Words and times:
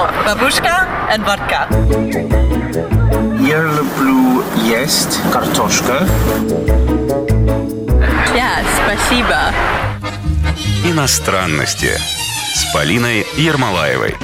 Oh, 0.00 0.08
бабушка 0.24 0.86
and 1.10 1.24
vodka. 1.24 1.66
Я 3.40 3.62
люблю 3.62 4.44
есть 4.64 5.18
картошка. 5.32 6.06
Yeah, 8.32 8.64
спасибо. 8.84 9.52
Иностранности 10.84 11.90
с 12.54 12.72
Полиной 12.72 13.26
Ермолаевой. 13.36 14.14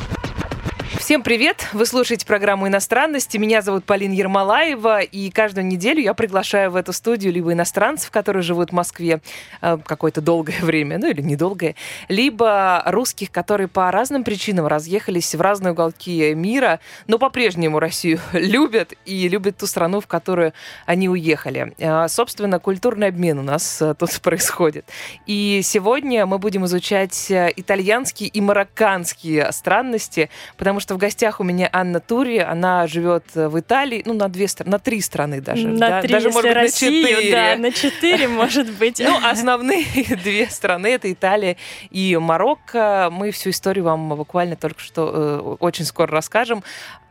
Всем 1.05 1.23
привет! 1.23 1.69
Вы 1.75 1.85
слушаете 1.85 2.25
программу 2.25 2.67
«Иностранности». 2.67 3.37
Меня 3.37 3.61
зовут 3.61 3.85
Полина 3.85 4.15
Ермолаева, 4.15 5.03
и 5.03 5.29
каждую 5.29 5.67
неделю 5.67 6.01
я 6.01 6.15
приглашаю 6.15 6.71
в 6.71 6.77
эту 6.77 6.95
студию 6.95 7.31
либо 7.31 7.53
иностранцев, 7.53 8.11
которые 8.11 8.43
живут 8.43 8.71
в 8.71 8.73
Москве 8.73 9.21
э, 9.61 9.77
какое-то 9.85 10.23
долгое 10.23 10.57
время, 10.63 10.97
ну 10.97 11.11
или 11.11 11.21
недолгое, 11.21 11.75
либо 12.09 12.83
русских, 12.87 13.31
которые 13.31 13.69
по 13.69 13.91
разным 13.91 14.25
причинам 14.25 14.67
разъехались 14.67 15.35
в 15.35 15.43
разные 15.43 15.73
уголки 15.73 16.33
мира, 16.33 16.81
но 17.07 17.19
по-прежнему 17.19 17.81
Россию 17.81 18.19
любят 18.33 18.95
и 19.05 19.29
любят 19.29 19.59
ту 19.59 19.67
страну, 19.67 20.01
в 20.01 20.07
которую 20.07 20.55
они 20.87 21.11
уехали. 21.11 21.75
Э, 21.77 22.09
собственно, 22.09 22.59
культурный 22.59 23.09
обмен 23.09 23.41
у 23.41 23.43
нас 23.43 23.83
э, 23.83 23.93
тут 23.93 24.19
происходит. 24.23 24.87
И 25.27 25.61
сегодня 25.65 26.25
мы 26.25 26.39
будем 26.39 26.65
изучать 26.65 27.31
итальянские 27.31 28.31
и 28.31 28.41
марокканские 28.41 29.53
странности, 29.53 30.31
потому 30.57 30.81
что 30.81 30.94
в 30.95 30.99
гостях 30.99 31.41
у 31.41 31.45
меня 31.45 31.69
Анна 31.73 32.01
Тури, 32.01 32.39
она 32.39 32.87
живет 32.87 33.25
в 33.35 33.59
Италии, 33.59 34.03
ну, 34.07 34.15
на 34.15 34.29
две 34.29 34.49
страны, 34.49 34.71
на 34.71 34.79
три 34.79 35.01
страны 35.01 35.41
даже. 35.41 35.69
На 35.69 35.89
да, 35.89 36.03
три, 36.03 36.13
даже, 36.13 36.31
может 36.31 36.51
быть, 36.51 36.55
Россию, 36.55 37.03
на 37.03 37.09
четыре. 37.09 37.33
да, 37.33 37.57
на 37.57 37.73
четыре, 37.73 38.29
может 38.29 38.71
быть. 38.73 39.01
Ну, 39.01 39.19
основные 39.23 39.85
две 40.25 40.47
страны 40.47 40.89
это 40.89 41.13
Италия 41.13 41.57
и 41.91 42.17
Марокко. 42.17 43.09
Мы 43.13 43.31
всю 43.31 43.51
историю 43.51 43.85
вам 43.85 44.09
буквально 44.11 44.57
только 44.57 44.81
что 44.81 45.11
э, 45.13 45.57
очень 45.61 45.85
скоро 45.85 46.13
расскажем. 46.13 46.63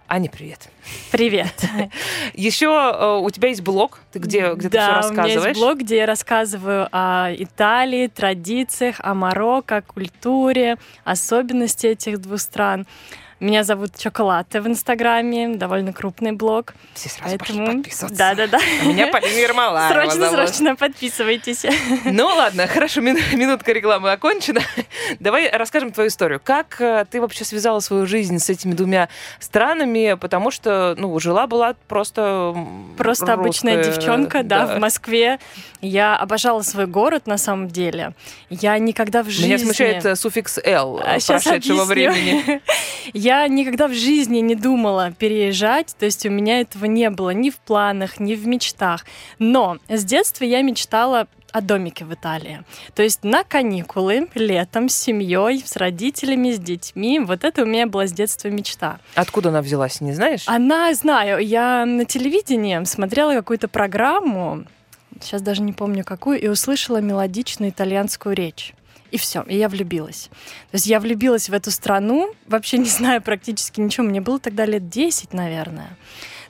Аня, 0.07 0.29
привет. 0.29 0.69
Привет. 1.11 1.53
Еще 2.33 2.67
э, 2.67 3.17
у 3.19 3.29
тебя 3.31 3.49
есть 3.49 3.61
блог, 3.61 3.99
ты 4.11 4.19
где, 4.19 4.53
где 4.53 4.69
ты 4.69 4.77
все 4.77 4.87
да, 4.87 4.91
у 4.91 4.95
рассказываешь? 4.95 5.35
меня 5.35 5.47
есть 5.47 5.59
блог, 5.59 5.79
где 5.79 5.97
я 5.97 6.05
рассказываю 6.05 6.87
о 6.91 7.33
Италии, 7.33 8.07
традициях, 8.07 8.97
о 8.99 9.13
Марокко, 9.15 9.81
культуре, 9.81 10.77
особенности 11.03 11.87
этих 11.87 12.21
двух 12.21 12.41
стран. 12.41 12.85
Меня 13.43 13.65
зовут 13.65 13.97
Чоколате 13.97 14.61
в 14.61 14.67
Инстаграме, 14.67 15.49
довольно 15.49 15.91
крупный 15.91 16.31
блог. 16.31 16.73
Все 16.93 17.09
сразу 17.09 17.37
пошли 17.37 17.57
Поэтому... 17.57 17.83
подписываться. 17.83 18.17
Да, 18.17 18.35
да, 18.35 18.47
да. 18.47 18.57
А 18.81 18.85
Меня 18.85 19.07
Полина 19.07 19.37
Ермолаева 19.37 19.91
Срочно, 19.93 20.29
зовут. 20.31 20.47
срочно 20.49 20.75
подписывайтесь. 20.77 21.65
Ну 22.05 22.27
ладно, 22.27 22.67
хорошо, 22.67 23.01
мин- 23.01 23.19
минутка 23.33 23.73
рекламы 23.73 24.13
окончена. 24.13 24.61
Давай 25.19 25.51
расскажем 25.51 25.91
твою 25.91 26.07
историю. 26.07 26.39
Как 26.41 26.79
э, 26.79 27.05
ты 27.09 27.19
вообще 27.19 27.43
связала 27.43 27.81
свою 27.81 28.05
жизнь 28.05 28.39
с 28.39 28.49
этими 28.49 28.71
двумя 28.71 29.09
странами? 29.39 30.15
Потому 30.19 30.49
что, 30.49 30.95
ну, 30.97 31.19
жила-была 31.19 31.75
просто... 31.89 32.55
Просто 32.97 33.33
обычная 33.33 33.83
девчонка, 33.83 34.43
да, 34.43 34.67
в 34.67 34.79
Москве. 34.79 35.39
Я 35.81 36.15
обожала 36.15 36.61
свой 36.61 36.85
город 36.85 37.27
на 37.27 37.37
самом 37.37 37.67
деле. 37.67 38.13
Я 38.49 38.77
никогда 38.77 39.21
в 39.21 39.29
жизни... 39.29 39.47
Меня 39.47 39.59
смущает 39.59 40.05
э, 40.05 40.15
суффикс 40.15 40.59
«л» 40.63 41.01
А, 41.03 41.17
прошедшего 41.19 41.83
времени. 41.83 42.61
Я 43.11 43.32
никогда 43.47 43.87
в 43.87 43.93
жизни 43.93 44.39
не 44.39 44.55
думала 44.55 45.11
переезжать, 45.11 45.95
то 45.97 46.05
есть 46.05 46.25
у 46.25 46.29
меня 46.29 46.61
этого 46.61 46.85
не 46.85 47.09
было 47.09 47.31
ни 47.31 47.49
в 47.49 47.59
планах, 47.59 48.19
ни 48.19 48.35
в 48.35 48.47
мечтах. 48.47 49.05
Но 49.39 49.77
с 49.89 50.03
детства 50.03 50.43
я 50.45 50.61
мечтала 50.61 51.27
о 51.53 51.61
домике 51.61 52.03
в 52.03 52.13
Италии. 52.13 52.63
То 52.95 53.03
есть 53.03 53.23
на 53.23 53.43
каникулы, 53.43 54.27
летом, 54.33 54.89
с 54.89 54.95
семьей, 54.95 55.63
с 55.63 55.75
родителями, 55.77 56.51
с 56.51 56.59
детьми. 56.59 57.19
Вот 57.19 57.43
это 57.43 57.61
у 57.61 57.65
меня 57.65 57.85
была 57.85 58.07
с 58.07 58.11
детства 58.11 58.47
мечта. 58.47 58.99
Откуда 59.13 59.49
она 59.49 59.61
взялась, 59.61 60.01
не 60.01 60.13
знаешь? 60.13 60.43
Она, 60.47 60.93
знаю, 60.95 61.45
я 61.45 61.85
на 61.85 62.05
телевидении 62.05 62.83
смотрела 62.85 63.33
какую-то 63.35 63.67
программу, 63.67 64.65
сейчас 65.21 65.43
даже 65.43 65.61
не 65.61 65.73
помню 65.73 66.03
какую, 66.03 66.41
и 66.41 66.47
услышала 66.47 66.97
мелодичную 66.97 67.69
итальянскую 67.69 68.35
речь. 68.35 68.73
И 69.13 69.17
все, 69.19 69.43
и 69.43 69.55
я 69.55 69.69
влюбилась. 69.69 70.31
То 70.71 70.77
есть 70.77 70.87
я 70.87 70.99
влюбилась 70.99 71.47
в 71.47 71.53
эту 71.53 71.69
страну, 71.69 72.33
вообще 72.47 72.79
не 72.79 72.89
знаю 72.89 73.21
практически 73.21 73.79
ничего. 73.79 74.07
Мне 74.07 74.21
было 74.21 74.39
тогда 74.39 74.65
лет 74.65 74.89
10, 74.89 75.33
наверное. 75.33 75.95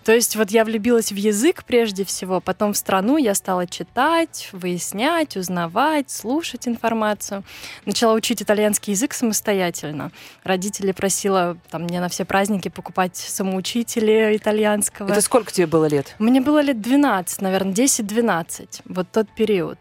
То 0.06 0.14
есть 0.14 0.38
вот 0.38 0.50
я 0.50 0.64
влюбилась 0.64 1.12
в 1.12 1.16
язык 1.18 1.66
прежде 1.66 2.06
всего, 2.06 2.40
потом 2.40 2.72
в 2.72 2.78
страну 2.78 3.18
я 3.18 3.36
стала 3.36 3.68
читать, 3.68 4.48
выяснять, 4.54 5.36
узнавать, 5.36 6.10
слушать 6.10 6.66
информацию. 6.66 7.44
Начала 7.86 8.14
учить 8.14 8.42
итальянский 8.42 8.94
язык 8.94 9.14
самостоятельно. 9.14 10.14
Родители 10.46 10.94
просила 10.94 11.58
там, 11.70 11.84
мне 11.84 12.00
на 12.00 12.08
все 12.08 12.24
праздники 12.24 12.70
покупать 12.70 13.18
самоучители 13.18 14.38
итальянского. 14.38 15.12
Это 15.12 15.20
сколько 15.20 15.52
тебе 15.52 15.68
было 15.68 15.86
лет? 15.86 16.16
Мне 16.18 16.40
было 16.40 16.62
лет 16.62 16.80
12, 16.80 17.42
наверное, 17.42 17.74
10-12, 17.74 18.84
вот 18.86 19.08
тот 19.12 19.28
период. 19.36 19.80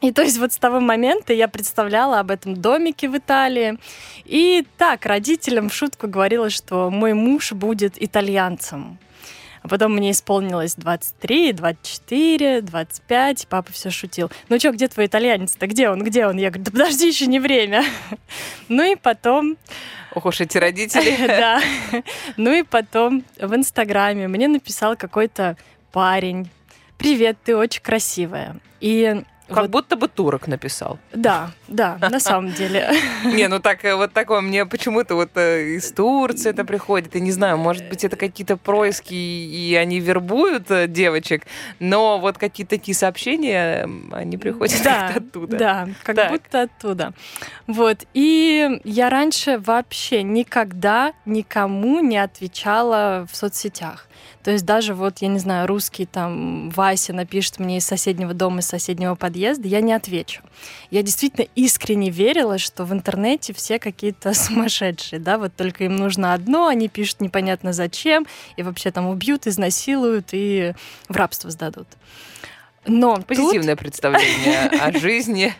И 0.00 0.12
то 0.12 0.22
есть 0.22 0.38
вот 0.38 0.52
с 0.52 0.56
того 0.56 0.80
момента 0.80 1.32
я 1.32 1.46
представляла 1.46 2.20
об 2.20 2.30
этом 2.30 2.56
домике 2.56 3.08
в 3.08 3.16
Италии. 3.16 3.78
И 4.24 4.66
так 4.78 5.04
родителям 5.04 5.68
в 5.68 5.74
шутку 5.74 6.08
говорила, 6.08 6.48
что 6.48 6.90
мой 6.90 7.12
муж 7.12 7.52
будет 7.52 8.02
итальянцем. 8.02 8.98
А 9.62 9.68
потом 9.68 9.94
мне 9.94 10.12
исполнилось 10.12 10.74
23, 10.74 11.52
24, 11.52 12.62
25, 12.62 13.44
и 13.44 13.46
папа 13.46 13.72
все 13.72 13.90
шутил. 13.90 14.30
Ну 14.48 14.58
что, 14.58 14.72
где 14.72 14.88
твой 14.88 15.04
итальянец-то? 15.04 15.66
Где 15.66 15.90
он? 15.90 16.02
Где 16.02 16.26
он? 16.26 16.38
Я 16.38 16.50
говорю, 16.50 16.64
да 16.64 16.70
подожди, 16.70 17.08
еще 17.08 17.26
не 17.26 17.40
время. 17.40 17.84
Ну 18.68 18.90
и 18.90 18.94
потом 18.94 19.56
Ох 20.14 20.26
уж 20.26 20.40
эти 20.40 20.58
родители. 20.58 21.16
да. 21.26 21.60
Ну 22.36 22.52
и 22.52 22.62
потом 22.62 23.24
в 23.36 23.54
Инстаграме 23.54 24.28
мне 24.28 24.48
написал 24.48 24.96
какой-то 24.96 25.56
парень. 25.92 26.48
Привет, 26.98 27.36
ты 27.44 27.56
очень 27.56 27.82
красивая. 27.82 28.56
И 28.80 29.22
Как 29.50 29.58
вот- 29.64 29.70
будто 29.70 29.96
бы 29.96 30.08
турок 30.08 30.46
написал. 30.48 30.98
да, 31.12 31.50
да, 31.68 31.98
на 32.00 32.20
самом 32.20 32.52
деле. 32.52 32.90
Не, 33.24 33.48
ну 33.48 33.58
так 33.60 33.84
э, 33.84 33.94
вот 33.94 34.12
такое 34.12 34.40
мне 34.40 34.64
почему-то 34.66 35.14
вот 35.14 35.30
э, 35.36 35.74
из 35.76 35.92
Турции 35.92 36.50
это 36.50 36.64
приходит. 36.64 37.14
Я 37.14 37.20
не 37.20 37.32
знаю, 37.32 37.58
может 37.58 37.88
быть, 37.88 38.04
это 38.04 38.16
какие-то 38.16 38.56
происки, 38.56 39.14
и 39.14 39.74
они 39.74 40.00
вербуют 40.00 40.70
э, 40.70 40.86
девочек, 40.88 41.42
но 41.78 42.18
вот 42.18 42.38
какие-то 42.38 42.70
такие 42.76 42.94
сообщения, 42.94 43.88
они 44.12 44.38
приходят 44.38 44.80
Да, 44.84 45.12
оттуда. 45.16 45.56
Да, 45.56 45.88
как 46.02 46.16
Так. 46.16 46.30
будто 46.32 46.62
оттуда. 46.62 47.12
Вот. 47.66 47.98
И 48.14 48.80
я 48.84 49.10
раньше 49.10 49.58
вообще 49.58 50.22
никогда 50.22 51.12
никому 51.26 52.00
не 52.00 52.18
отвечала 52.18 53.26
в 53.30 53.36
соцсетях. 53.36 54.06
То 54.42 54.50
есть 54.50 54.64
даже 54.64 54.94
вот, 54.94 55.18
я 55.18 55.28
не 55.28 55.38
знаю, 55.38 55.66
русский 55.66 56.06
там 56.06 56.70
Вася 56.70 57.12
напишет 57.12 57.58
мне 57.58 57.76
из 57.78 57.84
соседнего 57.86 58.32
дома, 58.32 58.60
из 58.60 58.66
соседнего 58.66 59.14
подъезда, 59.14 59.68
я 59.68 59.80
не 59.80 59.92
отвечу. 59.92 60.42
Я 60.90 61.02
действительно 61.02 61.46
искренне 61.54 62.10
верила, 62.10 62.56
что 62.58 62.84
в 62.84 62.92
интернете 62.92 63.52
все 63.52 63.78
какие-то 63.78 64.32
сумасшедшие, 64.34 65.20
да, 65.20 65.36
вот 65.38 65.54
только 65.54 65.84
им 65.84 65.96
нужно 65.96 66.32
одно, 66.34 66.66
они 66.68 66.88
пишут 66.88 67.20
непонятно 67.20 67.72
зачем, 67.72 68.26
и 68.56 68.62
вообще 68.62 68.90
там 68.90 69.06
убьют, 69.08 69.46
изнасилуют 69.46 70.28
и 70.32 70.72
в 71.08 71.16
рабство 71.16 71.50
сдадут. 71.50 71.88
Но 72.86 73.16
тут- 73.16 73.26
Позитивное 73.26 73.76
представление 73.76 74.68
о 74.80 74.90
жизни 74.98 75.52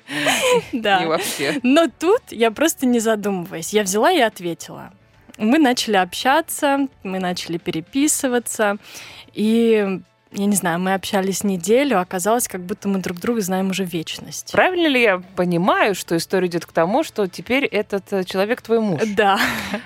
да. 0.73 1.03
и 1.03 1.07
вообще. 1.07 1.61
Но 1.63 1.87
тут 1.99 2.23
я 2.31 2.51
просто 2.51 2.87
не 2.87 2.99
задумываясь, 2.99 3.75
я 3.75 3.83
взяла 3.83 4.11
и 4.11 4.21
ответила. 4.21 4.91
Мы 5.41 5.59
начали 5.59 5.97
общаться, 5.97 6.87
мы 7.03 7.19
начали 7.19 7.57
переписываться, 7.57 8.77
и 9.33 10.01
я 10.33 10.47
не 10.47 10.55
знаю, 10.55 10.79
мы 10.79 10.95
общались 10.95 11.43
неделю, 11.43 11.99
а 11.99 12.03
оказалось, 12.03 12.47
как 12.47 12.61
будто 12.61 12.89
мы 12.89 13.01
друг 13.01 13.19
друга 13.19 13.41
знаем 13.41 13.71
уже 13.71 13.85
вечность. 13.85 14.53
Правильно 14.53 14.87
ли 14.87 15.01
я 15.01 15.23
понимаю, 15.35 15.95
что 15.95 16.17
история 16.17 16.47
идет 16.47 16.67
к 16.67 16.73
тому, 16.73 17.03
что 17.03 17.27
теперь 17.27 17.65
этот 17.65 18.13
э, 18.13 18.25
человек 18.25 18.63
твой 18.63 18.81
муж? 18.81 19.01
Да. 19.17 19.41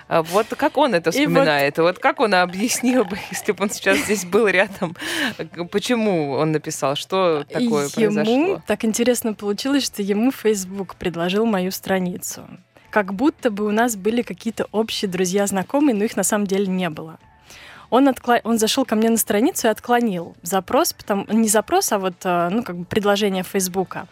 А 0.08 0.22
Вот 0.22 0.48
как 0.48 0.76
он 0.76 0.94
это 0.94 1.10
И 1.10 1.26
вот- 1.26 1.30
вспоминает? 1.30 1.78
Вот... 1.78 1.98
как 1.98 2.20
он 2.20 2.34
объяснил 2.34 3.04
бы, 3.04 3.16
если 3.30 3.52
бы 3.52 3.62
он 3.64 3.70
сейчас 3.70 3.98
здесь 3.98 4.26
был 4.26 4.46
рядом? 4.48 4.96
Почему 5.70 6.32
он 6.32 6.52
написал? 6.52 6.94
Что 6.96 7.44
такое 7.44 7.88
ему 7.88 7.90
произошло? 7.94 8.62
так 8.66 8.84
интересно 8.84 9.32
получилось, 9.34 9.84
что 9.84 10.02
ему 10.02 10.30
Facebook 10.30 10.96
предложил 10.96 11.46
мою 11.46 11.70
страницу. 11.70 12.42
Как 12.94 13.12
будто 13.12 13.50
бы 13.50 13.66
у 13.66 13.72
нас 13.72 13.96
были 13.96 14.22
какие-то 14.22 14.68
общие 14.70 15.10
друзья, 15.10 15.48
знакомые, 15.48 15.96
но 15.96 16.04
их 16.04 16.16
на 16.16 16.22
самом 16.22 16.46
деле 16.46 16.68
не 16.68 16.88
было. 16.90 17.18
Он, 17.90 18.06
откла... 18.06 18.38
он 18.44 18.56
зашел 18.56 18.84
ко 18.84 18.94
мне 18.94 19.10
на 19.10 19.16
страницу 19.16 19.66
и 19.66 19.70
отклонил 19.70 20.36
запрос, 20.42 20.92
потому... 20.92 21.26
не 21.28 21.48
запрос, 21.48 21.90
а 21.90 21.98
вот 21.98 22.14
э, 22.22 22.48
ну, 22.52 22.62
как 22.62 22.76
бы 22.76 22.84
предложение 22.84 23.42
Фейсбука. 23.42 24.06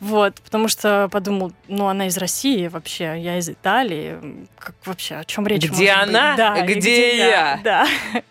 Вот, 0.00 0.40
потому 0.40 0.68
что 0.68 1.08
подумал, 1.12 1.52
ну, 1.68 1.86
она 1.86 2.06
из 2.06 2.16
России 2.16 2.68
вообще, 2.68 3.20
я 3.20 3.38
из 3.38 3.50
Италии. 3.50 4.18
Как 4.58 4.74
вообще, 4.86 5.16
о 5.16 5.24
чем 5.24 5.46
речь 5.46 5.62
Где 5.62 5.92
может 5.94 6.06
быть? 6.06 6.16
она? 6.16 6.36
Да, 6.36 6.64
и 6.64 6.74
Где 6.74 7.18
я? 7.18 7.60
Да. 7.62 7.86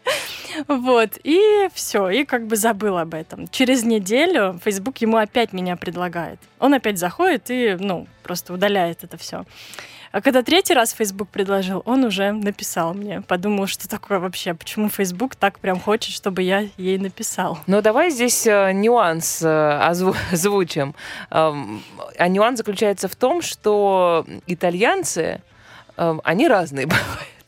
Вот, 0.67 1.11
и 1.23 1.69
все, 1.73 2.09
и 2.09 2.25
как 2.25 2.47
бы 2.47 2.55
забыл 2.55 2.97
об 2.97 3.13
этом. 3.13 3.47
Через 3.47 3.83
неделю 3.83 4.59
Facebook 4.65 4.97
ему 4.97 5.17
опять 5.17 5.53
меня 5.53 5.77
предлагает. 5.77 6.39
Он 6.57 6.73
опять 6.73 6.97
заходит 6.97 7.45
и, 7.49 7.77
ну, 7.79 8.07
просто 8.23 8.53
удаляет 8.53 9.03
это 9.03 9.15
все. 9.17 9.45
А 10.11 10.21
когда 10.21 10.41
третий 10.41 10.73
раз 10.73 10.91
Facebook 10.93 11.29
предложил, 11.29 11.83
он 11.85 12.03
уже 12.03 12.31
написал 12.31 12.93
мне. 12.95 13.21
Подумал, 13.21 13.67
что 13.67 13.87
такое 13.87 14.17
вообще, 14.19 14.53
почему 14.55 14.89
Facebook 14.89 15.35
так 15.35 15.59
прям 15.59 15.79
хочет, 15.79 16.13
чтобы 16.13 16.41
я 16.41 16.67
ей 16.77 16.97
написал. 16.97 17.59
Ну, 17.67 17.81
давай 17.81 18.09
здесь 18.09 18.47
э, 18.47 18.71
нюанс 18.71 19.41
э, 19.43 19.47
озву- 19.47 20.15
озвучим. 20.31 20.95
Эм, 21.29 21.83
А 22.17 22.27
нюанс 22.27 22.57
заключается 22.57 23.07
в 23.07 23.15
том, 23.15 23.41
что 23.43 24.25
итальянцы, 24.47 25.41
эм, 25.97 26.21
они 26.23 26.47
разные 26.47 26.85
бывают. 26.87 27.38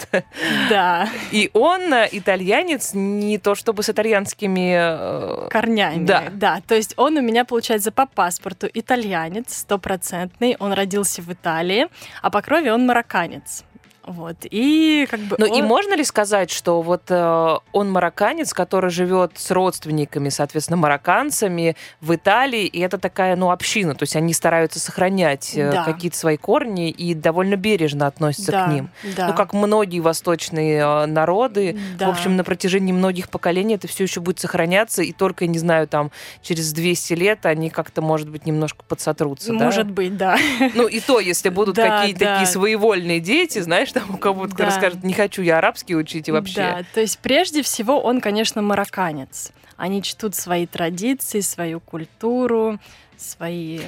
Да, 0.70 1.10
И 1.32 1.50
он 1.54 1.94
э, 1.94 2.10
итальянец 2.12 2.94
не 2.94 3.38
то 3.38 3.56
чтобы 3.56 3.84
с 3.84 3.90
итальянскими... 3.90 5.46
э, 5.46 5.50
корнями. 5.50 6.06
Да. 6.06 6.24
да. 6.32 6.62
То 6.68 6.76
есть 6.76 6.94
он 6.98 7.18
у 7.18 7.22
меня, 7.22 7.46
получается, 7.46 7.92
по 7.92 8.06
паспорту 8.06 8.68
итальянец, 8.74 9.58
стопроцентный. 9.58 10.56
Он 10.60 10.74
родился 10.74 11.22
в 11.22 11.32
Италии, 11.32 11.88
а 12.22 12.30
по 12.30 12.42
крови 12.42 12.70
он 12.70 12.86
марокканец. 12.86 13.64
Вот. 14.06 14.36
И 14.50 15.08
как 15.10 15.20
бы... 15.22 15.36
Ну 15.40 15.46
и 15.46 15.62
он- 15.62 15.68
можно 15.68 15.96
ли 15.96 16.04
сказать, 16.04 16.50
что 16.50 16.82
вот 16.82 17.04
э, 17.10 17.56
он 17.72 17.92
марокканец, 17.92 18.54
который 18.54 18.90
живет 18.90 19.34
с 19.36 19.52
родственниками, 19.52 20.30
соответственно, 20.30 20.78
марокканцами 20.78 21.76
в 22.02 22.16
Италии, 22.16 22.66
и 22.66 22.80
это 22.80 22.98
такая, 22.98 23.36
ну, 23.36 23.52
община, 23.52 23.94
то 23.94 24.04
есть 24.04 24.16
они 24.16 24.34
стараются 24.34 24.80
сохранять 24.80 25.52
э, 25.56 25.72
Да. 25.72 25.84
какие-то 25.84 26.18
свои 26.18 26.38
корни 26.38 26.90
и 26.90 27.14
довольно 27.14 27.56
бережно 27.58 28.08
относятся 28.08 28.52
Да, 28.52 28.66
к 28.66 28.72
ним. 28.74 28.90
да. 29.16 29.28
Ну, 29.28 29.34
как 29.36 29.54
многие 29.54 30.00
восточные 30.00 30.80
э, 30.80 31.06
народы, 31.06 31.78
Да. 32.00 32.08
в 32.08 32.10
общем, 32.10 32.36
на 32.36 32.44
протяжении 32.44 32.92
многих 32.94 33.30
поколений 33.30 33.76
это 33.76 33.88
все 33.88 34.04
еще 34.06 34.20
будет 34.20 34.40
сохраняться, 34.40 35.04
и 35.04 35.12
только, 35.14 35.46
не 35.48 35.60
знаю, 35.60 35.88
там, 35.88 36.12
через 36.42 36.74
200 36.74 37.14
лет 37.14 37.46
они 37.46 37.70
как-то, 37.70 38.02
может 38.02 38.30
быть, 38.30 38.46
немножко 38.46 38.84
подсотрутся, 38.88 39.54
да? 39.54 39.66
Может 39.66 39.90
быть, 39.92 40.18
да. 40.18 40.38
Ну, 40.74 40.88
и 40.88 41.00
то, 41.00 41.20
если 41.20 41.50
будут 41.50 41.76
Да, 41.76 42.00
какие-то 42.00 42.20
да. 42.22 42.34
такие 42.40 42.48
своевольные 42.52 43.20
дети, 43.20 43.60
знаешь, 43.60 43.92
там 44.06 44.16
у 44.16 44.18
кого-то, 44.18 44.54
кто 44.54 44.64
Да. 44.64 44.70
расскажет, 44.70 45.04
не 45.04 45.14
хочу 45.14 45.42
я 45.42 45.58
арабский 45.58 45.96
учить 45.96 46.28
и 46.28 46.32
вообще. 46.32 46.56
Да, 46.62 46.82
то 46.94 47.02
есть 47.02 47.20
прежде 47.20 47.62
всего 47.64 48.02
он, 48.02 48.22
конечно, 48.22 48.62
марокканец. 48.62 49.52
Они 49.78 50.02
чтут 50.04 50.36
свои 50.36 50.68
традиции, 50.68 51.40
свою 51.40 51.80
культуру, 51.80 52.80
свои 53.18 53.80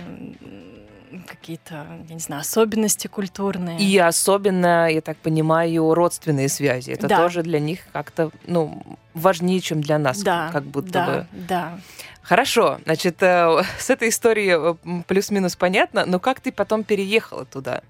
какие-то, 1.27 1.85
я 2.09 2.13
не 2.15 2.19
знаю, 2.19 2.41
особенности 2.41 3.07
культурные. 3.07 3.77
И 3.79 3.97
особенно, 3.99 4.89
я 4.91 5.01
так 5.01 5.17
понимаю, 5.17 5.93
родственные 5.93 6.49
связи. 6.49 6.91
Это 6.91 7.07
Да. 7.07 7.17
тоже 7.17 7.43
для 7.43 7.59
них 7.59 7.81
как-то, 7.91 8.31
ну, 8.47 8.81
важнее, 9.13 9.59
чем 9.61 9.81
для 9.81 9.99
нас, 9.99 10.21
да, 10.23 10.49
как 10.51 10.63
будто 10.63 10.91
да, 10.91 11.05
бы. 11.05 11.27
да. 11.47 11.79
Хорошо, 12.23 12.79
значит, 12.85 13.21
э, 13.21 13.61
с 13.77 13.89
этой 13.91 14.09
историей 14.09 14.55
э, 14.57 15.03
плюс-минус 15.07 15.55
понятно, 15.55 16.05
но 16.05 16.19
как 16.19 16.39
ты 16.39 16.51
потом 16.51 16.83
переехала 16.83 17.45
туда? 17.45 17.81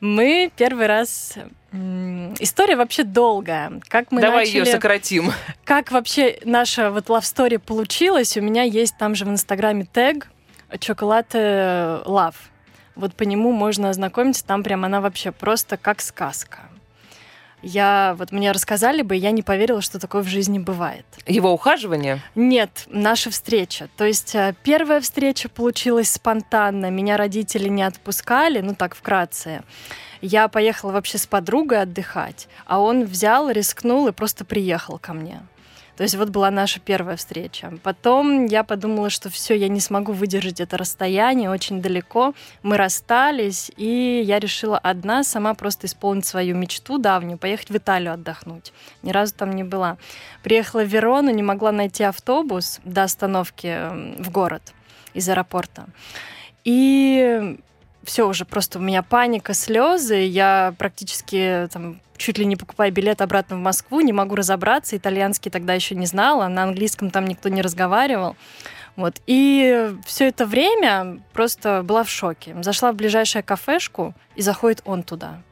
Мы 0.00 0.50
первый 0.56 0.86
раз... 0.86 1.34
История 1.72 2.76
вообще 2.76 3.02
долгая. 3.02 3.80
Как 3.88 4.10
мы 4.10 4.22
Давай 4.22 4.46
начали... 4.46 4.58
ее 4.58 4.64
сократим. 4.66 5.32
Как 5.64 5.90
вообще 5.92 6.38
наша 6.44 6.90
вот 6.90 7.08
love 7.08 7.20
story 7.20 7.58
получилась? 7.58 8.36
У 8.36 8.40
меня 8.40 8.62
есть 8.62 8.96
там 8.96 9.14
же 9.14 9.26
в 9.26 9.28
Инстаграме 9.28 9.84
тег 9.84 10.28
Chocolate 10.70 12.04
Love. 12.04 12.36
Вот 12.94 13.14
по 13.14 13.24
нему 13.24 13.52
можно 13.52 13.90
ознакомиться. 13.90 14.46
Там 14.46 14.62
прям 14.62 14.84
она 14.84 15.00
вообще 15.00 15.30
просто 15.30 15.76
как 15.76 16.00
сказка. 16.00 16.60
Я, 17.62 18.14
вот 18.18 18.30
мне 18.30 18.52
рассказали 18.52 19.02
бы, 19.02 19.16
я 19.16 19.30
не 19.30 19.42
поверила, 19.42 19.80
что 19.80 19.98
такое 19.98 20.22
в 20.22 20.28
жизни 20.28 20.58
бывает. 20.58 21.04
Его 21.26 21.52
ухаживание? 21.52 22.22
Нет, 22.34 22.84
наша 22.86 23.30
встреча. 23.30 23.88
То 23.96 24.04
есть 24.04 24.34
э, 24.34 24.54
первая 24.62 25.00
встреча 25.00 25.48
получилась 25.48 26.10
спонтанно. 26.10 26.90
Меня 26.90 27.16
родители 27.16 27.68
не 27.68 27.82
отпускали, 27.82 28.60
ну 28.60 28.74
так 28.74 28.94
вкратце. 28.94 29.62
Я 30.20 30.48
поехала 30.48 30.92
вообще 30.92 31.18
с 31.18 31.26
подругой 31.26 31.82
отдыхать, 31.82 32.48
а 32.66 32.80
он 32.80 33.04
взял, 33.04 33.50
рискнул 33.50 34.08
и 34.08 34.12
просто 34.12 34.44
приехал 34.44 34.98
ко 34.98 35.12
мне. 35.12 35.42
То 35.98 36.04
есть 36.04 36.14
вот 36.14 36.28
была 36.28 36.52
наша 36.52 36.78
первая 36.78 37.16
встреча. 37.16 37.72
Потом 37.82 38.46
я 38.46 38.62
подумала, 38.62 39.10
что 39.10 39.30
все, 39.30 39.56
я 39.56 39.66
не 39.66 39.80
смогу 39.80 40.12
выдержать 40.12 40.60
это 40.60 40.78
расстояние 40.78 41.50
очень 41.50 41.82
далеко. 41.82 42.34
Мы 42.62 42.76
расстались, 42.76 43.72
и 43.76 44.22
я 44.24 44.38
решила 44.38 44.78
одна 44.78 45.24
сама 45.24 45.54
просто 45.54 45.88
исполнить 45.88 46.24
свою 46.24 46.54
мечту 46.54 46.98
давнюю, 46.98 47.36
поехать 47.36 47.70
в 47.70 47.76
Италию 47.76 48.12
отдохнуть. 48.12 48.72
Ни 49.02 49.10
разу 49.10 49.34
там 49.34 49.50
не 49.50 49.64
была. 49.64 49.96
Приехала 50.44 50.84
в 50.84 50.86
Верону, 50.86 51.30
не 51.30 51.42
могла 51.42 51.72
найти 51.72 52.04
автобус 52.04 52.78
до 52.84 53.02
остановки 53.02 53.66
м, 53.66 54.22
в 54.22 54.30
город 54.30 54.62
из 55.14 55.28
аэропорта. 55.28 55.86
И 56.62 57.58
все 58.08 58.26
уже 58.26 58.46
просто 58.46 58.78
у 58.78 58.82
меня 58.82 59.02
паника, 59.02 59.52
слезы. 59.52 60.16
Я 60.16 60.74
практически 60.78 61.68
там 61.70 62.00
чуть 62.16 62.38
ли 62.38 62.46
не 62.46 62.56
покупаю 62.56 62.90
билет 62.90 63.20
обратно 63.20 63.56
в 63.56 63.60
Москву, 63.60 64.00
не 64.00 64.14
могу 64.14 64.34
разобраться. 64.34 64.96
Итальянский 64.96 65.50
тогда 65.50 65.74
еще 65.74 65.94
не 65.94 66.06
знала, 66.06 66.48
на 66.48 66.62
английском 66.62 67.10
там 67.10 67.26
никто 67.26 67.50
не 67.50 67.60
разговаривал. 67.60 68.34
Вот. 68.96 69.20
И 69.26 69.94
все 70.06 70.28
это 70.28 70.46
время 70.46 71.20
просто 71.34 71.82
была 71.84 72.02
в 72.02 72.10
шоке. 72.10 72.56
Зашла 72.62 72.92
в 72.92 72.96
ближайшую 72.96 73.44
кафешку, 73.44 74.14
и 74.34 74.42
заходит 74.42 74.80
он 74.86 75.02
туда. 75.02 75.42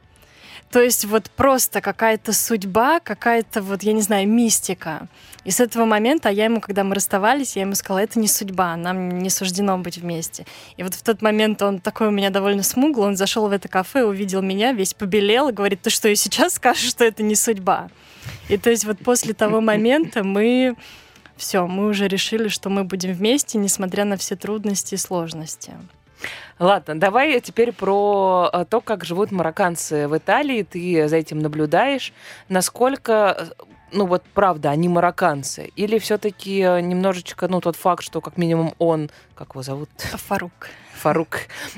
То 0.71 0.81
есть 0.81 1.05
вот 1.05 1.29
просто 1.29 1.79
какая-то 1.79 2.33
судьба, 2.33 2.99
какая-то 2.99 3.61
вот, 3.61 3.83
я 3.83 3.93
не 3.93 4.01
знаю, 4.01 4.27
мистика. 4.27 5.07
И 5.47 5.51
с 5.51 5.61
этого 5.61 5.85
момента, 5.85 6.27
а 6.27 6.31
я 6.33 6.43
ему, 6.43 6.59
когда 6.59 6.83
мы 6.83 6.93
расставались, 6.93 7.55
я 7.55 7.61
ему 7.61 7.73
сказала, 7.73 7.99
это 7.99 8.19
не 8.19 8.27
судьба, 8.27 8.75
нам 8.75 9.07
не 9.19 9.29
суждено 9.29 9.77
быть 9.77 9.97
вместе. 9.97 10.45
И 10.75 10.83
вот 10.83 10.93
в 10.93 11.01
тот 11.01 11.21
момент 11.21 11.61
он 11.61 11.79
такой 11.79 12.09
у 12.09 12.11
меня 12.11 12.31
довольно 12.31 12.63
смуглый, 12.63 13.07
он 13.07 13.15
зашел 13.15 13.47
в 13.47 13.53
это 13.53 13.69
кафе, 13.69 14.03
увидел 14.03 14.41
меня, 14.41 14.73
весь 14.73 14.93
побелел 14.93 15.53
говорит, 15.53 15.81
ты 15.81 15.89
что, 15.89 16.09
и 16.09 16.15
сейчас 16.15 16.55
скажешь, 16.55 16.89
что 16.89 17.05
это 17.05 17.23
не 17.23 17.35
судьба? 17.35 17.87
И 18.49 18.57
то 18.57 18.69
есть 18.69 18.83
вот 18.83 18.99
после 18.99 19.33
того 19.33 19.61
момента 19.61 20.21
мы 20.21 20.75
все, 21.37 21.65
мы 21.65 21.87
уже 21.87 22.09
решили, 22.09 22.49
что 22.49 22.69
мы 22.69 22.83
будем 22.83 23.13
вместе, 23.13 23.57
несмотря 23.57 24.03
на 24.03 24.17
все 24.17 24.35
трудности 24.35 24.95
и 24.95 24.97
сложности. 24.97 25.71
Ладно, 26.59 26.99
давай 26.99 27.39
теперь 27.39 27.71
про 27.71 28.49
э, 28.51 28.65
то, 28.69 28.81
как 28.81 29.05
живут 29.05 29.31
марокканцы 29.31 30.07
в 30.07 30.17
Италии. 30.17 30.63
Ты 30.63 31.07
за 31.07 31.15
этим 31.15 31.39
наблюдаешь. 31.39 32.11
Насколько, 32.49 33.37
э, 33.37 33.63
ну 33.91 34.05
вот 34.05 34.23
правда, 34.33 34.71
они 34.71 34.89
марокканцы? 34.89 35.71
Или 35.75 35.99
все-таки 35.99 36.59
немножечко, 36.59 37.47
ну 37.47 37.61
тот 37.61 37.75
факт, 37.75 38.03
что 38.03 38.21
как 38.21 38.37
минимум 38.37 38.73
он, 38.77 39.09
как 39.35 39.51
его 39.51 39.63
зовут? 39.63 39.89
Фарук. 39.97 40.69
Фарук 40.97 41.37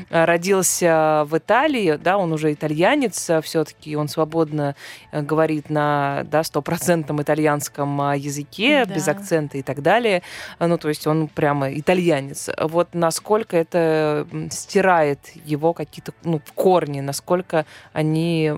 э, 0.09 0.25
родился 0.25 1.23
в 1.27 1.37
Италии, 1.37 1.99
да, 2.01 2.17
он 2.17 2.33
уже 2.33 2.51
итальянец, 2.53 3.29
все-таки 3.43 3.95
он 3.95 4.07
свободно 4.07 4.75
э, 5.11 5.21
говорит 5.21 5.69
на 5.69 6.23
да, 6.31 6.43
стопроцентном 6.43 7.21
итальянском 7.21 8.13
языке, 8.13 8.85
Да. 8.85 8.95
без 8.95 9.07
акцента 9.07 9.57
и 9.57 9.61
так 9.61 9.81
далее. 9.81 10.21
Э, 10.59 10.67
Ну, 10.67 10.77
то 10.77 10.89
есть 10.89 11.05
он 11.07 11.27
прямо 11.27 11.71
итальянец. 11.73 12.49
Вот 12.59 12.89
насколько 12.93 13.55
это 13.57 14.25
стирает 14.51 15.19
его 15.45 15.73
какие-то 15.73 16.13
ну, 16.23 16.41
корни, 16.55 17.01
насколько 17.01 17.65
они 17.93 18.53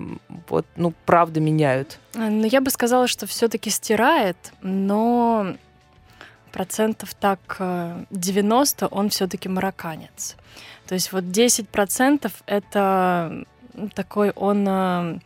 вот, 0.48 0.66
ну, 0.76 0.92
правда 1.06 1.40
меняют. 1.40 1.98
Ну, 2.14 2.44
я 2.44 2.60
бы 2.60 2.70
сказала, 2.70 3.06
что 3.06 3.26
все-таки 3.26 3.70
стирает, 3.70 4.36
но 4.62 5.54
процентов 6.52 7.14
так 7.14 7.56
э, 7.58 8.04
90 8.10 8.86
он 8.86 9.08
все-таки 9.08 9.48
марокканец. 9.48 10.36
То 10.86 10.94
есть 10.94 11.12
вот 11.12 11.24
10% 11.24 12.30
это 12.46 13.44
м, 13.74 13.90
такой 13.90 14.30
он, 14.30 14.66
э, 14.68 15.18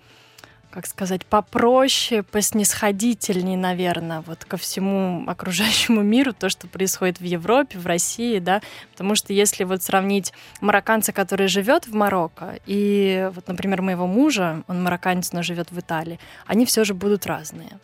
как 0.71 0.87
сказать, 0.87 1.27
попроще, 1.27 2.23
поснисходительней, 2.23 3.57
наверное, 3.57 4.23
вот 4.27 4.45
ко 4.45 4.57
всему 4.57 5.25
окружающему 5.29 6.03
миру, 6.03 6.33
то, 6.33 6.49
что 6.49 6.69
происходит 6.69 7.19
в 7.19 7.25
Европе, 7.25 7.79
в 7.79 7.87
России, 7.87 8.39
да, 8.39 8.63
потому 8.93 9.17
что 9.17 9.33
если 9.33 9.65
вот 9.65 9.83
сравнить 9.83 10.33
марокканца, 10.61 11.13
который 11.13 11.49
живет 11.49 11.89
в 11.89 11.95
Марокко, 11.95 12.59
и 12.67 13.31
вот, 13.35 13.49
например, 13.49 13.83
моего 13.83 14.07
мужа, 14.07 14.63
он 14.69 14.83
марокканец, 14.83 15.33
но 15.33 15.43
живет 15.43 15.73
в 15.73 15.81
Италии, 15.81 16.21
они 16.47 16.65
все 16.65 16.85
же 16.85 16.95
будут 16.95 17.27
разные. 17.27 17.79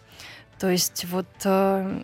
То 0.61 0.71
есть 0.71 1.07
вот 1.07 1.27
э, 1.45 2.03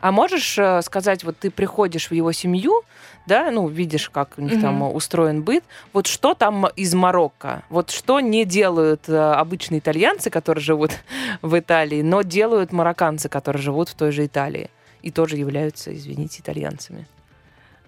А 0.00 0.12
можешь 0.12 0.58
э, 0.58 0.82
сказать, 0.82 1.24
вот 1.24 1.38
ты 1.38 1.50
приходишь 1.50 2.08
в 2.10 2.14
его 2.14 2.32
семью, 2.32 2.82
да, 3.26 3.50
ну, 3.50 3.68
видишь, 3.68 4.10
как 4.10 4.34
у 4.36 4.42
них 4.42 4.60
там 4.60 4.76
Мгм. 4.76 4.84
э, 4.84 4.92
устроен 4.92 5.42
быт, 5.42 5.64
вот 5.92 6.06
что 6.06 6.34
там 6.34 6.66
из 6.76 6.94
Марокко? 6.94 7.62
Вот 7.70 7.90
что 7.90 8.20
не 8.20 8.44
делают 8.44 9.08
э, 9.08 9.16
обычные 9.16 9.78
итальянцы, 9.78 10.30
которые 10.30 10.62
живут 10.62 10.92
в 11.42 11.58
Италии, 11.58 12.02
но 12.02 12.22
делают 12.22 12.72
марокканцы, 12.72 13.28
которые 13.28 13.62
живут 13.62 13.88
в 13.88 13.94
той 13.94 14.12
же 14.12 14.26
Италии 14.26 14.70
и 15.02 15.10
тоже 15.10 15.36
являются, 15.36 15.94
извините, 15.94 16.40
итальянцами? 16.40 17.06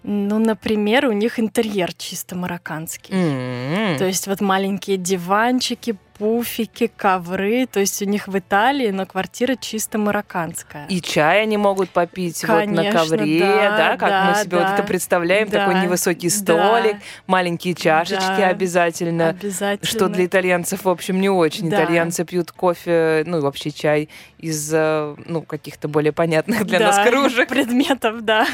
Ну, 0.08 0.38
например, 0.38 1.06
у 1.06 1.12
них 1.12 1.40
интерьер 1.40 1.92
чисто 1.92 2.36
марокканский. 2.36 3.12
М. 3.12 3.98
То 3.98 4.04
есть 4.04 4.28
вот 4.28 4.40
маленькие 4.40 4.98
диванчики, 4.98 5.96
пуфики, 6.16 6.86
ковры. 6.96 7.66
То 7.66 7.80
есть 7.80 8.00
у 8.02 8.04
них 8.04 8.28
в 8.28 8.38
Италии, 8.38 8.90
но 8.90 9.04
квартира 9.04 9.56
чисто 9.56 9.98
марокканская. 9.98 10.86
И 10.88 11.00
чай 11.00 11.42
они 11.42 11.56
могут 11.56 11.90
попить 11.90 12.42
вот 12.46 12.66
на 12.66 12.84
Конечно, 12.84 13.00
ковре, 13.00 13.40
да, 13.40 13.76
да, 13.76 13.96
как 13.96 14.26
мы 14.28 14.34
да, 14.34 14.44
себе 14.44 14.56
вот 14.58 14.66
да. 14.66 14.74
это 14.74 14.82
представляем, 14.84 15.48
Да, 15.48 15.66
такой 15.66 15.82
невысокий 15.82 16.28
да. 16.28 16.34
столик, 16.36 16.96
маленькие 17.26 17.74
чашечки 17.74 18.20
Да, 18.38 18.46
обязательно. 18.46 19.30
Обязательно. 19.30 19.90
Что 19.90 20.08
для 20.08 20.26
итальянцев, 20.26 20.84
в 20.84 20.88
общем, 20.88 21.20
не 21.20 21.28
очень. 21.28 21.68
Да. 21.68 21.82
Итальянцы 21.82 22.24
пьют 22.24 22.52
кофе, 22.52 23.24
ну 23.26 23.38
и 23.38 23.40
вообще 23.40 23.72
чай 23.72 24.08
из, 24.38 24.70
э, 24.72 25.16
ну, 25.26 25.42
каких-то 25.42 25.88
более 25.88 26.12
понятных 26.12 26.64
для 26.64 26.78
Да, 26.78 26.86
нас 26.92 27.08
кружек. 27.08 27.48
предметов, 27.56 28.24
да. 28.24 28.46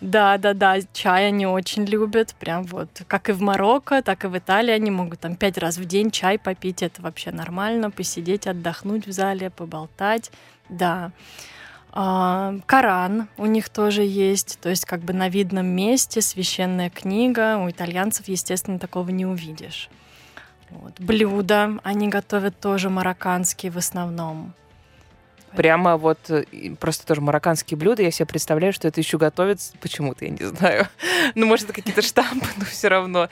Да, 0.00 0.38
да, 0.38 0.54
да, 0.54 0.76
чай 0.92 1.28
они 1.28 1.46
очень 1.46 1.84
любят, 1.84 2.34
прям 2.38 2.64
вот, 2.64 3.02
как 3.06 3.28
и 3.28 3.32
в 3.32 3.40
Марокко, 3.40 4.02
так 4.02 4.24
и 4.24 4.28
в 4.28 4.38
Италии 4.38 4.72
они 4.72 4.90
могут 4.90 5.20
там 5.20 5.36
пять 5.36 5.58
раз 5.58 5.78
в 5.78 5.84
день 5.84 6.10
чай 6.10 6.38
попить, 6.38 6.82
это 6.82 7.02
вообще 7.02 7.32
нормально, 7.32 7.90
посидеть, 7.90 8.46
отдохнуть 8.46 9.06
в 9.06 9.12
зале, 9.12 9.50
поболтать, 9.50 10.30
да. 10.68 11.12
А, 11.92 12.54
Коран 12.66 13.28
у 13.36 13.46
них 13.46 13.68
тоже 13.68 14.02
есть, 14.02 14.58
то 14.60 14.68
есть 14.68 14.84
как 14.84 15.00
бы 15.00 15.12
на 15.12 15.28
видном 15.28 15.66
месте 15.66 16.20
священная 16.20 16.88
книга, 16.88 17.58
у 17.58 17.68
итальянцев, 17.68 18.28
естественно, 18.28 18.78
такого 18.78 19.10
не 19.10 19.26
увидишь. 19.26 19.88
Вот. 20.70 20.94
Блюда 21.00 21.78
они 21.82 22.08
готовят 22.08 22.58
тоже 22.60 22.90
марокканские 22.90 23.72
в 23.72 23.76
основном. 23.76 24.54
Прямо 25.56 25.96
вот 25.96 26.18
э, 26.28 26.44
просто 26.78 27.06
тоже 27.06 27.20
марокканские 27.20 27.76
блюда. 27.76 28.02
Я 28.02 28.10
себе 28.10 28.26
представляю, 28.26 28.72
что 28.72 28.86
это 28.88 29.00
еще 29.00 29.18
готовится 29.18 29.72
почему-то, 29.80 30.24
я 30.24 30.30
не 30.30 30.44
знаю. 30.44 30.88
Ну, 31.34 31.46
может, 31.46 31.66
это 31.66 31.74
какие-то 31.74 32.02
штампы, 32.02 32.46
но 32.56 32.64
все 32.64 32.88
равно. 32.88 33.28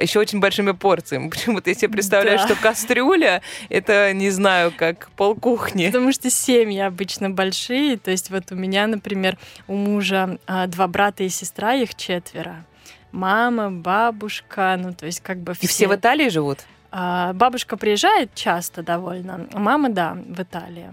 Еще 0.00 0.20
очень 0.20 0.40
большими 0.40 0.70
порциями. 0.72 1.28
Почему-то 1.28 1.70
я 1.70 1.74
себе 1.74 1.88
представляю, 1.90 2.38
Да. 2.38 2.44
что 2.46 2.54
кастрюля 2.56 3.42
это, 3.68 4.12
не 4.12 4.30
знаю, 4.30 4.72
как 4.76 5.10
полкухни. 5.16 5.86
Потому 5.86 6.12
что 6.12 6.30
семьи 6.30 6.78
обычно 6.80 7.30
большие. 7.30 7.96
То 7.98 8.10
есть 8.10 8.30
вот 8.30 8.52
у 8.52 8.54
меня, 8.54 8.86
например, 8.86 9.38
у 9.66 9.74
мужа 9.74 10.38
а, 10.46 10.66
два 10.66 10.86
брата 10.86 11.24
и 11.24 11.28
сестра, 11.28 11.74
их 11.74 11.94
четверо. 11.94 12.64
Мама, 13.10 13.70
бабушка, 13.70 14.76
ну 14.78 14.94
то 14.94 15.06
есть 15.06 15.20
как 15.20 15.38
бы 15.38 15.54
все. 15.54 15.64
И 15.64 15.66
все 15.66 15.88
в 15.88 15.94
Италии 15.94 16.28
живут? 16.28 16.60
А, 16.94 17.32
бабушка 17.32 17.78
приезжает 17.78 18.34
часто 18.34 18.82
довольно, 18.82 19.46
мама, 19.54 19.88
да, 19.88 20.14
в 20.14 20.42
Италии. 20.42 20.90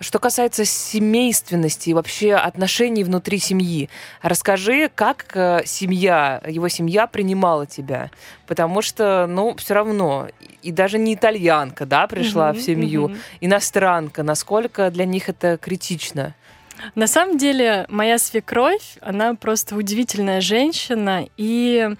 Что 0.00 0.18
касается 0.18 0.64
семейственности 0.64 1.90
и 1.90 1.94
вообще 1.94 2.32
отношений 2.32 3.04
внутри 3.04 3.38
семьи, 3.38 3.90
расскажи, 4.22 4.90
как 4.94 5.26
э, 5.34 5.60
семья, 5.66 6.40
его 6.48 6.68
семья 6.68 7.06
принимала 7.06 7.66
тебя, 7.66 8.10
потому 8.46 8.80
что, 8.80 9.26
ну, 9.28 9.54
все 9.56 9.74
равно 9.74 10.28
и 10.62 10.72
даже 10.72 10.98
не 10.98 11.14
итальянка, 11.14 11.84
да, 11.84 12.06
пришла 12.06 12.48
Мгм, 12.48 12.58
в 12.58 12.62
семью, 12.62 13.08
мгм. 13.08 13.18
иностранка, 13.42 14.22
насколько 14.22 14.90
для 14.90 15.04
них 15.04 15.28
это 15.28 15.58
критично? 15.58 16.34
На 16.94 17.06
самом 17.06 17.38
деле, 17.38 17.86
моя 17.88 18.18
свекровь, 18.18 18.96
она 19.00 19.34
просто 19.34 19.76
удивительная 19.76 20.40
женщина, 20.40 21.26
и, 21.36 21.94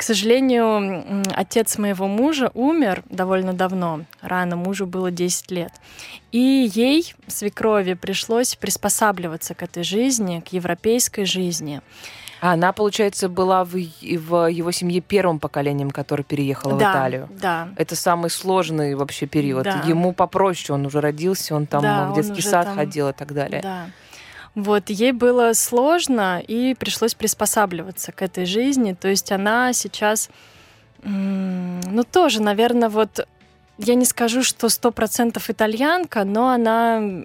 к 0.00 0.02
сожалению, 0.02 1.22
отец 1.36 1.76
моего 1.76 2.08
мужа 2.08 2.50
умер 2.54 3.02
довольно 3.10 3.52
давно, 3.52 4.06
рано, 4.22 4.56
мужу 4.56 4.86
было 4.86 5.10
10 5.10 5.50
лет. 5.50 5.72
И 6.32 6.70
ей, 6.72 7.14
свекрови, 7.26 7.92
пришлось 7.92 8.56
приспосабливаться 8.56 9.54
к 9.54 9.62
этой 9.62 9.82
жизни, 9.82 10.40
к 10.40 10.54
европейской 10.54 11.26
жизни. 11.26 11.82
А 12.40 12.54
она, 12.54 12.72
получается, 12.72 13.28
была 13.28 13.62
в, 13.62 13.72
в 13.72 14.46
его 14.50 14.70
семье 14.70 15.02
первым 15.02 15.38
поколением, 15.38 15.90
которое 15.90 16.22
переехало 16.22 16.76
в 16.76 16.78
да, 16.78 16.92
Италию. 16.92 17.28
Да. 17.38 17.68
Это 17.76 17.94
самый 17.94 18.30
сложный 18.30 18.94
вообще 18.94 19.26
период. 19.26 19.64
Да. 19.64 19.82
Ему 19.86 20.14
попроще, 20.14 20.74
он 20.78 20.86
уже 20.86 21.02
родился, 21.02 21.54
он 21.54 21.66
там 21.66 21.82
Да, 21.82 22.08
в 22.08 22.14
детский 22.14 22.40
сад 22.40 22.64
там- 22.64 22.76
ходил 22.76 23.10
и 23.10 23.12
так 23.12 23.34
далее. 23.34 23.60
Да. 23.60 23.90
Вот, 24.54 24.90
ей 24.90 25.12
было 25.12 25.52
сложно, 25.52 26.40
и 26.40 26.74
пришлось 26.74 27.14
приспосабливаться 27.14 28.12
к 28.12 28.20
этой 28.22 28.46
жизни. 28.46 28.96
То 29.00 29.08
есть 29.08 29.30
она 29.30 29.72
сейчас, 29.72 30.28
ну, 31.04 32.04
тоже, 32.10 32.42
наверное, 32.42 32.88
вот, 32.88 33.26
я 33.78 33.94
не 33.94 34.04
скажу, 34.04 34.42
что 34.42 34.68
сто 34.68 34.90
процентов 34.90 35.50
итальянка, 35.50 36.24
но 36.24 36.48
она 36.48 37.24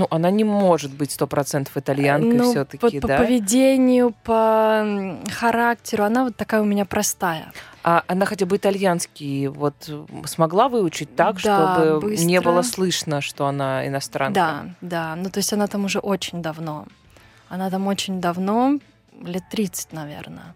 Ну, 0.00 0.06
она 0.08 0.30
не 0.30 0.44
может 0.44 0.94
быть 0.94 1.10
сто 1.10 1.26
процентов 1.26 1.76
итальянкой 1.76 2.32
ну, 2.32 2.50
все-таки, 2.52 3.00
по, 3.00 3.06
да? 3.06 3.18
по 3.18 3.24
поведению, 3.24 4.14
по 4.24 5.18
характеру, 5.30 6.04
она 6.04 6.24
вот 6.24 6.36
такая 6.36 6.62
у 6.62 6.64
меня 6.64 6.86
простая. 6.86 7.52
А 7.84 8.02
она 8.06 8.24
хотя 8.24 8.46
бы 8.46 8.56
итальянский 8.56 9.48
вот 9.48 9.74
смогла 10.24 10.70
выучить 10.70 11.14
так, 11.14 11.36
Да, 11.42 11.74
чтобы 11.74 12.16
не 12.16 12.38
быстро. 12.38 12.50
было 12.50 12.62
слышно, 12.62 13.20
что 13.20 13.44
она 13.46 13.86
иностранка? 13.86 14.34
Да, 14.34 14.64
да. 14.80 15.16
Ну, 15.16 15.28
то 15.28 15.36
есть 15.36 15.52
она 15.52 15.66
там 15.66 15.84
уже 15.84 15.98
очень 15.98 16.40
давно. 16.40 16.86
Она 17.50 17.68
там 17.68 17.86
очень 17.86 18.22
давно, 18.22 18.78
лет 19.22 19.42
30, 19.50 19.92
наверное. 19.92 20.54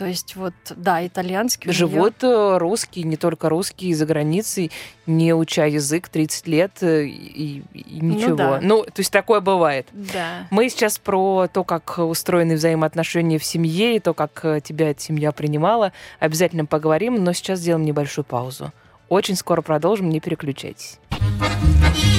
То 0.00 0.06
есть 0.06 0.34
вот, 0.34 0.54
да, 0.76 1.06
итальянский 1.06 1.70
Живут 1.70 2.24
э, 2.24 2.56
русские, 2.56 3.04
не 3.04 3.18
только 3.18 3.50
русские, 3.50 3.94
за 3.94 4.06
границей, 4.06 4.70
не 5.04 5.34
уча 5.34 5.66
язык 5.66 6.08
30 6.08 6.46
лет 6.46 6.70
э, 6.80 7.04
и, 7.04 7.62
и 7.74 7.98
Ну 8.00 8.14
ничего. 8.14 8.34
да. 8.34 8.60
ну, 8.62 8.82
то 8.84 8.94
есть 8.96 9.12
такое 9.12 9.40
бывает. 9.40 9.86
Да. 9.92 10.46
Мы 10.48 10.70
сейчас 10.70 10.96
про 10.96 11.48
то, 11.52 11.64
как 11.64 11.98
устроены 11.98 12.54
взаимоотношения 12.54 13.38
в 13.38 13.44
семье 13.44 13.96
и 13.96 14.00
то, 14.00 14.14
как 14.14 14.40
э, 14.42 14.62
тебя 14.64 14.88
эта 14.88 15.02
семья 15.02 15.32
принимала, 15.32 15.92
обязательно 16.18 16.64
поговорим, 16.64 17.22
но 17.22 17.34
сейчас 17.34 17.58
сделаем 17.58 17.84
небольшую 17.84 18.24
паузу. 18.24 18.72
Очень 19.10 19.36
скоро 19.36 19.60
продолжим, 19.60 20.08
не 20.08 20.20
переключайтесь. 20.20 20.98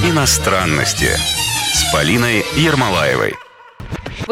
Иностранности 0.07 1.09
с 1.73 1.91
Полиной 1.91 2.45
Ермолаевой. 2.57 3.33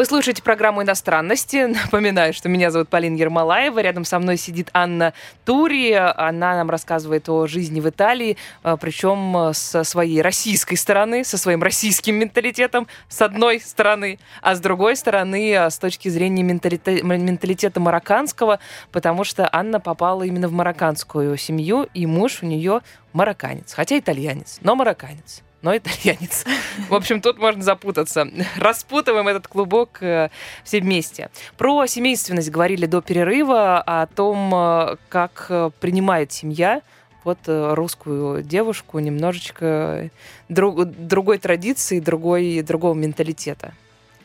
Вы 0.00 0.06
слушаете 0.06 0.42
программу 0.42 0.82
«Иностранности». 0.82 1.66
Напоминаю, 1.84 2.32
что 2.32 2.48
меня 2.48 2.70
зовут 2.70 2.88
Полина 2.88 3.16
Ермолаева. 3.16 3.80
Рядом 3.80 4.06
со 4.06 4.18
мной 4.18 4.38
сидит 4.38 4.70
Анна 4.72 5.12
Тури. 5.44 5.92
Она 5.92 6.54
нам 6.56 6.70
рассказывает 6.70 7.28
о 7.28 7.46
жизни 7.46 7.80
в 7.80 7.88
Италии, 7.90 8.38
причем 8.80 9.52
со 9.52 9.84
своей 9.84 10.22
российской 10.22 10.76
стороны, 10.76 11.22
со 11.22 11.36
своим 11.36 11.62
российским 11.62 12.14
менталитетом, 12.14 12.86
с 13.10 13.20
одной 13.20 13.60
стороны, 13.60 14.18
а 14.40 14.54
с 14.54 14.60
другой 14.60 14.96
стороны, 14.96 15.52
э, 15.52 15.68
с 15.68 15.76
точки 15.76 16.08
зрения 16.08 16.44
менталита- 16.44 17.02
менталитета 17.02 17.78
марокканского, 17.78 18.58
потому 18.92 19.24
что 19.24 19.50
Анна 19.52 19.80
попала 19.80 20.22
именно 20.22 20.48
в 20.48 20.52
марокканскую 20.52 21.36
семью, 21.36 21.86
и 21.92 22.06
муж 22.06 22.38
у 22.40 22.46
нее 22.46 22.80
марокканец, 23.12 23.74
хотя 23.74 23.98
итальянец, 23.98 24.60
но 24.62 24.76
марокканец 24.76 25.42
но 25.62 25.76
итальянец. 25.76 26.44
В 26.88 26.94
общем, 26.94 27.20
тут 27.20 27.38
можно 27.38 27.62
запутаться. 27.62 28.28
Распутываем 28.56 29.28
этот 29.28 29.48
клубок 29.48 30.02
э, 30.02 30.30
все 30.64 30.80
вместе. 30.80 31.30
Про 31.56 31.86
семейственность 31.86 32.50
говорили 32.50 32.86
до 32.86 33.00
перерыва, 33.00 33.80
о 33.80 34.06
том, 34.06 34.54
э, 34.54 34.96
как 35.08 35.46
э, 35.48 35.70
принимает 35.80 36.32
семья 36.32 36.82
вот 37.22 37.38
русскую 37.46 38.42
девушку 38.42 38.98
немножечко 38.98 40.08
друг, 40.48 40.86
другой 40.86 41.36
традиции, 41.36 42.00
другой, 42.00 42.62
другого 42.62 42.94
менталитета. 42.94 43.74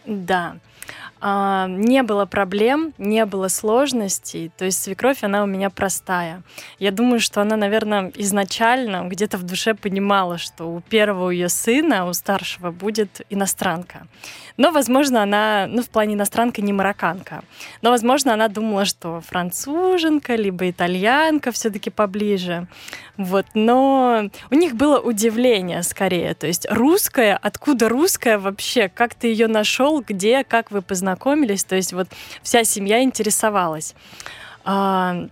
Да. 0.06 0.56
А, 1.22 1.68
не 1.68 2.04
было 2.04 2.26
проблем, 2.26 2.94
не 2.98 3.26
было 3.26 3.48
сложностей. 3.48 4.52
То 4.58 4.66
есть 4.66 4.82
свекровь, 4.82 5.24
она 5.24 5.44
у 5.44 5.48
меня 5.48 5.70
простая. 5.70 6.44
Я 6.80 6.92
думаю, 6.92 7.20
что 7.20 7.42
она, 7.42 7.56
наверное, 7.56 8.12
изначально 8.16 9.08
где-то 9.08 9.38
в 9.38 9.44
душе 9.44 9.74
понимала, 9.74 10.38
что 10.38 10.66
у 10.66 10.82
первого 10.82 11.32
ее 11.32 11.50
сына, 11.50 12.08
у 12.08 12.14
старшего, 12.14 12.72
будет 12.72 13.22
иностранка. 13.30 14.08
Но, 14.58 14.72
возможно, 14.72 15.22
она, 15.24 15.68
ну, 15.68 15.82
в 15.82 15.90
плане 15.90 16.14
иностранка 16.14 16.62
не 16.62 16.72
марокканка. 16.72 17.44
Но, 17.82 17.90
возможно, 17.90 18.34
она 18.34 18.48
думала, 18.48 18.86
что 18.86 19.22
француженка, 19.22 20.36
либо 20.36 20.70
итальянка 20.70 21.52
все-таки 21.52 21.90
поближе. 21.90 22.68
Вот. 23.18 23.46
Но 23.54 24.30
у 24.50 24.56
них 24.56 24.76
было 24.76 25.00
удивление 25.00 25.84
скорее. 25.84 26.34
То 26.36 26.48
есть 26.48 26.68
русская, 26.70 27.38
откуда 27.42 27.90
русская 27.90 28.38
вообще? 28.38 28.90
Как 28.90 29.14
ты 29.14 29.28
ее 29.28 29.48
нашел? 29.48 30.02
Где? 30.02 30.44
Как 30.44 30.72
вы 30.72 30.82
познакомились? 30.82 31.64
То 31.64 31.76
есть 31.76 31.94
вот 31.94 32.08
вся 32.42 32.64
семья 32.64 33.04
интересовалась. 33.04 33.96
А, 34.64 35.28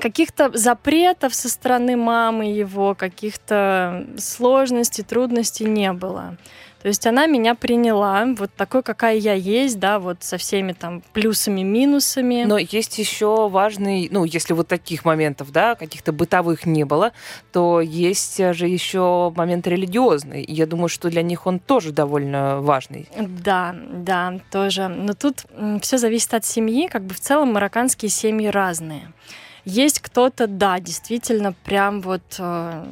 каких-то 0.00 0.50
запретов 0.56 1.34
со 1.34 1.48
стороны 1.48 1.96
мамы 1.96 2.46
его, 2.46 2.94
каких-то 2.94 4.06
сложностей, 4.16 5.04
трудностей 5.04 5.64
не 5.64 5.92
было. 5.92 6.36
То 6.84 6.88
есть 6.88 7.06
она 7.06 7.24
меня 7.24 7.54
приняла, 7.54 8.26
вот 8.36 8.50
такой, 8.54 8.82
какая 8.82 9.16
я 9.16 9.32
есть, 9.32 9.78
да, 9.78 9.98
вот 9.98 10.18
со 10.22 10.36
всеми 10.36 10.72
там 10.72 11.02
плюсами, 11.14 11.62
минусами. 11.62 12.44
Но 12.46 12.58
есть 12.58 12.98
еще 12.98 13.48
важный, 13.48 14.10
ну, 14.12 14.24
если 14.24 14.52
вот 14.52 14.68
таких 14.68 15.06
моментов, 15.06 15.50
да, 15.50 15.76
каких-то 15.76 16.12
бытовых 16.12 16.66
не 16.66 16.84
было, 16.84 17.12
то 17.52 17.80
есть 17.80 18.36
же 18.36 18.68
еще 18.68 19.32
момент 19.34 19.66
религиозный. 19.66 20.44
Я 20.46 20.66
думаю, 20.66 20.88
что 20.90 21.08
для 21.08 21.22
них 21.22 21.46
он 21.46 21.58
тоже 21.58 21.90
довольно 21.90 22.60
важный. 22.60 23.08
Да, 23.18 23.74
да, 23.90 24.40
тоже. 24.50 24.88
Но 24.88 25.14
тут 25.14 25.46
все 25.80 25.96
зависит 25.96 26.34
от 26.34 26.44
семьи. 26.44 26.88
Как 26.88 27.02
бы 27.02 27.14
в 27.14 27.20
целом 27.20 27.54
марокканские 27.54 28.10
семьи 28.10 28.48
разные. 28.48 29.10
Есть 29.64 30.00
кто-то, 30.00 30.46
да, 30.46 30.78
действительно, 30.80 31.52
прям 31.52 32.00
вот 32.00 32.22
э, 32.38 32.86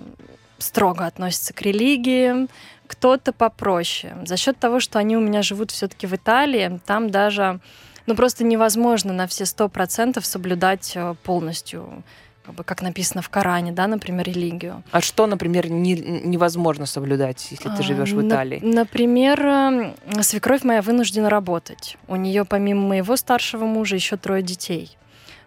строго 0.59 1.07
относится 1.07 1.53
к 1.53 1.63
религии, 1.63 2.49
кто-то 2.87 3.33
попроще. 3.33 4.17
За 4.25 4.37
счет 4.37 4.59
того, 4.59 4.81
что 4.81 4.99
они 4.99 5.17
у 5.17 5.21
меня 5.21 5.43
живут 5.43 5.71
все-таки 5.71 6.07
в 6.07 6.15
Италии, 6.15 6.81
там 6.87 7.11
даже 7.11 7.61
ну, 8.07 8.15
просто 8.15 8.45
невозможно 8.45 9.13
на 9.13 9.27
все 9.27 9.47
сто 9.47 9.69
процентов 9.69 10.27
соблюдать 10.27 10.93
э, 10.95 11.15
полностью 11.23 12.03
как, 12.45 12.55
бы, 12.55 12.65
как 12.65 12.83
написано 12.83 13.23
в 13.23 13.29
Коране, 13.29 13.73
да, 13.73 13.87
например, 13.87 14.27
религию. 14.27 14.83
А 14.91 15.01
что, 15.01 15.27
например, 15.27 15.71
не, 15.71 15.95
невозможно 15.95 16.87
соблюдать, 16.87 17.47
если 17.51 17.69
ты 17.69 17.83
живешь 17.83 18.13
в 18.13 18.27
Италии? 18.27 18.61
На, 18.61 18.81
например, 18.81 19.47
э, 19.47 20.23
свекровь 20.23 20.65
моя 20.65 20.83
вынуждена 20.83 21.31
работать. 21.31 21.97
У 22.09 22.17
нее 22.17 22.45
помимо 22.45 22.89
моего 22.89 23.17
старшего 23.17 23.65
мужа 23.65 23.95
еще 23.95 24.17
трое 24.17 24.43
детей. 24.43 24.97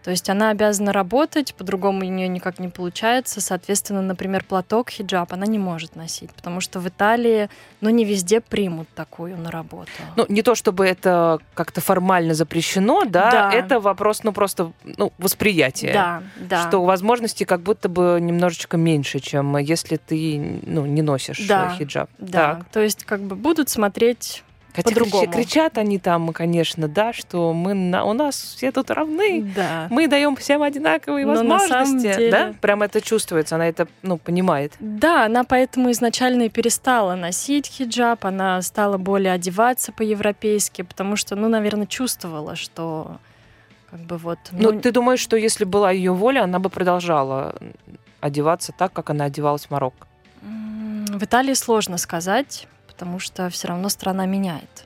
То 0.06 0.12
есть 0.12 0.30
она 0.30 0.52
обязана 0.52 0.94
работать, 0.94 1.56
по-другому 1.56 2.02
у 2.02 2.04
нее 2.04 2.28
никак 2.28 2.60
не 2.60 2.68
получается. 2.68 3.42
Соответственно, 3.42 4.04
например, 4.04 4.46
платок, 4.48 4.92
хиджаб 4.92 5.34
она 5.34 5.48
не 5.48 5.58
может 5.58 5.96
носить, 5.96 6.32
потому 6.32 6.62
что 6.62 6.80
в 6.80 6.88
Италии, 6.88 7.50
ну, 7.82 7.90
не 7.90 8.06
везде 8.06 8.40
примут 8.40 8.88
такую 8.94 9.36
на 9.36 9.50
работу. 9.50 9.90
Ну, 10.16 10.28
не 10.30 10.44
то 10.44 10.54
чтобы 10.54 10.86
это 10.86 11.40
как-то 11.56 11.82
формально 11.82 12.36
запрещено, 12.36 13.06
да, 13.06 13.32
Да. 13.32 13.52
это 13.52 13.80
вопрос, 13.80 14.24
ну, 14.24 14.32
просто 14.32 14.74
ну, 14.84 15.12
восприятия. 15.18 15.92
Да, 15.92 16.24
да. 16.38 16.68
Что 16.68 16.84
возможности 16.84 17.44
как 17.44 17.62
будто 17.62 17.90
бы 17.90 18.20
немножечко 18.22 18.78
меньше, 18.78 19.20
чем 19.20 19.58
если 19.58 19.96
ты 19.96 20.60
ну, 20.68 20.86
не 20.86 21.02
носишь 21.02 21.48
Да, 21.48 21.72
э, 21.74 21.80
хиджаб. 21.80 22.12
Да, 22.20 22.58
Так. 22.58 22.66
то 22.66 22.80
есть 22.80 23.06
как 23.06 23.22
бы 23.22 23.36
будут 23.36 23.70
смотреть 23.70 24.44
Хотя 24.76 24.90
по-другому. 24.90 25.24
крича- 25.26 25.32
кричат 25.32 25.78
они 25.78 26.00
там, 26.00 26.34
конечно, 26.34 26.88
да, 26.88 27.14
что 27.14 27.54
мы 27.54 27.74
на, 27.74 28.04
у 28.04 28.14
нас 28.14 28.36
все 28.36 28.72
тут 28.72 28.92
равны. 28.92 29.52
Да. 29.56 29.88
Мы 29.90 30.08
даем 30.08 30.36
всем 30.36 30.62
одинаковые 30.64 31.26
Но 31.26 31.34
на 31.34 31.40
возможности. 31.40 31.72
самом 31.72 32.00
деле- 32.00 32.32
Да? 32.32 32.54
Прям 32.62 32.84
это 32.84 33.02
чувствуется, 33.02 33.56
она 33.56 33.68
это 33.68 33.88
ну, 34.02 34.18
понимает. 34.18 34.74
Да, 34.80 35.26
она 35.26 35.44
поэтому 35.44 35.92
изначально 35.92 36.44
и 36.44 36.50
перестала 36.50 37.16
носить 37.16 37.68
хиджаб, 37.68 38.26
она 38.26 38.62
стала 38.62 38.98
более 38.98 39.32
одеваться 39.34 39.92
по-европейски, 39.92 40.82
потому 40.82 41.16
что, 41.16 41.36
ну, 41.36 41.48
наверное, 41.48 41.86
чувствовала, 41.88 42.56
что 42.56 43.18
как 43.90 44.02
бы 44.02 44.18
вот... 44.18 44.40
Ну, 44.52 44.80
ты 44.80 44.92
думаешь, 44.92 45.20
что 45.20 45.38
если 45.38 45.64
была 45.64 45.92
ее 45.92 46.12
воля, 46.12 46.44
она 46.44 46.60
бы 46.60 46.70
продолжала 46.70 47.56
одеваться 48.20 48.74
так, 48.78 48.92
как 48.92 49.10
она 49.10 49.26
одевалась 49.26 49.68
в 49.68 49.72
Марокко? 49.72 50.08
В 50.42 51.24
Италии 51.24 51.54
сложно 51.54 51.98
сказать, 51.98 52.68
потому 52.96 53.20
что 53.20 53.50
все 53.50 53.68
равно 53.68 53.90
страна 53.90 54.26
меняет. 54.26 54.86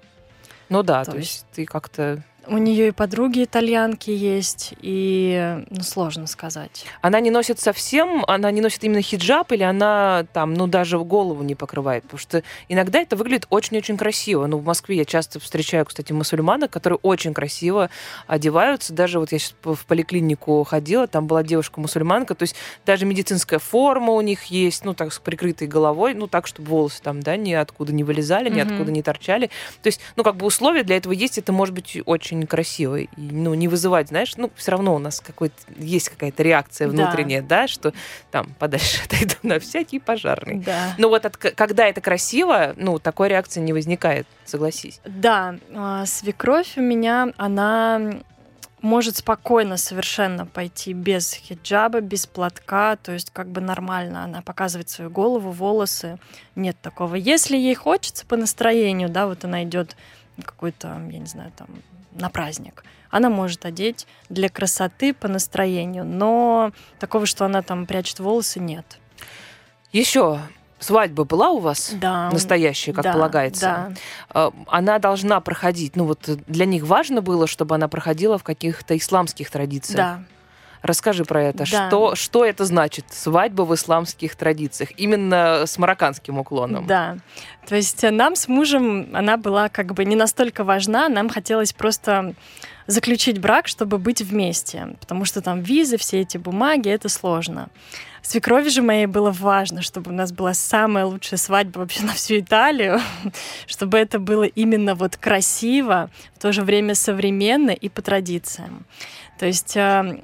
Ну 0.67 0.81
да, 0.81 1.05
То 1.05 1.11
то, 1.11 1.17
есть 1.17 1.45
ты 1.53 1.65
как-то... 1.65 2.23
У 2.51 2.57
нее 2.57 2.87
и 2.87 2.91
подруги 2.91 3.43
итальянки 3.43 4.09
есть, 4.09 4.73
и 4.81 5.63
ну, 5.69 5.83
сложно 5.83 6.25
сказать. 6.25 6.83
Она 7.01 7.19
не 7.19 7.29
носит 7.29 7.59
совсем, 7.59 8.23
она 8.27 8.49
не 8.49 8.59
носит 8.59 8.83
именно 8.83 9.03
хиджаб, 9.03 9.51
или 9.51 9.61
она 9.61 10.25
там, 10.33 10.55
ну, 10.55 10.65
даже 10.65 10.97
голову 10.97 11.43
не 11.43 11.53
покрывает? 11.53 12.03
Потому 12.03 12.19
что 12.19 12.43
иногда 12.67 12.99
это 12.99 13.15
выглядит 13.15 13.45
очень-очень 13.51 13.97
красиво. 13.97 14.47
Ну, 14.47 14.57
в 14.57 14.65
Москве 14.65 14.97
я 14.97 15.05
часто 15.05 15.39
встречаю, 15.39 15.85
кстати, 15.85 16.11
мусульманок, 16.11 16.71
которые 16.71 16.97
очень 17.03 17.35
красиво 17.35 17.91
одеваются. 18.25 18.93
Даже 18.93 19.19
вот 19.19 19.31
я 19.31 19.37
сейчас 19.37 19.53
в 19.63 19.85
поликлинику 19.85 20.63
ходила, 20.63 21.05
там 21.05 21.27
была 21.27 21.43
девушка-мусульманка, 21.43 22.33
то 22.33 22.43
есть 22.43 22.55
даже 22.83 23.05
медицинская 23.05 23.59
форма 23.59 24.13
у 24.13 24.21
них 24.21 24.45
есть, 24.45 24.85
ну, 24.85 24.95
так, 24.95 25.13
с 25.13 25.19
прикрытой 25.19 25.67
головой, 25.67 26.15
ну, 26.15 26.25
так, 26.25 26.47
чтобы 26.47 26.69
волосы 26.69 27.03
там, 27.03 27.21
да, 27.21 27.35
ниоткуда 27.37 27.93
не 27.93 28.03
вылезали, 28.03 28.49
ниоткуда 28.49 28.91
не 28.91 29.03
торчали. 29.03 29.51
То 29.83 29.87
есть, 29.87 29.99
ну, 30.15 30.23
как 30.23 30.35
бы 30.35 30.47
условия 30.47 30.81
для 30.81 30.97
этого 30.97 31.13
есть, 31.13 31.37
это 31.37 31.51
может 31.51 31.75
быть 31.75 31.95
очень 32.05 32.38
красиво. 32.47 32.97
И, 32.99 33.09
ну, 33.17 33.53
не 33.53 33.67
вызывать, 33.67 34.09
знаешь, 34.09 34.35
ну, 34.37 34.51
все 34.55 34.71
равно 34.71 34.95
у 34.95 34.99
нас 34.99 35.19
какой-то, 35.19 35.55
есть 35.77 36.09
какая-то 36.09 36.43
реакция 36.43 36.87
Да. 36.87 36.93
внутренняя, 36.93 37.41
да, 37.41 37.67
что 37.67 37.93
там 38.31 38.53
подальше 38.59 39.01
отойду 39.05 39.35
на 39.43 39.59
всякий 39.59 39.99
пожарный. 39.99 40.59
Да. 40.59 40.93
Но 40.97 41.09
вот 41.09 41.25
от, 41.25 41.37
когда 41.37 41.87
это 41.87 42.01
красиво, 42.01 42.73
ну, 42.77 42.99
такой 42.99 43.29
реакции 43.29 43.59
не 43.59 43.73
возникает, 43.73 44.27
согласись. 44.45 44.99
Да, 45.05 45.55
а, 45.73 46.05
свекровь 46.05 46.77
у 46.77 46.81
меня, 46.81 47.29
она 47.37 48.19
может 48.81 49.17
спокойно 49.17 49.75
совершенно 49.75 50.45
пойти 50.45 50.93
без 50.93 51.33
хиджаба, 51.33 51.99
без 51.99 52.25
платка, 52.25 52.95
то 52.95 53.11
есть 53.11 53.29
как 53.31 53.47
бы 53.49 53.59
нормально. 53.59 54.23
Она 54.23 54.41
показывает 54.41 54.89
свою 54.89 55.09
голову, 55.09 55.51
волосы. 55.51 56.17
Нет 56.55 56.77
такого. 56.81 57.15
Если 57.15 57.57
ей 57.57 57.75
хочется 57.75 58.25
по 58.25 58.37
настроению, 58.37 59.09
да, 59.09 59.27
вот 59.27 59.43
она 59.43 59.63
идет 59.63 59.97
какой-то, 60.45 61.01
я 61.11 61.19
не 61.19 61.25
знаю, 61.25 61.51
там, 61.57 61.67
на 62.11 62.29
праздник, 62.29 62.83
она 63.09 63.29
может 63.29 63.65
одеть 63.65 64.07
для 64.29 64.49
красоты 64.49 65.13
по 65.13 65.27
настроению, 65.27 66.05
но 66.05 66.71
такого, 66.99 67.25
что 67.25 67.45
она 67.45 67.61
там 67.61 67.85
прячет 67.85 68.19
волосы, 68.19 68.59
нет. 68.59 68.99
Еще 69.91 70.39
свадьба 70.79 71.25
была 71.25 71.49
у 71.49 71.59
вас? 71.59 71.91
Да. 71.93 72.29
Настоящая, 72.31 72.93
как 72.93 73.03
да, 73.03 73.13
полагается. 73.13 73.61
Да. 73.61 73.93
А, 74.29 74.53
Она 74.67 74.99
должна 74.99 75.39
проходить, 75.41 75.95
ну 75.95 76.05
вот 76.05 76.29
для 76.47 76.65
них 76.65 76.83
важно 76.83 77.21
было, 77.21 77.47
чтобы 77.47 77.75
она 77.75 77.87
проходила 77.87 78.37
в 78.37 78.43
каких-то 78.43 78.97
исламских 78.97 79.49
традициях. 79.49 79.97
Да. 79.97 80.23
Расскажи 80.81 81.25
про 81.25 81.43
это. 81.43 81.59
Да. 81.59 81.87
Что, 81.87 82.15
что 82.15 82.45
это 82.45 82.65
значит, 82.65 83.05
свадьба 83.09 83.63
в 83.63 83.73
исламских 83.75 84.35
традициях? 84.35 84.91
Именно 84.97 85.65
с 85.65 85.77
марокканским 85.77 86.37
уклоном. 86.39 86.87
Да. 86.87 87.17
То 87.67 87.75
есть 87.75 88.03
э, 88.03 88.11
нам 88.11 88.35
с 88.35 88.47
мужем 88.47 89.09
она 89.13 89.37
была 89.37 89.69
как 89.69 89.93
бы 89.93 90.05
не 90.05 90.15
настолько 90.15 90.63
важна, 90.63 91.09
нам 91.09 91.29
хотелось 91.29 91.73
просто 91.73 92.33
заключить 92.87 93.39
брак, 93.39 93.67
чтобы 93.67 93.97
быть 93.99 94.21
вместе, 94.21 94.95
потому 94.99 95.25
что 95.25 95.41
там 95.41 95.61
визы, 95.61 95.97
все 95.97 96.21
эти 96.21 96.37
бумаги, 96.37 96.89
это 96.89 97.07
сложно. 97.09 97.69
Свекрови 98.21 98.69
же 98.69 98.81
моей 98.81 99.05
было 99.05 99.31
важно, 99.31 99.81
чтобы 99.81 100.11
у 100.11 100.13
нас 100.13 100.31
была 100.31 100.53
самая 100.53 101.05
лучшая 101.05 101.37
свадьба 101.37 101.79
вообще 101.79 102.03
на 102.03 102.13
всю 102.13 102.39
Италию, 102.39 102.99
чтобы 103.67 103.97
это 103.97 104.19
было 104.19 104.43
именно 104.43 104.95
вот 104.95 105.17
красиво, 105.17 106.09
в 106.35 106.39
то 106.39 106.51
же 106.51 106.63
время 106.63 106.95
современно 106.95 107.71
и 107.71 107.89
по 107.89 108.01
традициям. 108.01 108.85
То 109.39 109.45
есть, 109.45 109.77
э, 109.77 110.21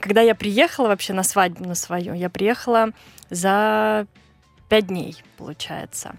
когда 0.00 0.20
я 0.20 0.34
приехала 0.34 0.88
вообще 0.88 1.12
на 1.12 1.22
свадьбу 1.22 1.64
на 1.64 1.74
свою, 1.74 2.14
я 2.14 2.30
приехала 2.30 2.90
за 3.30 4.06
пять 4.68 4.86
дней, 4.88 5.16
получается. 5.36 6.16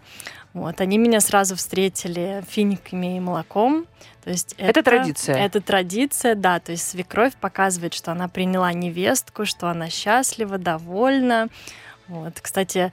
Вот, 0.53 0.79
они 0.79 0.97
меня 0.97 1.19
сразу 1.19 1.55
встретили 1.57 2.43
финиками 2.47 3.17
и 3.17 3.19
молоком. 3.19 3.85
То 4.23 4.29
есть 4.29 4.55
Это 4.57 4.81
традиция? 4.81 5.35
Это 5.35 5.59
традиция, 5.59 6.35
да. 6.35 6.59
То 6.59 6.71
есть 6.71 6.87
свекровь 6.87 7.35
показывает, 7.35 7.93
что 7.93 8.13
она 8.13 8.29
приняла 8.29 8.71
невестку, 8.71 9.45
что 9.45 9.67
она 9.67 9.89
счастлива, 9.89 10.57
довольна. 10.57 11.49
Вот, 12.07 12.39
кстати, 12.39 12.91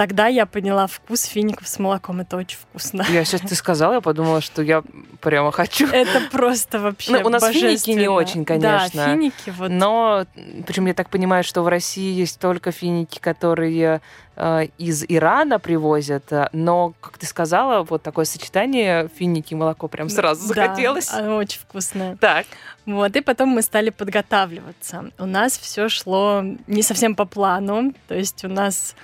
тогда 0.00 0.28
я 0.28 0.46
поняла 0.46 0.86
вкус 0.86 1.24
фиников 1.24 1.68
с 1.68 1.78
молоком. 1.78 2.22
Это 2.22 2.38
очень 2.38 2.56
вкусно. 2.56 3.04
Я 3.10 3.22
сейчас 3.22 3.42
ты 3.42 3.54
сказала, 3.54 3.92
я 3.92 4.00
подумала, 4.00 4.40
что 4.40 4.62
я 4.62 4.82
прямо 5.20 5.52
хочу. 5.52 5.86
Это 5.88 6.22
просто 6.32 6.78
вообще 6.78 7.12
Ну, 7.12 7.26
у 7.26 7.28
нас 7.28 7.46
финики 7.48 7.90
не 7.90 8.08
очень, 8.08 8.46
конечно. 8.46 8.88
Да, 8.94 9.12
финики 9.12 9.50
вот. 9.58 9.68
Но, 9.70 10.24
причем 10.66 10.86
я 10.86 10.94
так 10.94 11.10
понимаю, 11.10 11.44
что 11.44 11.62
в 11.62 11.68
России 11.68 12.14
есть 12.14 12.40
только 12.40 12.72
финики, 12.72 13.18
которые 13.18 14.00
э, 14.36 14.68
из 14.78 15.04
Ирана 15.06 15.58
привозят. 15.58 16.32
э, 16.32 16.48
Но, 16.54 16.94
как 17.02 17.18
ты 17.18 17.26
сказала, 17.26 17.82
вот 17.82 18.02
такое 18.02 18.24
сочетание 18.24 19.10
финики 19.14 19.52
и 19.52 19.56
молоко 19.56 19.86
прям 19.86 20.08
сразу 20.08 20.48
Да, 20.48 20.54
захотелось. 20.68 21.12
оно 21.12 21.36
очень 21.36 21.60
вкусное. 21.60 22.16
Так. 22.16 22.46
Вот, 22.86 23.14
и 23.16 23.20
потом 23.20 23.50
мы 23.50 23.60
стали 23.60 23.90
подготавливаться. 23.90 25.10
У 25.18 25.26
нас 25.26 25.58
все 25.58 25.90
шло 25.90 26.42
не 26.66 26.82
совсем 26.82 27.14
по 27.14 27.26
плану, 27.26 27.92
то 28.08 28.14
есть 28.14 28.46
у 28.46 28.48
нас 28.48 28.94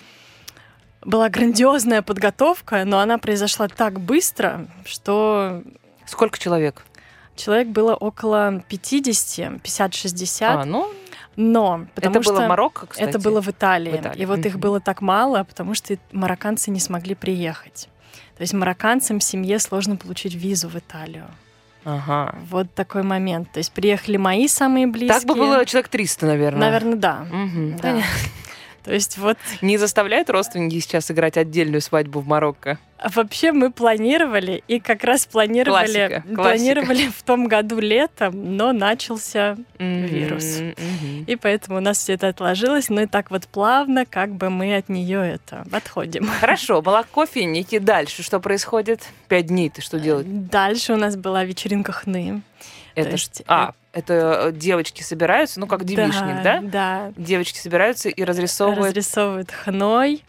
была 1.07 1.29
грандиозная 1.29 2.03
подготовка, 2.03 2.85
но 2.85 2.99
она 2.99 3.17
произошла 3.19 3.69
так 3.69 4.01
быстро, 4.01 4.67
что 4.85 5.63
Сколько 6.07 6.39
человек? 6.39 6.85
человек 7.37 7.69
было 7.69 7.95
около 7.95 8.63
50, 8.69 9.61
50-60, 9.63 10.45
А, 10.45 10.65
ну, 10.65 10.91
но 11.37 11.87
потому 11.95 12.17
это 12.17 12.25
было 12.25 12.37
что 12.37 12.47
в 12.47 12.49
Марокко, 12.49 12.87
кстати. 12.87 13.09
это 13.09 13.19
было 13.19 13.41
в 13.43 13.49
Италии. 13.49 13.93
В 13.93 14.01
Италии, 14.01 14.23
И 14.23 14.27
вот 14.27 14.39
их 14.41 14.53
мгм. 14.55 14.61
было 14.61 14.81
так 14.81 15.01
мало, 15.03 15.45
потому 15.45 15.75
что 15.75 15.97
марокканцы 16.13 16.71
не 16.71 16.81
смогли 16.81 17.15
приехать. 17.15 17.89
То 18.37 18.43
есть 18.43 18.53
марокканцам 18.53 19.19
в 19.19 19.25
семье 19.25 19.59
сложно 19.59 19.97
получить 19.97 20.35
визу 20.35 20.69
в 20.69 20.77
Италию. 20.77 21.27
Ага. 21.85 22.35
Вот 22.51 22.75
такой 22.75 23.03
момент. 23.03 23.53
То 23.53 23.59
есть 23.59 23.73
приехали 23.73 24.17
мои 24.17 24.49
самые 24.49 24.87
близкие. 24.87 25.21
Так 25.21 25.25
бы 25.25 25.35
было 25.35 25.65
человек 25.65 25.89
300, 25.89 26.27
наверное. 26.27 26.61
Наверное, 26.61 26.97
да. 26.97 27.27
Мгм, 27.31 27.77
Да. 27.77 28.03
То 28.87 28.95
есть 28.95 29.19
вот 29.19 29.37
Не 29.61 29.77
заставляют 29.79 30.31
родственники 30.31 30.79
сейчас 30.81 31.11
играть 31.11 31.37
отдельную 31.37 31.81
свадьбу 31.83 32.21
в 32.21 32.27
Марокко? 32.27 32.79
а 32.99 33.11
вообще 33.11 33.53
мы 33.53 33.71
планировали 33.71 34.65
и 34.69 34.81
как 34.81 35.05
раз 35.05 35.27
планировали, 35.27 35.69
Классика, 36.09 36.23
классика. 36.23 36.43
планировали 36.43 37.09
в 37.09 37.23
том 37.25 37.47
году 37.47 37.79
летом, 37.79 38.57
но 38.57 38.73
начался 38.73 39.59
Мгм, 39.79 40.07
Вирус. 40.07 40.61
мгм. 40.61 41.25
и 41.27 41.37
поэтому 41.37 41.77
у 41.77 41.81
нас 41.83 41.99
все 41.99 42.15
это 42.15 42.29
отложилось, 42.29 42.89
но 42.89 43.03
и 43.03 43.07
так 43.07 43.31
вот 43.31 43.47
плавно, 43.49 44.07
как 44.07 44.31
бы 44.33 44.49
мы 44.49 44.75
от 44.77 44.89
нее 44.89 45.35
это 45.35 45.67
отходим. 45.73 46.27
Хорошо, 46.41 46.81
молоко, 46.81 47.27
финики. 47.27 47.79
Дальше 47.79 48.23
что 48.23 48.41
происходит? 48.41 49.03
Пять 49.29 49.49
дней 49.49 49.69
ты 49.69 49.83
что 49.83 50.01
делать? 50.01 50.49
Дальше 50.49 50.95
у 50.95 50.97
нас 50.97 51.17
была 51.17 51.45
вечеринка 51.45 51.93
хны. 51.93 52.41
Это 52.97 53.11
есть, 53.11 53.39
ш- 53.39 53.45
А, 53.47 53.73
это 53.93 54.49
э, 54.49 54.53
девочки 54.53 55.03
собираются, 55.03 55.61
ну, 55.61 55.67
как 55.67 55.85
девичник, 55.85 56.43
да? 56.43 56.61
Да. 56.63 57.13
Девочки 57.17 57.59
собираются 57.59 58.09
и 58.09 58.25
разрисовывают. 58.25 58.97
Разрисовывают 58.97 59.51
хной. 59.53 60.25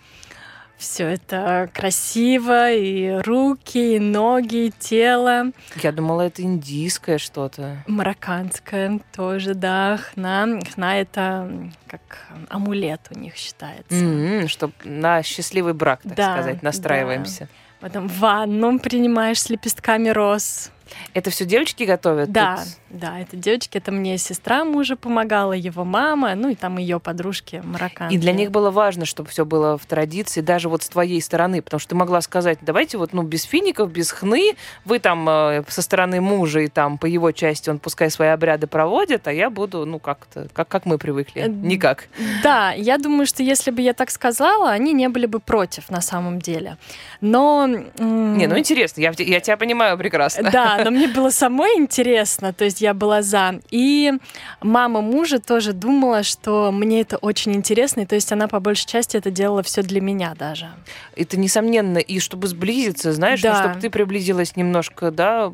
Все 0.77 1.05
это 1.07 1.71
красиво, 1.73 2.71
и 2.71 3.09
руки, 3.23 3.95
и 3.95 3.99
ноги, 3.99 4.67
и 4.67 4.71
тело. 4.77 5.45
Я 5.81 5.91
думала, 5.91 6.21
это 6.21 6.43
индийское 6.43 7.17
что-то. 7.17 7.77
Марокканское 7.87 8.99
тоже, 9.15 9.55
да, 9.55 9.97
хна. 9.97 10.59
Хна— 10.75 10.99
это 11.01 11.51
как 11.87 12.01
амулет 12.49 13.01
у 13.09 13.17
них 13.17 13.35
считается. 13.35 14.47
Чтобы 14.47 14.73
на 14.83 15.23
счастливый 15.23 15.73
брак, 15.73 16.01
так 16.03 16.13
Да, 16.15 16.33
сказать, 16.33 16.61
настраиваемся. 16.61 17.47
Потом 17.79 18.07
ванну 18.07 18.77
принимаешь 18.79 19.41
с 19.41 19.49
лепестками 19.49 20.09
роз. 20.09 20.71
Это 21.13 21.29
все 21.29 21.45
девочки 21.45 21.83
готовят? 21.83 22.31
Да, 22.31 22.57
Тут- 22.57 22.99
да, 22.99 23.19
это 23.19 23.35
девочки, 23.35 23.77
это 23.77 23.91
мне 23.91 24.17
сестра 24.17 24.63
мужа 24.63 24.95
помогала, 24.95 25.53
его 25.53 25.83
мама, 25.83 26.35
ну 26.35 26.49
и 26.49 26.55
там 26.55 26.77
ее 26.77 26.99
подружки 26.99 27.61
марокканки. 27.63 28.13
И 28.13 28.17
для 28.17 28.31
них 28.31 28.51
было 28.51 28.71
важно, 28.71 29.05
чтобы 29.05 29.29
все 29.29 29.45
было 29.45 29.77
в 29.77 29.85
традиции, 29.85 30.41
даже 30.41 30.69
вот 30.69 30.83
с 30.83 30.89
твоей 30.89 31.21
стороны, 31.21 31.61
потому 31.61 31.79
что 31.79 31.89
ты 31.89 31.95
могла 31.95 32.21
сказать, 32.21 32.59
давайте 32.61 32.97
вот, 32.97 33.13
ну, 33.13 33.23
без 33.23 33.43
фиников, 33.43 33.91
без 33.91 34.11
хны, 34.11 34.55
вы 34.85 34.99
там 34.99 35.27
э, 35.29 35.63
со 35.67 35.81
стороны 35.81 36.21
мужа 36.21 36.59
и 36.61 36.67
там 36.67 36.97
по 36.97 37.05
его 37.05 37.31
части 37.31 37.69
он 37.69 37.79
пускай 37.79 38.09
свои 38.09 38.29
обряды 38.29 38.67
проводит, 38.67 39.27
а 39.27 39.33
я 39.33 39.49
буду, 39.49 39.85
ну, 39.85 39.99
как-то, 39.99 40.47
как, 40.53 40.67
как 40.67 40.85
мы 40.85 40.97
привыкли, 40.97 41.41
Э, 41.43 41.47
никак. 41.47 42.05
Да, 42.43 42.71
я 42.71 42.97
думаю, 42.97 43.25
что 43.27 43.43
если 43.43 43.71
бы 43.71 43.81
я 43.81 43.93
так 43.93 44.09
сказала, 44.11 44.71
они 44.71 44.93
не 44.93 45.09
были 45.09 45.25
бы 45.25 45.39
против 45.39 45.89
на 45.89 46.01
самом 46.01 46.39
деле. 46.39 46.77
Но... 47.21 47.67
Не, 47.67 48.47
ну 48.47 48.57
интересно, 48.57 49.01
я, 49.01 49.13
я 49.17 49.39
тебя 49.39 49.57
понимаю 49.57 49.97
прекрасно. 49.97 50.49
Да, 50.51 50.76
но 50.83 50.91
мне 50.91 51.07
было 51.07 51.29
самой 51.29 51.77
интересно, 51.77 52.53
то 52.53 52.65
есть 52.65 52.81
я 52.81 52.93
была 52.93 53.21
за. 53.21 53.59
И 53.71 54.13
мама 54.61 55.01
мужа 55.01 55.39
тоже 55.39 55.73
думала, 55.73 56.23
что 56.23 56.71
мне 56.71 57.01
это 57.01 57.17
очень 57.17 57.53
интересно, 57.53 58.01
и 58.01 58.05
то 58.05 58.15
есть 58.15 58.31
она 58.31 58.47
по 58.47 58.59
большей 58.59 58.87
части 58.87 59.17
это 59.17 59.31
делала 59.31 59.63
все 59.63 59.81
для 59.83 60.01
меня 60.01 60.33
даже. 60.37 60.69
Это 61.15 61.37
несомненно, 61.37 61.97
и 61.97 62.19
чтобы 62.19 62.47
сблизиться, 62.47 63.13
знаешь, 63.13 63.43
ну, 63.43 63.49
Да. 63.49 63.63
чтобы 63.63 63.79
ты 63.79 63.89
приблизилась 63.89 64.55
немножко, 64.55 65.11
да, 65.11 65.51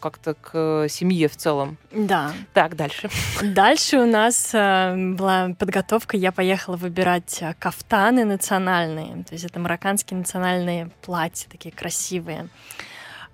как-то 0.00 0.34
к 0.34 0.50
э, 0.54 0.86
семье 0.88 1.28
в 1.28 1.36
целом. 1.36 1.76
Да. 1.92 2.32
Так, 2.54 2.76
дальше. 2.76 3.08
Дальше 3.42 3.98
у 3.98 4.06
нас 4.06 4.50
э, 4.52 4.94
была 5.14 5.50
подготовка, 5.58 6.16
я 6.16 6.32
поехала 6.32 6.76
выбирать 6.76 7.38
э, 7.40 7.54
кафтаны 7.58 8.24
национальные, 8.24 9.24
то 9.24 9.32
есть 9.32 9.44
это 9.44 9.58
марокканские 9.60 10.18
национальные 10.18 10.90
платья, 11.02 11.48
такие 11.50 11.74
красивые. 11.74 12.48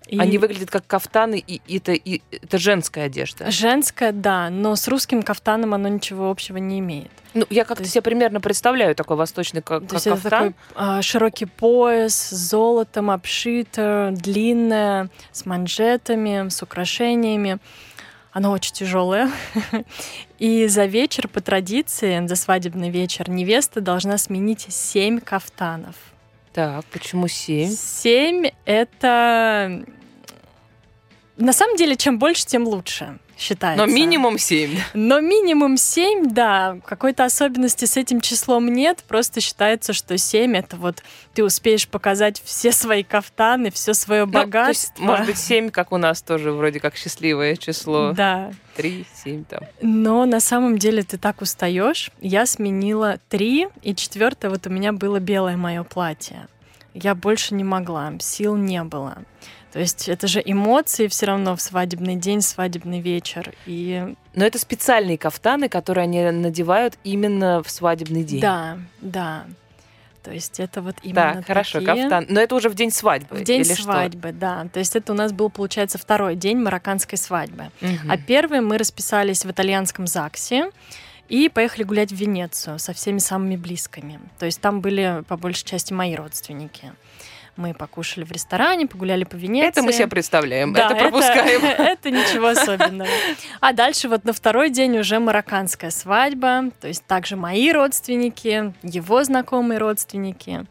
И 0.07 0.19
Они 0.19 0.37
выглядят 0.37 0.71
как 0.71 0.87
кафтаны, 0.87 1.43
и 1.45 1.77
это, 1.77 1.93
и 1.93 2.21
это 2.31 2.59
женская 2.59 3.07
одежда. 3.07 3.51
Женское, 3.51 4.13
да, 4.13 4.51
но 4.51 4.77
с 4.77 4.87
русским 4.87 5.23
кафтаном 5.23 5.73
оно 5.73 5.89
ничего 5.89 6.31
общего 6.31 6.59
не 6.59 6.79
имеет. 6.81 7.11
Ну, 7.33 7.47
я 7.49 7.65
как-то 7.65 7.83
есть- 7.85 7.95
себе 7.95 8.03
примерно 8.03 8.41
представляю 8.41 8.95
такой 8.95 9.17
восточный 9.17 9.63
ка- 9.63 9.81
То 9.81 9.95
есть 9.95 10.07
это 10.07 10.17
кафтан. 10.17 10.31
такой 10.53 10.55
а, 10.75 11.01
широкий 11.03 11.47
пояс 11.47 12.15
с 12.15 12.31
золотом 12.31 13.11
обшито, 13.11 14.11
длинное, 14.13 15.09
с 15.33 15.47
манжетами, 15.47 16.49
с 16.51 16.63
украшениями. 16.63 17.59
Оно 18.33 18.51
очень 18.51 18.75
тяжелое. 18.75 19.31
И 20.39 20.67
за 20.67 20.85
вечер, 20.87 21.29
по 21.29 21.41
традиции, 21.41 22.27
за 22.27 22.37
свадебный 22.37 22.91
вечер, 22.91 23.31
невеста 23.31 23.81
должна 23.81 24.19
сменить 24.19 24.67
семь 24.69 25.19
кафтанов. 25.21 25.95
Так, 26.55 26.85
почему 26.87 27.27
семь? 27.27 27.75
Семь— 27.75 28.47
это... 28.65 29.85
На 31.37 31.53
самом 31.53 31.77
деле, 31.77 31.97
чем 31.97 32.21
больше, 32.21 32.47
тем 32.47 32.69
лучше, 32.69 33.19
считается. 33.45 33.85
Но 33.85 33.93
минимум 33.93 34.39
семь. 34.39 34.79
Но 34.95 35.21
минимум 35.21 35.77
7, 35.77 36.31
да, 36.33 36.79
какой-то 36.85 37.25
особенности 37.25 37.85
с 37.85 37.97
этим 37.97 38.21
числом 38.21 38.69
нет. 38.73 39.05
Просто 39.07 39.41
считается, 39.41 39.93
что 39.93 40.17
7 40.17 40.57
это 40.57 40.77
вот 40.77 41.03
ты 41.35 41.45
успеешь 41.45 41.87
показать 41.87 42.41
все 42.45 42.73
свои 42.73 43.03
кафтаны, 43.03 43.71
все 43.71 43.93
свое 43.93 44.25
Ну, 44.25 44.33
то 44.33 44.39
есть, 44.39 44.47
богатство. 44.47 45.03
может 45.03 45.27
быть, 45.27 45.39
семь, 45.39 45.71
как 45.71 45.93
у 45.93 45.97
нас 45.99 46.23
тоже 46.23 46.53
вроде 46.53 46.81
как 46.81 46.97
счастливое 46.97 47.57
число. 47.57 48.13
Да. 48.13 48.53
Три, 48.77 49.05
семь 49.23 49.45
там. 49.45 49.61
Но 49.83 50.25
на 50.25 50.41
самом 50.41 50.79
деле 50.79 51.03
ты 51.03 51.19
так 51.19 51.43
устаешь. 51.43 52.11
Я 52.21 52.47
сменила 52.47 53.19
три, 53.29 53.69
и 53.83 53.95
четвертое 53.95 54.49
вот 54.49 54.67
у 54.67 54.71
меня 54.71 54.93
было 54.93 55.21
белое 55.21 55.57
мое 55.57 55.83
платье. 55.85 56.49
Я 56.95 57.15
больше 57.15 57.55
не 57.55 57.65
могла, 57.65 58.13
сил 58.21 58.57
не 58.57 58.83
было. 58.85 59.19
То 59.75 59.81
есть 59.81 60.09
это 60.09 60.29
же 60.29 60.41
эмоции 60.45 61.09
все 61.09 61.27
равно 61.27 61.57
в 61.57 61.61
свадебный 61.61 62.15
день, 62.15 62.43
свадебный 62.43 63.01
вечер. 63.01 63.53
И 63.67 64.15
Но 64.33 64.45
это 64.45 64.57
специальные 64.61 65.19
кафтаны, 65.19 65.69
которые 65.69 66.05
они 66.05 66.23
надевают 66.31 66.97
именно 67.03 67.61
в 67.61 67.69
свадебный 67.69 68.23
день. 68.23 68.41
да, 68.41 68.79
да. 69.01 69.47
То 70.23 70.31
есть 70.31 70.61
это 70.61 70.81
вот 70.81 70.95
именно 71.03 71.35
Так, 71.35 71.47
хорошо, 71.49 71.81
такие. 71.81 72.03
кафтан. 72.05 72.27
Но 72.29 72.41
это 72.41 72.55
уже 72.55 72.69
в 72.69 72.77
день 72.77 72.93
свадьбы. 72.93 73.35
В 73.35 73.43
день 73.43 73.63
или 73.63 73.75
что? 73.75 73.83
свадьбы, 73.83 74.31
да. 74.31 74.69
То 74.73 74.79
есть 74.79 74.95
это 74.95 75.13
у 75.13 75.17
нас 75.17 75.33
был, 75.33 75.51
получается, 75.51 75.99
второй 75.99 76.37
день 76.37 76.59
марокканской 76.59 77.19
свадьбы. 77.19 77.73
Мгм. 77.81 78.13
А 78.13 78.17
первый 78.17 78.61
мы 78.61 78.79
расписались 78.79 79.45
в 79.45 79.51
итальянском 79.51 80.07
ЗАГСе 80.07 80.71
и 81.29 81.49
поехали 81.49 81.83
гулять 81.83 82.13
в 82.13 82.15
Венецию 82.15 82.79
со 82.79 82.93
всеми 82.93 83.19
самыми 83.19 83.57
близкими. 83.57 84.21
То 84.39 84.47
есть 84.47 84.61
там 84.61 84.81
были 84.81 85.25
по 85.27 85.37
большей 85.37 85.65
части 85.65 85.93
мои 85.93 86.15
родственники. 86.15 86.93
Мы 87.57 87.73
покушали 87.73 88.25
в 88.25 88.33
ресторане, 88.33 88.87
погуляли 88.87 89.25
по 89.25 89.37
Венеции. 89.37 89.69
Это 89.69 89.83
мы 89.83 89.93
себе 89.93 90.09
представляем, 90.09 90.73
Да, 90.73 90.87
это 90.87 90.97
пропускаем. 90.97 91.63
Это, 91.65 92.11
ничего 92.11 92.49
особенного. 92.49 93.09
А 93.61 93.73
дальше 93.73 94.09
вот 94.09 94.25
на 94.25 94.33
второй 94.33 94.71
день 94.71 94.99
уже 94.99 95.21
марокканская 95.21 95.91
свадьба, 95.91 96.71
то 96.81 96.89
есть 96.89 97.05
также 97.07 97.37
мои 97.37 97.71
родственники, 97.71 98.75
его 98.83 99.23
знакомые 99.23 99.79
родственники. 99.79 100.67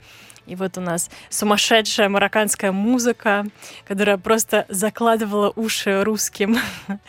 И 0.45 0.55
вот 0.55 0.77
у 0.77 0.81
нас 0.81 1.09
сумасшедшая 1.29 2.09
марокканская 2.09 2.73
музыка, 2.73 3.45
которая 3.87 4.17
просто 4.17 4.65
закладывала 4.69 5.53
уши 5.55 6.03
русским. 6.03 6.57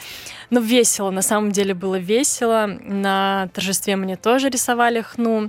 Ну, 0.50 0.60
весело, 0.60 1.10
на 1.10 1.22
самом 1.22 1.50
деле 1.50 1.74
было 1.74 1.96
весело. 1.96 2.66
На 2.66 3.48
торжестве 3.54 3.96
мне 3.96 4.14
тоже 4.14 4.50
рисовали 4.50 5.00
хну 5.00 5.48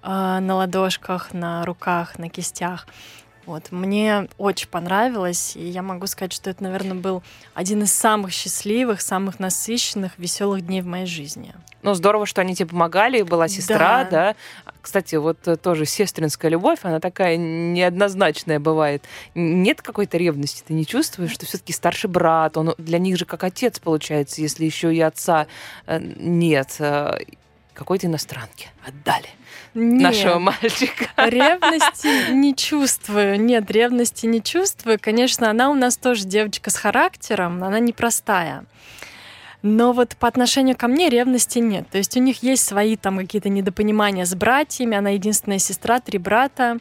а, 0.00 0.40
на 0.40 0.54
ладошках, 0.54 1.34
на 1.34 1.64
руках, 1.66 2.18
на 2.18 2.30
кистях. 2.30 2.86
Вот, 3.48 3.72
мне 3.72 4.28
очень 4.36 4.68
понравилось, 4.68 5.56
и 5.56 5.66
я 5.66 5.80
могу 5.80 6.06
сказать, 6.06 6.34
что 6.34 6.50
это, 6.50 6.62
наверное, 6.62 6.94
был 6.94 7.22
один 7.54 7.82
из 7.82 7.94
самых 7.94 8.30
счастливых, 8.30 9.00
самых 9.00 9.40
насыщенных, 9.40 10.18
веселых 10.18 10.66
дней 10.66 10.82
в 10.82 10.86
моей 10.86 11.06
жизни. 11.06 11.54
Ну, 11.82 11.94
здорово, 11.94 12.26
что 12.26 12.42
они 12.42 12.54
тебе 12.54 12.68
помогали, 12.68 13.22
была 13.22 13.48
сестра, 13.48 14.04
да. 14.04 14.10
Да. 14.10 14.72
Кстати, 14.82 15.14
вот 15.14 15.48
э, 15.48 15.56
тоже 15.56 15.86
сестринская 15.86 16.50
любовь, 16.50 16.80
она 16.82 17.00
такая 17.00 17.38
неоднозначная 17.38 18.60
бывает. 18.60 19.02
Нет 19.34 19.80
какой-то 19.80 20.18
ревности, 20.18 20.62
ты 20.66 20.74
не 20.74 20.84
чувствуешь, 20.84 21.32
что 21.32 21.46
все-таки 21.46 21.72
старший 21.72 22.10
брат, 22.10 22.58
он 22.58 22.74
для 22.76 22.98
них 22.98 23.16
же 23.16 23.24
как 23.24 23.44
отец 23.44 23.78
получается, 23.78 24.42
если 24.42 24.66
еще 24.66 24.94
и 24.94 25.00
отца 25.00 25.46
э, 25.86 25.98
нет. 26.00 26.76
э, 26.80 27.16
Какой-то 27.72 28.08
иностранке 28.08 28.68
отдали 28.86 29.28
Нет, 29.78 30.02
нашего 30.02 30.38
мальчика. 30.38 31.06
ревности 31.16 32.32
не 32.32 32.54
чувствую. 32.54 33.40
Нет, 33.40 33.70
ревности 33.70 34.26
не 34.26 34.42
чувствую. 34.42 34.98
Конечно, 35.00 35.48
она 35.50 35.70
у 35.70 35.74
нас 35.74 35.96
тоже 35.96 36.24
девочка 36.24 36.70
с 36.70 36.76
характером, 36.76 37.62
она 37.62 37.78
непростая. 37.78 38.64
Но 39.62 39.92
вот 39.92 40.16
по 40.16 40.28
отношению 40.28 40.76
ко 40.76 40.86
мне 40.88 41.08
ревности 41.08 41.58
нет. 41.58 41.88
То 41.90 41.98
есть 41.98 42.16
у 42.16 42.20
них 42.20 42.42
есть 42.42 42.64
свои 42.64 42.96
там 42.96 43.18
какие-то 43.18 43.48
недопонимания 43.48 44.24
с 44.24 44.34
братьями. 44.34 44.96
Она 44.96 45.10
единственная 45.10 45.58
сестра, 45.58 45.98
три 46.00 46.18
брата. 46.18 46.78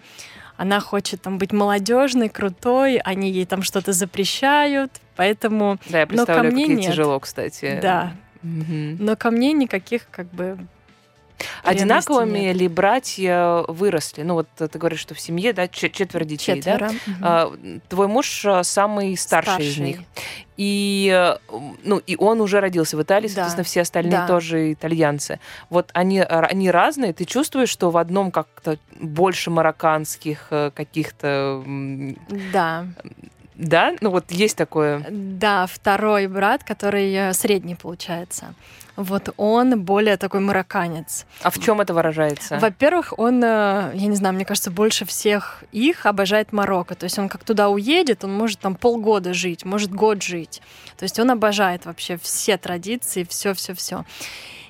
Она 0.58 0.80
хочет 0.80 1.22
там 1.22 1.38
быть 1.38 1.52
молодежной, 1.52 2.30
крутой, 2.30 2.98
они 2.98 3.30
ей 3.32 3.46
там 3.46 3.62
что-то 3.62 3.94
запрещают, 3.94 4.92
поэтому 5.16 5.78
Да, 5.88 6.00
я 6.00 6.06
Но 6.06 6.08
ко 6.08 6.16
представляю, 6.26 6.52
мне 6.54 6.64
как 6.64 6.70
ей 6.70 6.78
нет. 6.78 6.92
тяжело, 6.92 7.20
кстати. 7.20 7.80
да. 7.80 8.14
Мгм. 8.42 8.98
Но 9.00 9.16
ко 9.16 9.30
мне 9.30 9.54
никаких 9.54 10.10
как 10.10 10.28
бы 10.34 10.58
Одинаковыми 11.64 12.40
нет. 12.40 12.56
ли 12.58 12.68
братья 12.68 13.64
выросли? 13.68 14.24
Ну, 14.24 14.34
вот 14.36 14.48
ты 14.58 14.68
говоришь, 14.80 15.00
что 15.00 15.14
в 15.16 15.20
семье, 15.20 15.54
да, 15.54 15.68
чет- 15.68 15.94
четверо 15.94 16.24
детей, 16.26 16.62
да? 16.62 16.72
четверо. 16.74 16.92
Мгм. 17.06 17.18
А, 17.22 17.54
Твой 17.90 18.08
муж 18.08 18.46
а, 18.46 18.64
самый 18.64 19.16
старший, 19.18 19.68
из 19.68 19.78
них. 19.78 20.00
И, 20.58 21.36
ну, 21.84 21.98
и 22.00 22.16
он 22.18 22.42
уже 22.42 22.60
родился 22.60 22.98
в 22.98 23.02
Италии, 23.04 23.28
Да. 23.28 23.34
соответственно, 23.34 23.64
все 23.64 23.82
остальные 23.82 24.12
Да. 24.12 24.28
тоже 24.28 24.74
итальянцы. 24.74 25.40
Вот 25.70 25.92
они, 25.94 26.20
р- 26.20 26.48
они 26.50 26.72
разные. 26.72 27.14
Ты 27.14 27.26
чувствуешь, 27.26 27.70
что 27.70 27.92
в 27.92 27.98
одном 27.98 28.32
как-то 28.32 28.78
больше 29.00 29.52
марокканских 29.52 30.48
э, 30.50 30.72
каких-то 30.74 31.64
Да. 32.52 32.88
Да? 33.56 33.96
Ну 34.02 34.10
вот 34.12 34.32
есть 34.32 34.56
такое. 34.58 35.04
Да, 35.10 35.66
второй 35.68 36.28
брат, 36.28 36.64
который 36.64 37.12
э, 37.14 37.34
средний 37.34 37.76
получается. 37.76 38.54
Вот 38.98 39.30
он 39.38 39.80
более 39.84 40.18
такой 40.18 40.40
марокканец. 40.40 41.28
А 41.44 41.52
в 41.52 41.60
чем 41.60 41.80
это 41.82 41.94
выражается? 41.94 42.58
Во-первых, 42.58 43.14
он, 43.18 43.44
э, 43.44 43.92
я 43.94 44.08
не 44.08 44.16
знаю, 44.16 44.34
мне 44.34 44.44
кажется, 44.44 44.72
больше 44.72 45.06
всех 45.06 45.64
их 45.72 46.08
обожает 46.08 46.52
Марокко. 46.52 46.96
То 46.96 47.04
есть 47.04 47.20
он 47.20 47.30
как 47.30 47.44
туда 47.44 47.70
уедет, 47.70 48.24
он 48.24 48.36
может 48.36 48.60
там 48.60 48.74
полгода 48.74 49.36
жить, 49.36 49.66
может 49.66 49.92
год 49.92 50.24
жить. 50.24 50.64
То 50.98 51.04
есть 51.04 51.20
он 51.20 51.30
обожает 51.30 51.86
вообще 51.86 52.18
все 52.18 52.58
традиции, 52.58 53.24
все-все-все. 53.24 54.04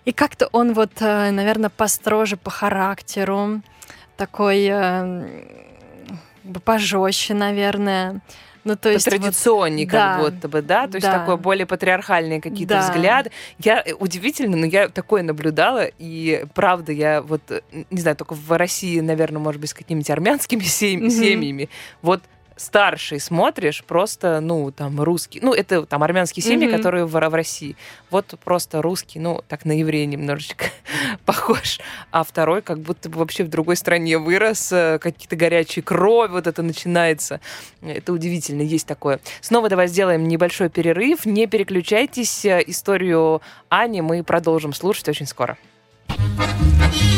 И 0.03 0.11
как-то 0.11 0.49
он 0.51 0.73
вот, 0.73 0.91
э, 0.99 1.31
наверное, 1.31 1.69
построже 1.69 2.35
по 2.35 2.49
характеру, 2.49 3.61
такой 4.17 4.67
э, 4.69 5.43
пожестче, 6.65 7.33
наверное. 7.33 8.19
Ну, 8.63 8.75
то 8.75 8.89
есть 8.89 9.05
традиционнее 9.05 9.85
вот, 9.85 9.91
как 9.91 10.17
да, 10.17 10.23
будто 10.23 10.47
бы, 10.47 10.61
да? 10.61 10.87
То 10.87 10.95
есть 10.95 11.07
да. 11.07 11.19
такое 11.19 11.37
более 11.37 11.65
патриархальные 11.65 12.41
какие-то 12.41 12.75
да. 12.75 12.81
взгляды. 12.81 13.31
Я 13.59 13.81
э, 13.85 13.93
удивительно, 13.93 14.57
но 14.57 14.65
я 14.65 14.89
такое 14.89 15.23
наблюдала, 15.23 15.85
и 15.97 16.45
правда, 16.53 16.91
я 16.91 17.21
вот, 17.21 17.41
не 17.89 18.01
знаю, 18.01 18.17
только 18.17 18.33
в 18.33 18.57
России, 18.57 18.99
наверное, 18.99 19.39
может 19.39 19.61
быть, 19.61 19.69
с 19.69 19.73
какими-нибудь 19.73 20.09
армянскими 20.09 20.63
семьями, 20.63 21.63
mm-hmm. 21.63 21.69
вот 22.01 22.21
старший 22.57 23.19
смотришь, 23.19 23.83
просто, 23.83 24.39
ну, 24.41 24.71
там, 24.71 25.01
русский. 25.01 25.39
Ну, 25.41 25.53
это 25.53 25.85
там 25.85 26.03
армянские 26.03 26.43
семьи, 26.43 26.67
mm-hmm. 26.67 26.75
которые 26.75 27.05
в, 27.05 27.11
в 27.11 27.33
России. 27.33 27.75
Вот 28.09 28.33
просто 28.43 28.81
русский, 28.81 29.19
ну, 29.19 29.41
так 29.47 29.65
на 29.65 29.77
еврея 29.77 30.05
немножечко 30.05 30.65
похож. 31.25 31.79
А 32.11 32.23
второй 32.23 32.61
как 32.61 32.79
будто 32.79 33.09
бы 33.09 33.19
вообще 33.19 33.43
в 33.43 33.49
другой 33.49 33.75
стране 33.75 34.17
вырос, 34.17 34.71
э, 34.71 34.99
какие-то 34.99 35.35
горячие 35.35 35.83
крови, 35.83 36.31
вот 36.31 36.47
это 36.47 36.61
начинается. 36.63 37.39
Это 37.81 38.11
удивительно, 38.11 38.61
есть 38.61 38.87
такое. 38.87 39.19
Снова 39.41 39.69
давай 39.69 39.87
сделаем 39.87 40.27
небольшой 40.27 40.69
перерыв. 40.69 41.25
Не 41.25 41.47
переключайтесь. 41.47 42.45
Историю 42.45 43.41
Ани 43.69 44.01
мы 44.01 44.23
продолжим 44.23 44.73
слушать 44.73 45.07
очень 45.09 45.25
скоро. 45.25 45.57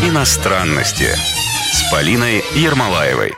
Иностранности 0.04 1.10
с 1.72 1.92
Полиной 1.92 2.44
Ермолаевой. 2.56 3.34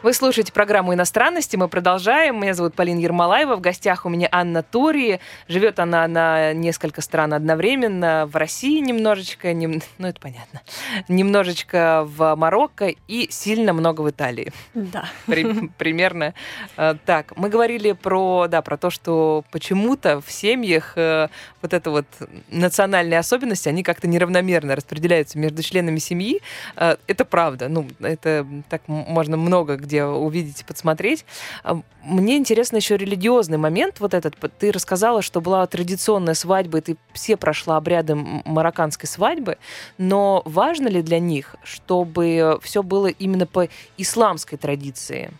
Вы 0.00 0.12
слушаете 0.12 0.52
программу 0.52 0.94
«Иностранности». 0.94 1.56
Мы 1.56 1.66
продолжаем. 1.66 2.40
Меня 2.40 2.54
зовут 2.54 2.74
Полина 2.74 3.00
Ермолаева. 3.00 3.56
В 3.56 3.60
гостях 3.60 4.06
у 4.06 4.08
меня 4.08 4.28
Анна 4.30 4.62
Тури. 4.62 5.18
Живет 5.48 5.80
она 5.80 6.06
на 6.06 6.52
несколько 6.52 7.00
стран 7.00 7.34
одновременно. 7.34 8.28
В 8.30 8.36
России 8.36 8.78
немножечко, 8.78 9.52
нем... 9.52 9.82
ну 9.98 10.06
это 10.06 10.20
понятно, 10.20 10.60
немножечко 11.08 12.04
в 12.06 12.36
Марокко 12.36 12.94
и 13.08 13.28
сильно 13.32 13.72
много 13.72 14.02
в 14.02 14.10
Италии. 14.10 14.52
Да. 14.72 15.08
При... 15.26 15.68
Примерно 15.78 16.32
э, 16.76 16.94
так. 17.04 17.36
Мы 17.36 17.48
говорили 17.48 17.90
про, 17.90 18.46
да, 18.48 18.62
про 18.62 18.76
то, 18.76 18.90
что 18.90 19.44
почему-то 19.50 20.20
в 20.20 20.30
семьях 20.30 20.92
э, 20.94 21.26
вот 21.60 21.74
это 21.74 21.90
вот 21.90 22.06
национальные 22.50 23.18
особенности, 23.18 23.68
они 23.68 23.82
как-то 23.82 24.06
неравномерно 24.06 24.76
распределяются 24.76 25.40
между 25.40 25.60
членами 25.64 25.98
семьи. 25.98 26.40
Э, 26.76 26.98
это 27.08 27.24
правда. 27.24 27.68
Ну, 27.68 27.88
это 27.98 28.46
так 28.68 28.82
можно 28.86 29.36
много 29.36 29.76
где 29.88 30.04
увидеть 30.04 30.60
и 30.60 30.64
подсмотреть. 30.64 31.24
А, 31.64 31.80
мне 32.04 32.36
интересно 32.36 32.76
еще 32.76 32.96
религиозный 32.96 33.58
момент 33.58 34.00
вот 34.00 34.14
этот. 34.14 34.36
Ты 34.58 34.70
рассказала, 34.70 35.22
что 35.22 35.40
была 35.40 35.66
традиционная 35.66 36.34
свадьба, 36.34 36.78
и 36.78 36.80
ты 36.82 36.96
все 37.12 37.36
прошла 37.36 37.76
обряды 37.76 38.14
марокканской 38.14 39.08
свадьбы, 39.08 39.56
но 39.96 40.42
важно 40.44 40.88
ли 40.88 41.02
для 41.02 41.18
них, 41.18 41.56
чтобы 41.62 42.58
все 42.62 42.82
было 42.82 43.06
именно 43.06 43.46
по 43.46 43.68
исламской 43.96 44.58
традиции? 44.58 45.32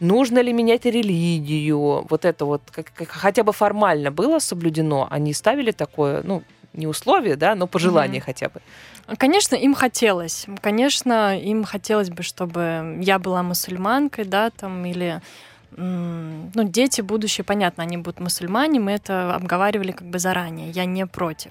Нужно 0.00 0.40
ли 0.40 0.52
менять 0.52 0.84
религию? 0.84 2.06
Вот 2.10 2.24
это 2.24 2.44
вот 2.44 2.62
как, 2.70 2.92
как, 2.92 3.08
хотя 3.08 3.42
бы 3.42 3.52
формально 3.52 4.10
было 4.10 4.40
соблюдено? 4.40 5.08
Они 5.10 5.32
ставили 5.32 5.70
такое, 5.70 6.22
ну, 6.22 6.42
не 6.76 6.86
условие, 6.86 7.36
да, 7.36 7.54
но 7.54 7.66
пожелание 7.66 8.20
mm-hmm. 8.20 8.24
хотя 8.24 8.48
бы. 8.48 8.60
Конечно, 9.18 9.54
им 9.54 9.74
хотелось. 9.74 10.46
Конечно, 10.60 11.38
им 11.38 11.64
хотелось 11.64 12.10
бы, 12.10 12.22
чтобы 12.22 12.98
я 13.00 13.18
была 13.18 13.42
мусульманкой, 13.42 14.24
да, 14.24 14.50
там, 14.50 14.84
или 14.84 15.20
ну, 15.76 16.64
дети 16.64 17.02
будущие, 17.02 17.44
понятно, 17.44 17.82
они 17.82 17.98
будут 17.98 18.18
мусульмане, 18.20 18.80
мы 18.80 18.92
это 18.92 19.34
обговаривали 19.34 19.92
как 19.92 20.08
бы 20.08 20.18
заранее, 20.18 20.70
я 20.70 20.86
не 20.86 21.06
против. 21.06 21.50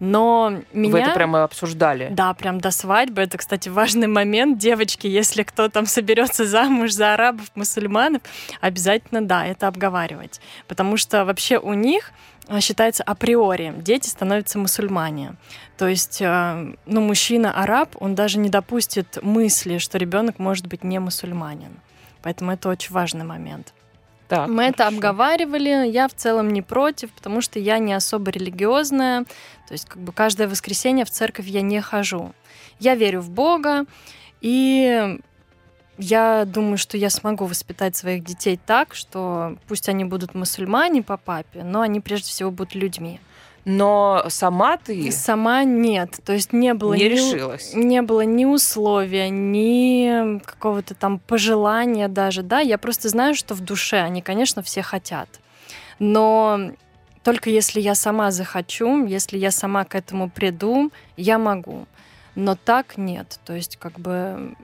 Но 0.00 0.62
меня... 0.72 0.90
Вы 0.90 1.00
это 1.00 1.14
прямо 1.14 1.44
обсуждали? 1.44 2.08
Да, 2.10 2.32
прям 2.34 2.60
до 2.60 2.70
свадьбы. 2.70 3.22
Это, 3.22 3.38
кстати, 3.38 3.68
важный 3.68 4.06
момент. 4.06 4.58
Девочки, 4.58 5.06
если 5.06 5.42
кто 5.42 5.68
там 5.68 5.86
соберется 5.86 6.44
замуж 6.44 6.92
за 6.92 7.14
арабов, 7.14 7.46
мусульманов, 7.54 8.22
обязательно, 8.60 9.22
да, 9.22 9.46
это 9.46 9.68
обговаривать. 9.68 10.40
Потому 10.66 10.96
что 10.96 11.24
вообще 11.24 11.58
у 11.58 11.74
них 11.74 12.12
считается 12.60 13.02
априори. 13.02 13.72
Дети 13.78 14.08
становятся 14.08 14.58
мусульмане. 14.58 15.36
То 15.78 15.88
есть, 15.88 16.20
э, 16.20 16.74
ну, 16.86 17.00
мужчина-араб, 17.00 17.96
он 18.00 18.14
даже 18.14 18.38
не 18.38 18.48
допустит 18.48 19.18
мысли, 19.22 19.78
что 19.78 19.98
ребенок 19.98 20.38
может 20.38 20.66
быть 20.66 20.84
не 20.84 20.98
мусульманин. 20.98 21.80
Поэтому 22.22 22.52
это 22.52 22.68
очень 22.68 22.92
важный 22.92 23.24
момент. 23.24 23.72
Так, 24.28 24.48
Мы 24.48 24.64
хорошо. 24.64 24.70
это 24.70 24.88
обговаривали, 24.88 25.90
я 25.90 26.08
в 26.08 26.14
целом 26.14 26.52
не 26.52 26.62
против, 26.62 27.10
потому 27.12 27.40
что 27.40 27.58
я 27.58 27.78
не 27.78 27.92
особо 27.92 28.30
религиозная, 28.30 29.24
то 29.24 29.72
есть 29.72 29.84
как 29.86 30.00
бы 30.00 30.12
каждое 30.12 30.48
воскресенье 30.48 31.04
в 31.04 31.10
церковь 31.10 31.46
я 31.46 31.60
не 31.60 31.80
хожу. 31.82 32.32
Я 32.78 32.94
верю 32.94 33.20
в 33.20 33.28
Бога, 33.30 33.84
и 34.40 35.18
я 35.98 36.44
думаю, 36.46 36.78
что 36.78 36.96
я 36.96 37.10
смогу 37.10 37.46
воспитать 37.46 37.96
своих 37.96 38.24
детей 38.24 38.58
так, 38.64 38.94
что 38.94 39.56
пусть 39.68 39.88
они 39.88 40.04
будут 40.04 40.34
мусульмане 40.34 41.02
по 41.02 41.16
папе, 41.16 41.62
но 41.64 41.80
они 41.80 42.00
прежде 42.00 42.28
всего 42.30 42.50
будут 42.50 42.74
людьми. 42.74 43.20
Но 43.64 44.24
сама 44.28 44.76
ты... 44.76 45.12
Сама 45.12 45.62
нет. 45.62 46.18
То 46.24 46.32
есть 46.32 46.52
не 46.52 46.74
было... 46.74 46.94
Не 46.94 47.04
ни, 47.04 47.08
решилась. 47.08 47.74
Не 47.74 48.02
было 48.02 48.22
ни 48.22 48.44
условия, 48.44 49.28
ни 49.30 50.40
какого-то 50.40 50.94
там 50.94 51.20
пожелания 51.20 52.08
даже, 52.08 52.42
да. 52.42 52.58
Я 52.58 52.76
просто 52.76 53.08
знаю, 53.08 53.34
что 53.36 53.54
в 53.54 53.60
душе 53.60 54.00
они, 54.00 54.20
конечно, 54.20 54.62
все 54.62 54.82
хотят. 54.82 55.28
Но 56.00 56.72
только 57.22 57.50
если 57.50 57.80
я 57.80 57.94
сама 57.94 58.32
захочу, 58.32 59.06
если 59.06 59.38
я 59.38 59.52
сама 59.52 59.84
к 59.84 59.94
этому 59.94 60.28
приду, 60.28 60.90
я 61.16 61.38
могу. 61.38 61.86
Но 62.34 62.56
так 62.56 62.96
нет. 62.96 63.38
То 63.44 63.52
есть 63.54 63.76
как 63.76 64.00
бы 64.00 64.56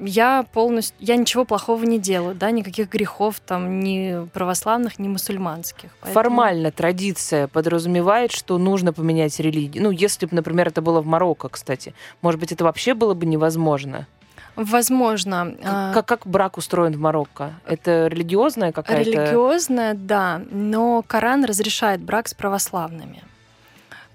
я 0.00 0.44
полностью, 0.52 0.96
я 1.00 1.16
ничего 1.16 1.44
плохого 1.44 1.84
не 1.84 1.98
делаю, 1.98 2.34
да, 2.34 2.50
никаких 2.50 2.88
грехов 2.88 3.40
там 3.40 3.80
ни 3.80 4.26
православных, 4.32 4.98
ни 4.98 5.08
мусульманских. 5.08 5.90
Поэтому... 6.00 6.14
Формально 6.14 6.70
традиция 6.70 7.48
подразумевает, 7.48 8.32
что 8.32 8.58
нужно 8.58 8.92
поменять 8.92 9.38
религию. 9.40 9.82
Ну, 9.82 9.90
если 9.90 10.26
бы, 10.26 10.34
например, 10.34 10.68
это 10.68 10.82
было 10.82 11.00
в 11.00 11.06
Марокко, 11.06 11.48
кстати, 11.48 11.94
может 12.22 12.40
быть, 12.40 12.52
это 12.52 12.64
вообще 12.64 12.94
было 12.94 13.14
бы 13.14 13.26
невозможно. 13.26 14.06
Возможно. 14.56 15.54
Как, 15.62 15.64
а, 15.64 15.92
как, 15.94 16.06
как 16.06 16.26
брак 16.26 16.58
устроен 16.58 16.92
в 16.92 16.98
Марокко? 16.98 17.54
Это 17.66 18.08
религиозная 18.08 18.72
какая-то? 18.72 19.10
Религиозная, 19.10 19.94
да, 19.94 20.42
но 20.50 21.02
Коран 21.06 21.44
разрешает 21.44 22.02
брак 22.02 22.28
с 22.28 22.34
православными. 22.34 23.22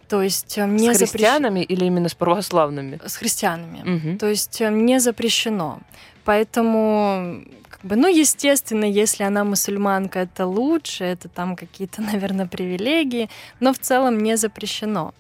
То 0.07 0.21
есть 0.21 0.57
э, 0.57 0.65
не 0.65 0.93
с 0.93 0.97
христианами 0.97 1.61
запрещ... 1.61 1.77
или 1.77 1.85
именно 1.85 2.09
с 2.09 2.15
православными? 2.15 2.99
С 3.05 3.15
христианами. 3.15 3.97
Угу. 3.97 4.17
То 4.17 4.27
есть 4.27 4.61
э, 4.61 4.69
не 4.69 4.99
запрещено. 4.99 5.79
Поэтому, 6.23 7.43
как 7.69 7.81
бы, 7.83 7.95
ну, 7.95 8.07
естественно, 8.07 8.85
если 8.85 9.23
она 9.23 9.43
мусульманка, 9.43 10.19
это 10.19 10.45
лучше, 10.45 11.03
это 11.03 11.29
там 11.29 11.55
какие-то, 11.55 12.01
наверное, 12.13 12.47
привилегии, 12.47 13.29
но 13.59 13.73
в 13.73 13.79
целом 13.79 14.19
не 14.19 14.37
запрещено. 14.37 15.13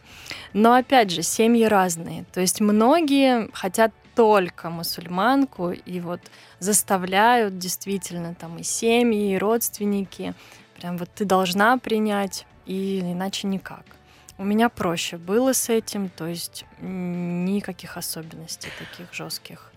Но 0.53 0.73
опять 0.73 1.11
же, 1.11 1.21
семьи 1.21 1.65
разные. 1.65 2.25
То 2.33 2.41
есть 2.41 2.61
многие 2.61 3.49
хотят 3.53 3.91
только 4.15 4.69
мусульманку 4.69 5.71
и 5.71 5.99
вот 5.99 6.21
заставляют 6.59 7.57
действительно 7.57 8.33
там 8.33 8.57
и 8.57 8.63
семьи, 8.63 9.33
и 9.33 9.37
родственники. 9.37 10.33
Прям 10.77 10.97
вот 10.97 11.09
ты 11.13 11.25
должна 11.25 11.77
принять, 11.77 12.45
и 12.65 13.01
иначе 13.01 13.47
никак. 13.47 13.83
У 14.37 14.43
меня 14.43 14.67
проще 14.69 15.17
было 15.17 15.53
с 15.53 15.69
этим, 15.69 16.09
то 16.09 16.27
есть 16.27 16.65
никаких 16.81 17.95
особенностей 17.95 18.69
таких 18.77 19.13
жестких. 19.13 19.71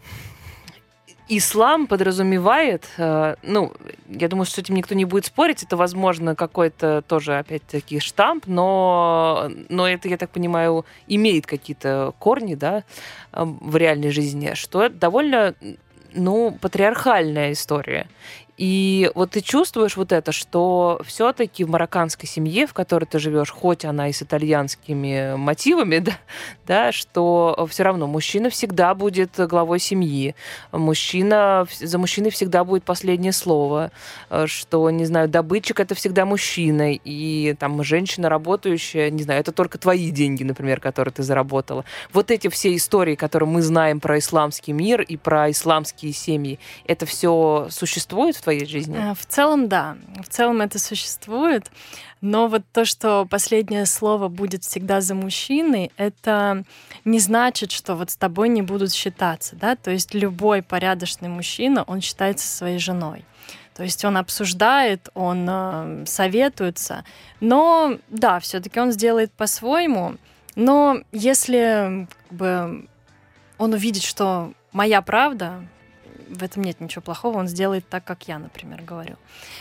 Ислам 1.30 1.86
подразумевает, 1.86 2.88
э, 2.96 3.34
ну, 3.42 3.72
я 4.08 4.28
думаю, 4.28 4.46
что 4.46 4.56
с 4.56 4.58
этим 4.58 4.74
никто 4.76 4.94
не 4.94 5.04
будет 5.04 5.26
спорить, 5.26 5.62
это, 5.62 5.76
возможно, 5.76 6.34
какой-то 6.34 7.02
тоже, 7.02 7.38
опять-таки, 7.38 8.00
штамп, 8.00 8.46
но, 8.46 9.50
но 9.68 9.86
это, 9.86 10.08
я 10.08 10.16
так 10.16 10.30
понимаю, 10.30 10.86
имеет 11.06 11.46
какие-то 11.46 12.14
корни, 12.18 12.54
да, 12.54 12.82
э, 13.32 13.44
в 13.44 13.76
реальной 13.76 14.10
жизни, 14.10 14.54
что 14.54 14.88
довольно, 14.88 15.54
ну, 16.14 16.56
патриархальная 16.62 17.52
история. 17.52 18.08
И 18.58 19.08
вот 19.14 19.30
ты 19.30 19.40
чувствуешь 19.40 19.96
вот 19.96 20.10
это, 20.10 20.32
что 20.32 21.00
все-таки 21.06 21.62
в 21.62 21.70
марокканской 21.70 22.28
семье, 22.28 22.66
в 22.66 22.74
которой 22.74 23.04
ты 23.04 23.20
живешь, 23.20 23.50
хоть 23.50 23.84
она 23.84 24.08
и 24.08 24.12
с 24.12 24.20
итальянскими 24.20 25.36
мотивами, 25.36 25.98
да, 26.00 26.18
да 26.66 26.92
что 26.92 27.68
все 27.70 27.84
равно 27.84 28.08
мужчина 28.08 28.50
всегда 28.50 28.94
будет 28.94 29.30
главой 29.36 29.78
семьи, 29.78 30.34
мужчина, 30.72 31.68
за 31.78 31.98
мужчиной 31.98 32.30
всегда 32.30 32.64
будет 32.64 32.82
последнее 32.82 33.32
слово, 33.32 33.92
э, 34.28 34.46
что, 34.48 34.90
не 34.90 35.04
знаю, 35.04 35.28
добытчик 35.28 35.78
это 35.78 35.94
всегда 35.94 36.26
мужчина, 36.26 36.92
и 36.92 37.54
там 37.60 37.84
женщина 37.84 38.28
работающая, 38.28 39.08
не 39.10 39.22
знаю, 39.22 39.40
это 39.40 39.52
только 39.52 39.78
твои 39.78 40.10
деньги, 40.10 40.42
например, 40.42 40.80
которые 40.80 41.14
ты 41.14 41.22
заработала. 41.22 41.84
Вот 42.12 42.32
эти 42.32 42.48
все 42.48 42.74
истории, 42.74 43.14
которые 43.14 43.48
мы 43.48 43.62
знаем 43.62 44.00
про 44.00 44.18
исламский 44.18 44.72
мир 44.72 45.00
и 45.00 45.16
про 45.16 45.48
исламские 45.48 46.12
семьи, 46.12 46.58
это 46.86 47.06
все 47.06 47.68
существует 47.70 48.34
в 48.34 48.47
твоей 48.48 48.66
жизни? 48.66 48.96
Э, 48.96 49.14
в 49.14 49.26
целом, 49.26 49.68
да. 49.68 49.96
В 50.22 50.28
целом 50.28 50.62
это 50.62 50.78
существует. 50.78 51.70
Но 52.22 52.48
вот 52.48 52.62
то, 52.72 52.84
что 52.84 53.26
последнее 53.30 53.84
слово 53.86 54.28
будет 54.28 54.64
всегда 54.64 55.00
за 55.00 55.14
мужчиной, 55.14 55.92
это 55.96 56.64
не 57.04 57.20
значит, 57.20 57.70
что 57.70 57.94
вот 57.94 58.10
с 58.10 58.16
тобой 58.16 58.48
не 58.48 58.62
будут 58.62 58.92
считаться, 58.92 59.54
да, 59.54 59.76
то 59.76 59.92
есть 59.92 60.14
любой 60.14 60.62
порядочный 60.62 61.28
мужчина, 61.28 61.84
он 61.84 62.00
считается 62.00 62.48
своей 62.48 62.78
женой. 62.78 63.24
То 63.76 63.84
есть 63.84 64.04
он 64.04 64.16
обсуждает, 64.16 65.08
он 65.14 65.46
э, 65.48 66.04
советуется, 66.06 67.04
но 67.38 67.98
да, 68.08 68.40
все-таки 68.40 68.80
он 68.80 68.90
сделает 68.90 69.30
по-своему. 69.30 70.16
Но 70.56 71.02
если 71.12 72.08
как 72.28 72.36
бы, 72.36 72.88
он 73.58 73.74
увидит, 73.74 74.02
что 74.02 74.52
моя 74.72 75.02
правда, 75.02 75.62
в 76.28 76.42
этом 76.42 76.62
нет 76.62 76.80
ничего 76.80 77.02
плохого, 77.02 77.38
он 77.38 77.48
сделает 77.48 77.88
так, 77.88 78.04
как 78.04 78.28
я, 78.28 78.38
например, 78.38 78.82
говорю. 78.82 79.16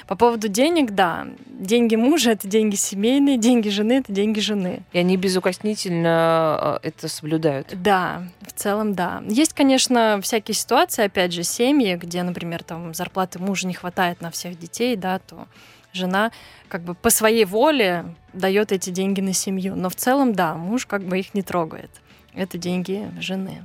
По 0.07 0.15
поводу 0.15 0.47
денег, 0.47 0.91
да, 0.91 1.27
деньги 1.47 1.95
мужа— 1.95 2.31
это 2.31 2.47
деньги 2.47 2.75
семейные, 2.75 3.37
деньги 3.37 3.69
жены— 3.69 3.93
это 3.99 4.11
деньги 4.11 4.39
жены. 4.39 4.81
И 4.93 4.99
они 4.99 5.17
безукоснительно 5.17 6.79
э, 6.83 6.87
это 6.89 7.07
соблюдают. 7.07 7.73
Да, 7.81 8.23
в 8.41 8.53
целом, 8.53 8.93
да. 8.93 9.23
Есть, 9.27 9.53
конечно, 9.53 10.19
всякие 10.21 10.55
ситуации, 10.55 11.05
опять 11.05 11.33
же, 11.33 11.43
семьи, 11.43 11.95
где, 11.95 12.23
например, 12.23 12.63
там 12.63 12.93
зарплаты 12.93 13.39
мужа 13.39 13.67
не 13.67 13.73
хватает 13.73 14.21
на 14.21 14.31
всех 14.31 14.59
детей, 14.59 14.95
да, 14.95 15.19
то 15.19 15.47
жена 15.93 16.31
как 16.67 16.81
бы 16.81 16.93
по 16.93 17.09
своей 17.09 17.45
воле 17.45 18.05
дает 18.33 18.71
эти 18.71 18.89
деньги 18.89 19.21
на 19.21 19.33
семью. 19.33 19.75
Но 19.75 19.89
в 19.89 19.95
целом, 19.95 20.33
да, 20.33 20.55
муж 20.55 20.85
как 20.85 21.03
бы 21.03 21.19
их 21.19 21.33
не 21.33 21.41
трогает. 21.41 21.91
Это 22.33 22.57
деньги 22.57 23.09
жены. 23.19 23.63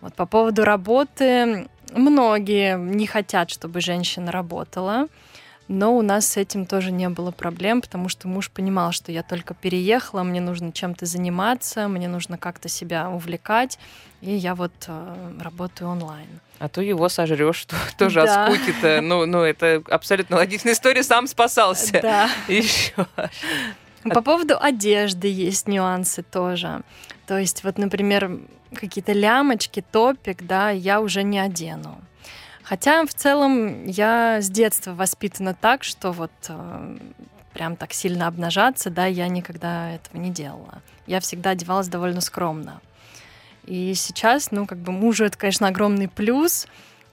Вот 0.00 0.14
по 0.14 0.26
поводу 0.26 0.64
работы, 0.64 1.68
многие 1.96 2.78
не 2.78 3.06
хотят, 3.06 3.50
чтобы 3.50 3.80
женщина 3.80 4.30
работала. 4.32 5.08
Но 5.68 5.96
у 5.96 6.02
нас 6.02 6.26
с 6.26 6.36
этим 6.36 6.64
тоже 6.64 6.92
не 6.92 7.08
было 7.08 7.32
проблем, 7.32 7.80
потому 7.80 8.08
что 8.08 8.28
муж 8.28 8.50
понимал, 8.50 8.92
что 8.92 9.10
я 9.10 9.24
только 9.24 9.52
переехала, 9.52 10.22
мне 10.22 10.40
нужно 10.40 10.70
чем-то 10.70 11.06
заниматься, 11.06 11.88
мне 11.88 12.06
нужно 12.06 12.38
как-то 12.38 12.68
себя 12.68 13.10
увлекать, 13.10 13.76
и 14.20 14.32
я 14.32 14.54
вот 14.54 14.72
э, 14.86 15.32
работаю 15.40 15.90
онлайн. 15.90 16.28
А 16.60 16.68
то 16.68 16.80
его 16.80 17.08
сожрешь, 17.08 17.66
тоже 17.98 18.22
да. 18.22 18.46
от 18.46 18.54
скуки-то. 18.54 19.00
Ну, 19.00 19.26
ну, 19.26 19.42
это 19.42 19.82
абсолютно 19.90 20.36
логичная 20.36 20.72
история, 20.72 21.02
сам 21.02 21.26
спасался. 21.26 22.00
Да. 22.00 22.30
Еще. 22.48 22.92
По 24.04 24.22
поводу 24.22 24.56
одежды 24.60 25.26
есть 25.26 25.66
нюансы 25.66 26.22
тоже. 26.22 26.82
То 27.26 27.38
есть, 27.38 27.64
вот, 27.64 27.76
например, 27.76 28.38
какие-то 28.74 29.12
лямочки, 29.12 29.84
топик, 29.92 30.42
да, 30.42 30.70
я 30.70 31.00
уже 31.00 31.22
не 31.22 31.38
одену. 31.38 32.00
Хотя 32.62 33.06
в 33.06 33.14
целом 33.14 33.86
я 33.86 34.40
с 34.40 34.50
детства 34.50 34.92
воспитана 34.92 35.54
так, 35.54 35.84
что 35.84 36.10
вот 36.10 36.32
э, 36.48 36.96
прям 37.52 37.76
так 37.76 37.92
сильно 37.92 38.26
обнажаться, 38.26 38.90
да, 38.90 39.06
я 39.06 39.28
никогда 39.28 39.92
этого 39.92 40.20
не 40.20 40.30
делала. 40.30 40.82
Я 41.06 41.20
всегда 41.20 41.50
одевалась 41.50 41.88
довольно 41.88 42.20
скромно. 42.20 42.80
И 43.66 43.94
сейчас, 43.94 44.50
ну, 44.50 44.66
как 44.66 44.78
бы 44.78 44.92
мужу 44.92 45.24
это, 45.24 45.38
конечно, 45.38 45.68
огромный 45.68 46.08
плюс. 46.08 46.66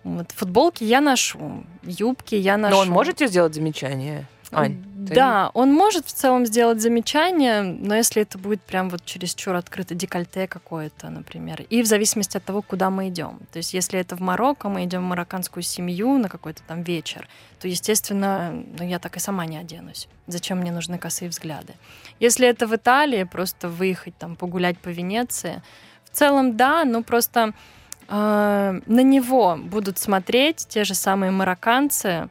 Вот, 0.04 0.32
футболки 0.32 0.84
я 0.84 1.02
ношу, 1.02 1.64
юбки 1.84 2.36
я 2.36 2.58
ношу. 2.58 2.76
Но 2.76 2.82
он 2.82 2.90
может 2.90 3.18
тебе 3.18 3.28
сделать 3.28 3.54
замечание? 3.54 4.28
Ань, 4.56 4.84
да, 4.96 5.46
ты... 5.46 5.60
он 5.60 5.74
может 5.74 6.06
в 6.06 6.12
целом 6.12 6.46
сделать 6.46 6.82
замечание, 6.82 7.62
но 7.62 7.96
если 7.96 8.22
это 8.22 8.38
будет 8.38 8.62
прям 8.62 8.90
вот 8.90 9.04
чересчур 9.06 9.56
открыто 9.56 9.96
декольте 9.96 10.48
какое-то, 10.48 11.10
например, 11.10 11.66
и 11.70 11.82
в 11.82 11.86
зависимости 11.86 12.38
от 12.38 12.44
того, 12.44 12.62
куда 12.62 12.90
мы 12.90 13.10
идем. 13.10 13.40
То 13.52 13.58
есть 13.58 13.74
если 13.74 14.00
это 14.00 14.16
в 14.16 14.22
Марокко, 14.22 14.70
мы 14.70 14.86
идем 14.86 15.02
в 15.02 15.08
марокканскую 15.10 15.64
семью 15.64 16.18
на 16.18 16.30
какой-то 16.30 16.62
там 16.68 16.84
вечер, 16.84 17.28
то, 17.60 17.68
естественно, 17.68 18.52
ну, 18.78 18.86
я 18.86 19.00
так 19.00 19.18
и 19.18 19.20
сама 19.20 19.46
не 19.46 19.58
оденусь. 19.58 20.08
Зачем 20.28 20.60
мне 20.60 20.72
нужны 20.72 20.98
косые 20.98 21.30
взгляды? 21.30 21.74
Если 22.20 22.48
это 22.48 22.68
в 22.68 22.76
Италии, 22.76 23.24
просто 23.24 23.70
выехать 23.70 24.18
там 24.18 24.36
погулять 24.36 24.78
по 24.78 24.90
Венеции, 24.90 25.62
в 26.06 26.10
целом 26.16 26.56
да, 26.56 26.86
но 26.86 27.04
просто 27.04 27.54
э, 28.08 28.82
на 28.86 29.04
него 29.04 29.58
будут 29.58 29.98
смотреть 29.98 30.68
те 30.70 30.84
же 30.84 30.94
самые 30.94 31.32
марокканцы, 31.32 32.30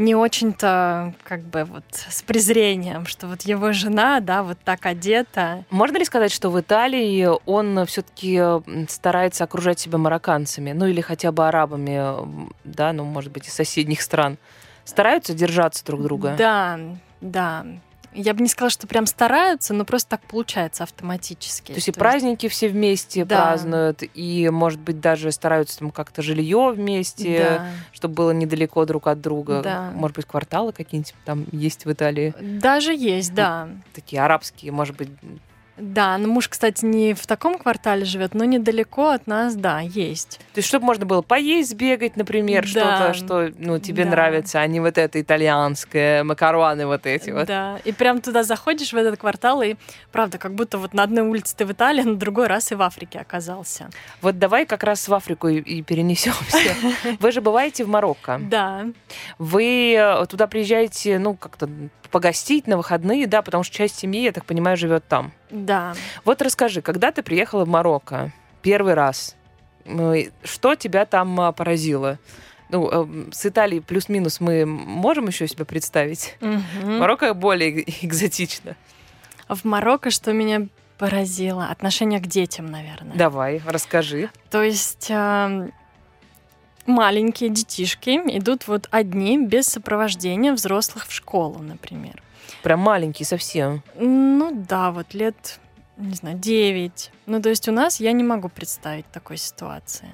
не 0.00 0.14
очень-то 0.14 1.14
как 1.24 1.42
бы 1.42 1.64
вот 1.64 1.84
с 1.92 2.22
презрением, 2.22 3.06
что 3.06 3.26
вот 3.26 3.42
его 3.42 3.72
жена, 3.72 4.20
да, 4.20 4.42
вот 4.42 4.58
так 4.64 4.86
одета. 4.86 5.64
Можно 5.70 5.98
ли 5.98 6.04
сказать, 6.04 6.32
что 6.32 6.50
в 6.50 6.58
Италии 6.58 7.28
он 7.44 7.84
все-таки 7.86 8.40
старается 8.88 9.44
окружать 9.44 9.78
себя 9.78 9.98
марокканцами, 9.98 10.72
ну 10.72 10.86
или 10.86 11.02
хотя 11.02 11.32
бы 11.32 11.46
арабами, 11.46 12.50
да, 12.64 12.92
ну 12.92 13.04
может 13.04 13.30
быть 13.30 13.46
из 13.46 13.52
соседних 13.52 14.00
стран? 14.00 14.38
Стараются 14.84 15.34
держаться 15.34 15.84
друг 15.84 16.02
друга? 16.02 16.34
Да, 16.36 16.80
да 17.20 17.66
я 18.14 18.34
бы 18.34 18.42
не 18.42 18.48
сказала, 18.48 18.70
что 18.70 18.86
прям 18.86 19.06
стараются, 19.06 19.74
но 19.74 19.84
просто 19.84 20.10
так 20.10 20.20
получается 20.22 20.82
автоматически. 20.82 21.68
То 21.68 21.74
есть 21.74 21.88
и 21.88 21.92
праздники 21.92 22.46
есть... 22.46 22.56
все 22.56 22.68
вместе 22.68 23.24
да. 23.24 23.42
празднуют, 23.42 24.02
и, 24.14 24.48
может 24.50 24.80
быть, 24.80 25.00
даже 25.00 25.30
стараются 25.32 25.78
там 25.78 25.90
как-то 25.90 26.22
жилье 26.22 26.72
вместе, 26.74 27.38
да. 27.38 27.66
чтобы 27.92 28.14
было 28.14 28.30
недалеко 28.32 28.84
друг 28.84 29.06
от 29.06 29.20
друга. 29.20 29.62
Да. 29.62 29.90
Может 29.94 30.16
быть, 30.16 30.26
кварталы 30.26 30.72
какие-нибудь 30.72 31.14
там 31.24 31.46
есть 31.52 31.84
в 31.84 31.92
Италии? 31.92 32.34
Даже 32.40 32.94
есть, 32.94 33.34
да. 33.34 33.68
Такие 33.92 34.22
арабские, 34.22 34.72
может 34.72 34.96
быть, 34.96 35.10
да, 35.80 36.18
но 36.18 36.28
муж, 36.28 36.48
кстати, 36.48 36.84
не 36.84 37.14
в 37.14 37.26
таком 37.26 37.58
квартале 37.58 38.04
живет, 38.04 38.34
но 38.34 38.44
недалеко 38.44 39.10
от 39.10 39.26
нас, 39.26 39.54
да, 39.54 39.80
есть. 39.80 40.38
То 40.52 40.58
есть, 40.58 40.68
чтобы 40.68 40.86
можно 40.86 41.06
было 41.06 41.22
поесть, 41.22 41.74
бегать, 41.74 42.16
например, 42.16 42.62
да. 42.62 43.12
что-то, 43.12 43.14
что 43.14 43.52
ну, 43.58 43.78
тебе 43.78 44.04
да. 44.04 44.10
нравится, 44.10 44.60
а 44.60 44.66
не 44.66 44.80
вот 44.80 44.98
это 44.98 45.20
итальянское, 45.20 46.24
макароны 46.24 46.86
вот 46.86 47.06
эти 47.06 47.30
вот. 47.30 47.46
Да, 47.46 47.78
и 47.84 47.92
прям 47.92 48.20
туда 48.20 48.42
заходишь 48.42 48.92
в 48.92 48.96
этот 48.96 49.18
квартал, 49.18 49.62
и 49.62 49.76
правда, 50.12 50.38
как 50.38 50.54
будто 50.54 50.78
вот 50.78 50.94
на 50.94 51.02
одной 51.02 51.26
улице 51.26 51.56
ты 51.56 51.64
в 51.64 51.72
Италии, 51.72 52.02
на 52.02 52.16
другой 52.16 52.46
раз 52.46 52.72
и 52.72 52.74
в 52.74 52.82
Африке 52.82 53.18
оказался. 53.18 53.90
Вот 54.20 54.38
давай 54.38 54.66
как 54.66 54.82
раз 54.82 55.08
в 55.08 55.14
Африку 55.14 55.48
и, 55.48 55.58
и 55.60 55.82
перенесемся. 55.82 56.74
Вы 57.20 57.32
же 57.32 57.40
бываете 57.40 57.84
в 57.84 57.88
Марокко. 57.88 58.38
Да. 58.40 58.86
Вы 59.38 59.94
э, 59.96 60.26
туда 60.26 60.46
приезжаете, 60.46 61.18
ну, 61.18 61.34
как-то 61.34 61.68
погостить 62.10 62.66
на 62.66 62.76
выходные, 62.76 63.26
да, 63.26 63.42
потому 63.42 63.64
что 63.64 63.74
часть 63.74 63.98
семьи, 63.98 64.22
я 64.22 64.32
так 64.32 64.44
понимаю, 64.44 64.76
живет 64.76 65.06
там. 65.08 65.32
Да. 65.50 65.94
Вот 66.24 66.42
расскажи, 66.42 66.82
когда 66.82 67.12
ты 67.12 67.22
приехала 67.22 67.64
в 67.64 67.68
Марокко 67.68 68.32
первый 68.62 68.94
раз, 68.94 69.36
что 70.44 70.74
тебя 70.74 71.06
там 71.06 71.40
а, 71.40 71.52
поразило? 71.52 72.18
Ну, 72.68 72.88
э, 72.92 73.32
с 73.32 73.46
Италией 73.46 73.82
плюс-минус 73.82 74.40
мы 74.40 74.64
можем 74.64 75.26
еще 75.26 75.48
себе 75.48 75.64
представить. 75.64 76.36
Угу. 76.40 76.90
Марокко 76.90 77.34
более 77.34 77.82
экзотично. 78.04 78.76
В 79.48 79.64
Марокко 79.64 80.10
что 80.10 80.32
меня 80.32 80.68
поразило? 80.96 81.66
Отношение 81.66 82.20
к 82.20 82.26
детям, 82.26 82.70
наверное. 82.70 83.16
Давай, 83.16 83.60
расскажи. 83.66 84.30
То 84.50 84.62
есть 84.62 85.10
маленькие 86.90 87.50
детишки 87.50 88.20
идут 88.36 88.68
вот 88.68 88.88
одни, 88.90 89.38
без 89.38 89.66
сопровождения 89.66 90.52
взрослых 90.52 91.06
в 91.06 91.12
школу, 91.12 91.60
например. 91.60 92.22
Прям 92.62 92.80
маленькие 92.80 93.26
совсем? 93.26 93.82
Ну 93.98 94.50
да, 94.68 94.90
вот 94.90 95.14
лет, 95.14 95.60
не 95.96 96.14
знаю, 96.14 96.38
9. 96.38 97.10
Ну 97.26 97.40
то 97.40 97.48
есть 97.48 97.68
у 97.68 97.72
нас 97.72 98.00
я 98.00 98.12
не 98.12 98.24
могу 98.24 98.48
представить 98.48 99.06
такой 99.06 99.36
ситуации. 99.36 100.08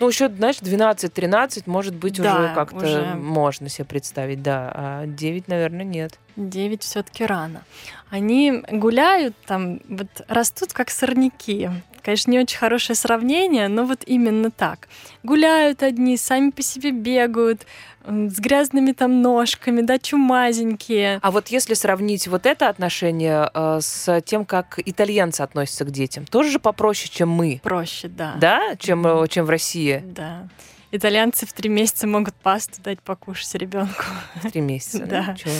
Ну, 0.00 0.08
еще, 0.08 0.28
знаешь, 0.28 0.56
12-13, 0.56 1.64
может 1.66 1.94
быть, 1.94 2.20
да, 2.20 2.36
уже 2.36 2.54
как-то 2.54 2.76
уже... 2.76 3.14
можно 3.14 3.68
себе 3.68 3.84
представить, 3.84 4.42
да. 4.42 4.72
А 4.74 5.06
9, 5.06 5.48
наверное, 5.48 5.84
нет. 5.84 6.18
9 6.36 6.82
все-таки 6.82 7.24
рано. 7.24 7.62
Они 8.10 8.62
гуляют 8.70 9.36
там, 9.46 9.80
вот 9.88 10.08
растут 10.28 10.72
как 10.72 10.90
сорняки. 10.90 11.70
Конечно, 12.04 12.30
не 12.30 12.38
очень 12.38 12.58
хорошее 12.58 12.96
сравнение, 12.96 13.68
но 13.68 13.86
вот 13.86 14.02
именно 14.04 14.50
так. 14.50 14.88
Гуляют 15.22 15.82
одни, 15.82 16.18
сами 16.18 16.50
по 16.50 16.60
себе 16.60 16.90
бегают, 16.90 17.66
с 18.06 18.38
грязными 18.38 18.92
там 18.92 19.22
ножками, 19.22 19.80
да, 19.80 19.98
чумазенькие. 19.98 21.18
А 21.22 21.30
вот 21.30 21.48
если 21.48 21.72
сравнить 21.72 22.28
вот 22.28 22.44
это 22.44 22.68
отношение 22.68 23.50
э, 23.54 23.78
с 23.80 24.20
тем, 24.26 24.44
как 24.44 24.78
итальянцы 24.84 25.40
относятся 25.40 25.86
к 25.86 25.90
детям, 25.90 26.26
тоже 26.26 26.50
же 26.50 26.58
попроще, 26.58 27.10
чем 27.10 27.30
мы. 27.30 27.60
Проще, 27.62 28.08
да. 28.08 28.34
Да, 28.38 28.76
чем, 28.78 29.06
mm. 29.06 29.28
чем 29.28 29.46
в 29.46 29.50
России. 29.50 30.02
Да. 30.04 30.46
итальянцы 30.92 31.46
в 31.46 31.54
три 31.54 31.70
месяца 31.70 32.06
могут 32.06 32.34
пасту 32.34 32.82
дать 32.82 33.00
покушать 33.00 33.54
ребенку. 33.54 34.04
Три 34.52 34.60
месяца, 34.60 34.98
да? 35.06 35.34
Да. 35.42 35.50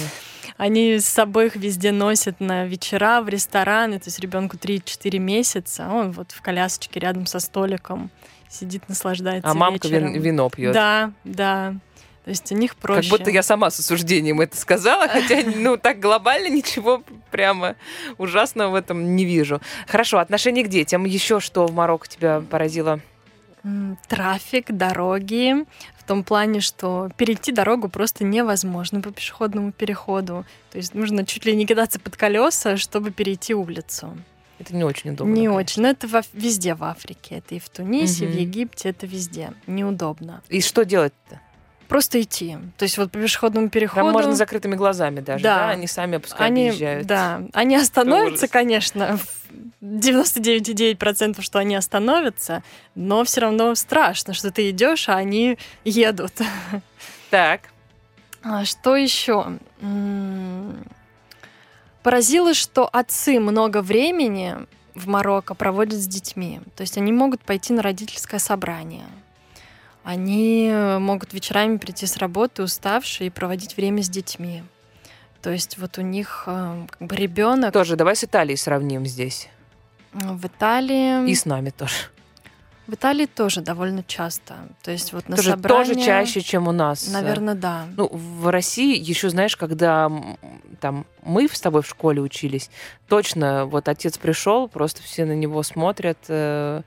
Они 0.56 0.98
с 0.98 1.06
собой 1.06 1.46
их 1.46 1.56
везде 1.56 1.90
носят 1.90 2.38
на 2.40 2.64
вечера, 2.64 3.20
в 3.22 3.28
рестораны, 3.28 3.98
то 3.98 4.06
есть 4.06 4.20
ребенку 4.20 4.56
3-4 4.56 5.18
месяца, 5.18 5.88
он 5.88 6.12
вот 6.12 6.30
в 6.30 6.40
колясочке 6.42 7.00
рядом 7.00 7.26
со 7.26 7.40
столиком 7.40 8.10
сидит, 8.48 8.88
наслаждается 8.88 9.50
А 9.50 9.54
мамка 9.54 9.88
вечером. 9.88 10.12
вин- 10.14 10.20
вино 10.22 10.48
пьет. 10.50 10.72
Да, 10.72 11.10
да. 11.24 11.74
То 12.24 12.30
есть 12.30 12.50
у 12.52 12.54
них 12.54 12.76
проще. 12.76 13.10
Как 13.10 13.18
будто 13.18 13.30
я 13.30 13.42
сама 13.42 13.68
с 13.70 13.80
осуждением 13.80 14.40
это 14.40 14.56
сказала, 14.56 15.08
хотя, 15.08 15.42
ну, 15.56 15.76
так 15.76 15.98
глобально 15.98 16.48
ничего 16.48 17.02
прямо 17.32 17.74
ужасного 18.16 18.70
в 18.70 18.74
этом 18.76 19.16
не 19.16 19.24
вижу. 19.24 19.60
Хорошо, 19.88 20.18
отношение 20.18 20.64
к 20.64 20.68
детям. 20.68 21.04
Еще 21.04 21.40
что 21.40 21.66
в 21.66 21.74
Марокко 21.74 22.08
тебя 22.08 22.40
поразило? 22.48 23.00
Трафик, 24.08 24.70
дороги, 24.70 25.64
в 26.04 26.06
том 26.06 26.22
плане, 26.22 26.60
что 26.60 27.08
перейти 27.16 27.50
дорогу 27.50 27.88
просто 27.88 28.24
невозможно 28.24 29.00
по 29.00 29.10
пешеходному 29.10 29.72
переходу. 29.72 30.44
То 30.70 30.76
есть 30.78 30.94
нужно 30.94 31.24
чуть 31.24 31.46
ли 31.46 31.56
не 31.56 31.64
кидаться 31.66 31.98
под 31.98 32.14
колеса, 32.16 32.76
чтобы 32.76 33.10
перейти 33.10 33.54
улицу. 33.54 34.14
Это 34.58 34.76
не 34.76 34.84
очень 34.84 35.10
удобно. 35.10 35.32
не 35.32 35.40
конечно. 35.46 35.56
очень. 35.56 35.82
Но 35.82 35.88
это 35.88 36.06
во- 36.06 36.22
везде 36.34 36.74
в 36.74 36.84
Африке. 36.84 37.36
Это 37.36 37.54
и 37.54 37.58
в 37.58 37.68
Тунисе, 37.70 38.26
в 38.26 38.30
Мгм. 38.30 38.38
Египте, 38.38 38.90
это 38.90 39.06
везде. 39.06 39.52
Неудобно. 39.66 40.42
И 40.50 40.60
что 40.60 40.84
делать-то? 40.84 41.40
Просто 41.94 42.20
идти. 42.20 42.58
То 42.76 42.82
есть 42.82 42.98
вот 42.98 43.12
по 43.12 43.20
пешеходному 43.20 43.68
переходу... 43.68 44.06
Там 44.06 44.12
можно 44.12 44.34
с 44.34 44.36
закрытыми 44.36 44.74
глазами 44.74 45.20
даже, 45.20 45.44
да? 45.44 45.58
Да. 45.58 45.68
Они 45.70 45.86
сами 45.86 46.16
пускай 46.16 46.48
они, 46.48 46.70
объезжают. 46.70 47.06
да, 47.06 47.42
они 47.52 47.76
остановятся, 47.76 48.48
конечно, 48.48 49.16
в 49.16 49.44
99,9% 49.80 51.40
что 51.40 51.60
они 51.60 51.76
остановятся, 51.76 52.64
но 52.96 53.22
все 53.22 53.42
равно 53.42 53.76
страшно, 53.76 54.34
что 54.34 54.50
ты 54.50 54.70
идешь, 54.70 55.08
а 55.08 55.14
они 55.14 55.56
едут. 55.84 56.32
Так, 57.30 57.60
А 58.42 58.64
что 58.64 58.96
еще? 58.96 59.56
Поразило, 62.02 62.54
что 62.54 62.88
отцы 62.92 63.38
много 63.38 63.82
времени 63.82 64.56
в 64.96 65.06
Марокко 65.06 65.54
проводят 65.54 66.00
с 66.00 66.08
детьми. 66.08 66.60
То 66.74 66.80
есть 66.80 66.98
они 66.98 67.12
могут 67.12 67.40
пойти 67.42 67.72
на 67.72 67.82
родительское 67.82 68.40
собрание. 68.40 69.06
Они 70.04 70.70
могут 71.00 71.32
вечерами 71.32 71.78
прийти 71.78 72.06
с 72.06 72.18
работы 72.18 72.62
уставшие 72.62 73.28
и 73.28 73.30
проводить 73.30 73.76
время 73.76 74.02
с 74.02 74.08
детьми. 74.08 74.62
То 75.42 75.50
есть 75.50 75.76
вот 75.76 75.98
у 75.98 76.00
них 76.00 76.44
э, 76.46 76.86
как 76.88 77.06
бы 77.06 77.16
ребенок 77.16 77.72
тоже 77.72 77.96
давай 77.96 78.16
с 78.16 78.24
Италией 78.24 78.56
сравним 78.56 79.04
здесь. 79.04 79.50
в 80.12 80.46
Италии. 80.46 81.28
И 81.28 81.34
с 81.34 81.44
нами 81.44 81.70
тоже. 81.70 81.94
В 82.86 82.94
Италии 82.94 83.24
тоже 83.26 83.62
довольно 83.62 84.02
часто. 84.02 84.54
То 84.82 84.90
есть 84.90 85.12
вот 85.14 85.28
на 85.28 85.36
тоже, 85.36 85.50
собрания... 85.50 85.84
тоже 85.84 86.00
чаще, 86.02 86.42
чем 86.42 86.68
у 86.68 86.72
нас. 86.72 87.08
Наверное, 87.10 87.54
да. 87.54 87.86
Ну, 87.96 88.08
в 88.12 88.48
России 88.48 88.98
еще, 88.98 89.30
знаешь, 89.30 89.56
когда 89.56 90.12
там 90.80 91.06
мы 91.22 91.48
с 91.48 91.60
тобой 91.60 91.82
в 91.82 91.88
школе 91.88 92.20
учились, 92.20 92.70
точно 93.08 93.64
вот 93.64 93.88
отец 93.88 94.18
пришел, 94.18 94.68
просто 94.68 95.02
все 95.02 95.24
на 95.24 95.34
него 95.34 95.62
смотрят 95.62 96.18
э, 96.28 96.82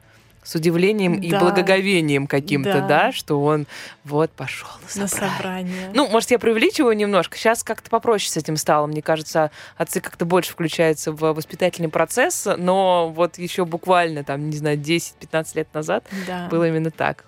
с 0.48 0.56
удивлением 0.56 1.16
и 1.20 1.30
Да. 1.30 1.40
благоговением 1.42 2.26
каким-то, 2.26 2.80
да. 2.80 2.88
Да. 2.88 3.12
что 3.12 3.44
он 3.44 3.68
вот 4.06 4.32
пошел 4.32 4.70
на 4.96 5.02
На 5.02 5.08
собрание. 5.10 5.36
собрание. 5.38 5.92
Ну, 5.94 6.08
может, 6.08 6.32
я 6.32 6.40
преувеличиваю 6.40 6.96
немножко. 6.96 7.38
Сейчас 7.38 7.64
как-то 7.64 7.90
попроще 7.90 8.32
с 8.32 8.38
этим 8.38 8.56
стало. 8.56 8.88
Мне 8.88 9.02
кажется, 9.02 9.52
отцы 9.76 10.00
как-то 10.00 10.24
больше 10.24 10.54
включаются 10.54 11.12
в 11.12 11.20
воспитательный 11.34 11.90
процесс, 11.90 12.48
но 12.58 13.10
вот 13.10 13.38
еще 13.38 13.66
буквально, 13.66 14.24
там, 14.24 14.50
не 14.50 14.56
знаю, 14.56 14.78
10-15 14.78 15.48
лет 15.56 15.74
назад 15.74 16.06
да. 16.26 16.48
было 16.50 16.66
именно 16.70 16.92
так. 16.92 17.26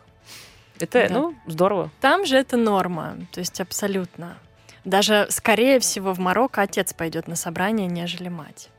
Это, 0.80 1.10
Да. 1.10 1.14
ну, 1.14 1.36
здорово. 1.46 1.92
Там 2.00 2.26
же 2.26 2.38
это 2.38 2.56
норма, 2.56 3.18
то 3.34 3.42
есть 3.42 3.60
абсолютно. 3.60 4.38
Даже, 4.86 5.28
скорее 5.30 5.82
всего, 5.82 6.14
в 6.14 6.20
Марокко 6.20 6.62
отец 6.62 6.94
пойдет 6.94 7.28
на 7.28 7.36
собрание, 7.36 7.88
нежели 7.88 8.30
мать. 8.30 8.70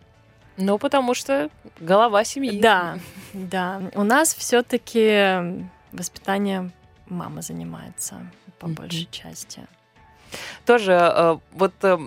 Ну, 0.60 0.78
потому 0.78 1.14
что 1.14 1.48
голова 1.80 2.22
семьи. 2.24 2.60
Да, 2.60 2.98
да. 3.32 3.80
У 3.94 4.02
нас 4.04 4.34
все-таки 4.34 5.64
воспитание 5.92 6.70
мама 7.08 7.40
занимается 7.42 8.16
по 8.58 8.66
Мгм. 8.66 8.74
большей 8.76 9.08
части. 9.10 9.62
Тоже 10.66 10.92
э, 10.92 11.38
вот 11.52 11.72
э, 11.82 11.98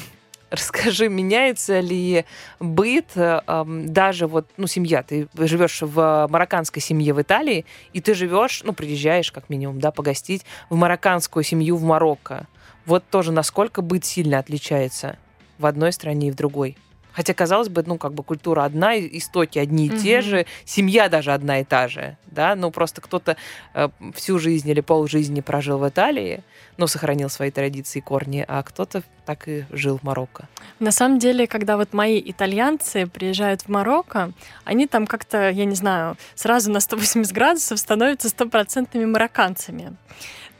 расскажи, 0.50 1.08
меняется 1.08 1.80
ли 1.80 2.24
быт, 2.60 3.06
э, 3.16 3.40
даже 3.66 4.26
вот, 4.26 4.46
ну, 4.58 4.66
семья, 4.66 5.02
ты 5.02 5.26
живешь 5.34 5.80
в 5.80 6.28
марокканской 6.30 6.82
семье 6.82 7.14
в 7.14 7.22
Италии, 7.22 7.64
и 7.94 8.00
ты 8.02 8.14
живешь, 8.14 8.62
ну, 8.64 8.74
приезжаешь 8.74 9.32
как 9.32 9.48
минимум, 9.48 9.80
да, 9.80 9.90
погостить 9.90 10.44
в 10.68 10.76
марокканскую 10.76 11.42
семью 11.42 11.76
в 11.76 11.82
Марокко. 11.82 12.46
Вот 12.86 13.02
тоже 13.10 13.32
насколько 13.32 13.80
быт 13.80 14.04
сильно 14.04 14.38
отличается 14.38 15.16
в 15.58 15.64
одной 15.66 15.90
стране 15.92 16.28
и 16.28 16.30
в 16.30 16.34
другой. 16.34 16.76
Хотя, 17.14 17.32
казалось 17.32 17.68
бы, 17.68 17.82
ну, 17.86 17.96
как 17.96 18.12
бы 18.12 18.22
культура 18.22 18.64
одна, 18.64 18.98
истоки 18.98 19.58
одни 19.58 19.86
и 19.86 19.90
те 19.90 20.18
Мгм. 20.18 20.28
же, 20.28 20.46
семья 20.64 21.08
даже 21.08 21.32
одна 21.32 21.60
и 21.60 21.64
та 21.64 21.88
же, 21.88 22.16
да, 22.26 22.56
ну, 22.56 22.70
просто 22.70 23.00
кто-то 23.00 23.36
э, 23.74 23.88
всю 24.14 24.38
жизнь 24.38 24.68
или 24.68 24.80
полжизни 24.80 25.40
прожил 25.40 25.78
в 25.78 25.88
Италии, 25.88 26.42
но 26.76 26.86
сохранил 26.88 27.30
свои 27.30 27.50
традиции 27.50 28.00
и 28.00 28.02
корни, 28.02 28.44
а 28.46 28.62
кто-то 28.62 29.02
так 29.24 29.48
и 29.48 29.64
жил 29.70 29.98
в 29.98 30.02
Марокко. 30.02 30.48
На 30.80 30.90
самом 30.90 31.18
деле, 31.18 31.46
когда 31.46 31.76
вот 31.76 31.92
мои 31.92 32.20
итальянцы 32.24 33.06
приезжают 33.06 33.62
в 33.62 33.68
Марокко, 33.68 34.32
они 34.64 34.86
там 34.86 35.06
как-то, 35.06 35.50
я 35.50 35.64
не 35.64 35.76
знаю, 35.76 36.16
сразу 36.34 36.70
на 36.72 36.80
180 36.80 37.32
градусов 37.32 37.78
становятся 37.78 38.28
стопроцентными 38.28 39.04
марокканцами. 39.04 39.96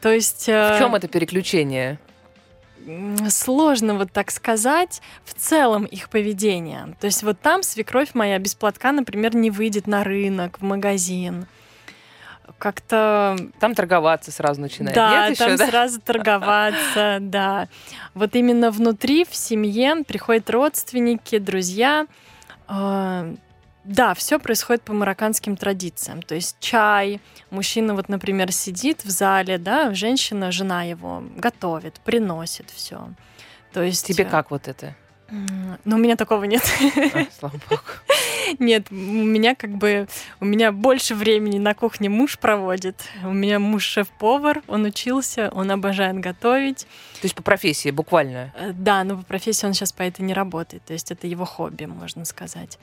То 0.01 0.11
есть... 0.11 0.47
В 0.47 0.75
чем 0.79 0.95
это 0.95 1.07
переключение? 1.07 1.99
Сложно 3.29 3.95
вот 3.95 4.11
так 4.11 4.31
сказать 4.31 5.01
в 5.23 5.33
целом 5.33 5.85
их 5.85 6.09
поведение. 6.09 6.95
То 6.99 7.05
есть 7.07 7.23
вот 7.23 7.39
там 7.39 7.63
свекровь 7.63 8.13
моя 8.13 8.37
без 8.39 8.55
платка, 8.55 8.91
например, 8.91 9.35
не 9.35 9.51
выйдет 9.51 9.87
на 9.87 10.03
рынок, 10.03 10.59
в 10.59 10.63
магазин. 10.63 11.47
Как-то 12.57 13.35
Там 13.59 13.75
торговаться 13.75 14.31
сразу 14.31 14.61
начинает. 14.61 14.95
да, 14.95 15.29
Нет 15.29 15.37
там 15.37 15.47
еще, 15.49 15.57
да? 15.57 15.67
сразу 15.67 15.99
торговаться, 15.99 17.17
да. 17.21 17.67
Вот 18.13 18.35
именно 18.35 18.71
внутри, 18.71 19.25
в 19.25 19.35
семье 19.35 20.03
приходят 20.07 20.49
родственники, 20.49 21.37
друзья. 21.39 22.07
А, 22.67 23.33
Да, 23.85 24.13
все 24.15 24.39
происходит 24.39 24.81
по 24.81 24.93
марокканским 24.93 25.55
традициям. 25.55 26.21
То 26.21 26.35
есть 26.35 26.57
чай, 26.59 27.21
мужчина 27.51 27.93
вот, 27.93 28.09
например, 28.09 28.51
сидит 28.51 29.05
в 29.05 29.09
зале, 29.09 29.57
да, 29.57 29.93
женщина, 29.93 30.51
жена 30.51 30.83
его 30.83 31.23
готовит, 31.37 31.99
приносит 32.01 32.69
все. 32.71 33.09
То 33.73 33.83
есть 33.83 34.07
Тебе 34.07 34.25
как 34.25 34.51
вот 34.51 34.67
это? 34.67 34.95
Ну, 35.29 35.95
у 35.95 35.99
меня 35.99 36.15
такого 36.15 36.43
нет. 36.43 36.61
А, 37.13 37.25
слава 37.37 37.59
богу. 37.69 37.81
Нет, 38.59 38.87
у 38.91 38.95
меня 38.95 39.55
как 39.55 39.71
бы 39.71 40.07
у 40.39 40.45
меня 40.45 40.71
больше 40.71 41.15
времени 41.15 41.57
на 41.57 41.73
кухне 41.73 42.09
муж 42.09 42.37
проводит. 42.37 43.03
У 43.23 43.31
меня 43.31 43.59
муж 43.59 43.83
шеф-повар, 43.83 44.61
он 44.67 44.85
учился, 44.85 45.49
он 45.51 45.71
обожает 45.71 46.19
готовить. 46.19 46.85
То 47.21 47.23
есть 47.23 47.35
по 47.35 47.41
профессии, 47.41 47.89
буквально. 47.89 48.53
Э, 48.55 48.71
Да, 48.71 49.03
но 49.03 49.17
по 49.17 49.23
профессии 49.23 49.65
он 49.65 49.73
сейчас 49.73 49.91
по 49.91 50.03
этой 50.03 50.21
не 50.21 50.33
работает. 50.33 50.85
То 50.85 50.93
есть 50.93 51.11
это 51.11 51.25
его 51.27 51.45
хобби, 51.45 51.85
можно 51.85 52.23
сказать. 52.25 52.77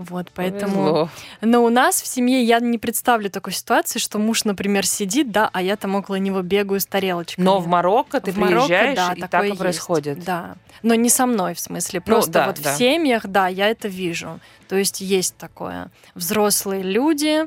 Вот, 0.00 0.30
поэтому... 0.34 0.76
Повезло. 0.76 1.08
Но 1.42 1.62
у 1.62 1.68
нас 1.68 2.00
в 2.00 2.06
семье 2.06 2.42
я 2.42 2.58
не 2.60 2.78
представлю 2.78 3.28
такой 3.28 3.52
ситуации, 3.52 3.98
что 3.98 4.18
муж, 4.18 4.44
например, 4.44 4.86
сидит, 4.86 5.30
да, 5.30 5.50
а 5.52 5.60
я 5.60 5.76
там 5.76 5.94
около 5.94 6.14
него 6.14 6.40
бегаю 6.40 6.80
с 6.80 6.86
тарелочками. 6.86 7.44
Но 7.44 7.58
в 7.58 7.66
Марокко 7.66 8.18
ты 8.18 8.32
В 8.32 8.38
Марокко, 8.38 8.66
приезжаешь, 8.66 8.96
да, 8.96 9.12
и 9.12 9.20
так 9.20 9.44
и 9.44 9.48
есть. 9.48 9.58
происходит. 9.58 10.24
Да. 10.24 10.54
Но 10.82 10.94
не 10.94 11.10
со 11.10 11.26
мной, 11.26 11.52
в 11.52 11.60
смысле. 11.60 12.00
Ну, 12.00 12.14
Просто 12.14 12.32
да, 12.32 12.46
вот 12.46 12.62
да. 12.62 12.74
в 12.74 12.78
семьях, 12.78 13.26
да, 13.26 13.48
я 13.48 13.68
это 13.68 13.88
вижу. 13.88 14.40
То 14.68 14.76
есть 14.76 15.02
есть 15.02 15.36
такое. 15.36 15.90
Взрослые 16.14 16.82
люди, 16.82 17.46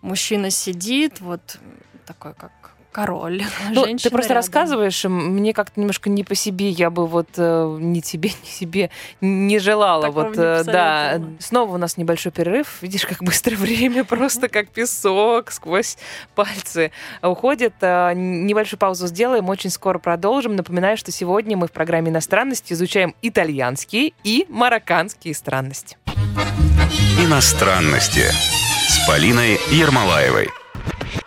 мужчина 0.00 0.48
сидит, 0.48 1.20
вот 1.20 1.58
такой 2.06 2.32
как 2.32 2.52
король. 2.96 3.42
Ну, 3.70 3.84
ты 3.84 4.10
просто 4.10 4.32
рядом. 4.32 4.36
рассказываешь, 4.36 5.04
мне 5.04 5.52
как-то 5.52 5.78
немножко 5.78 6.08
не 6.08 6.24
по 6.24 6.34
себе, 6.34 6.70
я 6.70 6.88
бы 6.88 7.06
вот 7.06 7.28
э, 7.36 7.76
ни 7.78 8.00
тебе, 8.00 8.30
ни 8.42 8.48
себе 8.48 8.90
не 9.20 9.58
желала. 9.58 10.04
Такого 10.04 10.24
вот, 10.24 10.36
не 10.36 10.42
э, 10.42 10.64
да. 10.64 11.20
Снова 11.38 11.74
у 11.74 11.76
нас 11.76 11.98
небольшой 11.98 12.32
перерыв. 12.32 12.78
Видишь, 12.80 13.04
как 13.04 13.22
быстро 13.22 13.54
время, 13.56 14.04
просто 14.04 14.48
как 14.48 14.68
песок 14.68 15.50
сквозь 15.50 15.98
пальцы 16.34 16.90
уходит. 17.22 17.74
Э, 17.82 18.12
Небольшую 18.14 18.78
паузу 18.78 19.08
сделаем, 19.08 19.48
очень 19.50 19.70
скоро 19.70 19.98
продолжим. 19.98 20.56
Напоминаю, 20.56 20.96
что 20.96 21.12
сегодня 21.12 21.56
мы 21.56 21.66
в 21.66 21.72
программе 21.72 22.10
иностранности 22.10 22.72
изучаем 22.72 23.14
итальянские 23.20 24.12
и 24.24 24.46
марокканские 24.48 25.34
странности. 25.34 25.98
Иностранности 27.20 28.24
с 28.88 29.06
Полиной 29.06 29.58
Ермолаевой. 29.70 30.48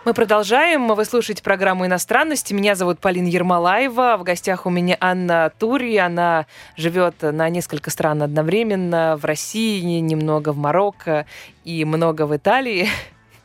Мы 0.04 0.14
продолжаем. 0.14 0.88
Вы 0.94 1.04
слушаете 1.04 1.42
программу 1.42 1.86
«Иностранности». 1.86 2.54
Меня 2.54 2.74
зовут 2.74 2.98
Полина 3.00 3.26
Ермолаева. 3.26 4.16
В 4.18 4.22
гостях 4.22 4.66
у 4.66 4.70
меня 4.70 4.96
Анна 5.00 5.52
Тури. 5.58 5.96
Она 5.96 6.46
живет 6.76 7.22
на 7.22 7.48
несколько 7.48 7.90
стран 7.90 8.22
одновременно. 8.22 9.16
В 9.16 9.24
России, 9.24 10.00
немного 10.00 10.52
в 10.52 10.56
Марокко 10.56 11.26
и 11.64 11.84
много 11.84 12.26
в 12.26 12.36
Италии. 12.36 12.88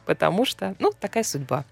потому 0.06 0.46
что, 0.46 0.76
ну, 0.80 0.92
такая 0.98 1.24
судьба. 1.24 1.66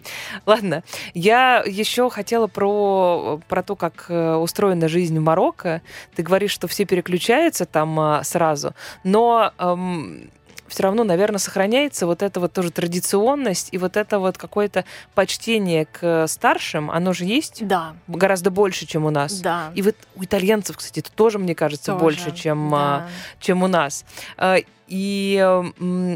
Ладно, 0.46 0.84
я 1.14 1.64
еще 1.66 2.10
хотела 2.10 2.48
про, 2.48 3.40
про 3.48 3.64
то, 3.64 3.76
как 3.76 4.06
э, 4.10 4.36
устроена 4.36 4.90
жизнь 4.90 5.18
в 5.18 5.22
Марокко. 5.22 5.82
Ты 6.16 6.24
говоришь, 6.24 6.52
что 6.52 6.68
все 6.68 6.86
переключаются 6.86 7.66
там 7.66 8.00
а, 8.00 8.24
сразу, 8.24 8.74
но 9.04 9.54
эм, 9.58 10.30
все 10.74 10.84
равно, 10.84 11.04
наверное, 11.04 11.38
сохраняется 11.38 12.08
вот 12.08 12.24
эта 12.24 12.40
вот 12.40 12.52
тоже 12.52 12.72
традиционность 12.72 13.70
и 13.72 13.78
вот 13.78 13.96
это 13.96 14.18
вот 14.18 14.40
какое-то 14.40 14.86
почтение 15.14 15.86
к 15.86 16.26
старшим, 16.28 16.90
оно 16.90 17.14
же 17.14 17.26
есть 17.26 17.66
Да, 17.66 17.94
гораздо 18.08 18.50
больше, 18.50 18.88
чем 18.88 19.06
у 19.06 19.12
нас. 19.12 19.40
да. 19.40 19.72
И 19.76 19.84
вот 19.84 19.96
у 20.16 20.24
итальянцев, 20.24 20.78
кстати, 20.78 21.00
это 21.02 21.12
тоже, 21.12 21.38
мне 21.38 21.54
кажется, 21.54 21.92
тоже, 21.92 22.00
больше, 22.04 22.32
чем, 22.36 22.74
а, 22.74 23.00
да. 23.00 23.08
чем 23.40 23.62
у 23.62 23.68
нас. 23.68 24.04
А, 24.38 24.58
И 24.88 25.64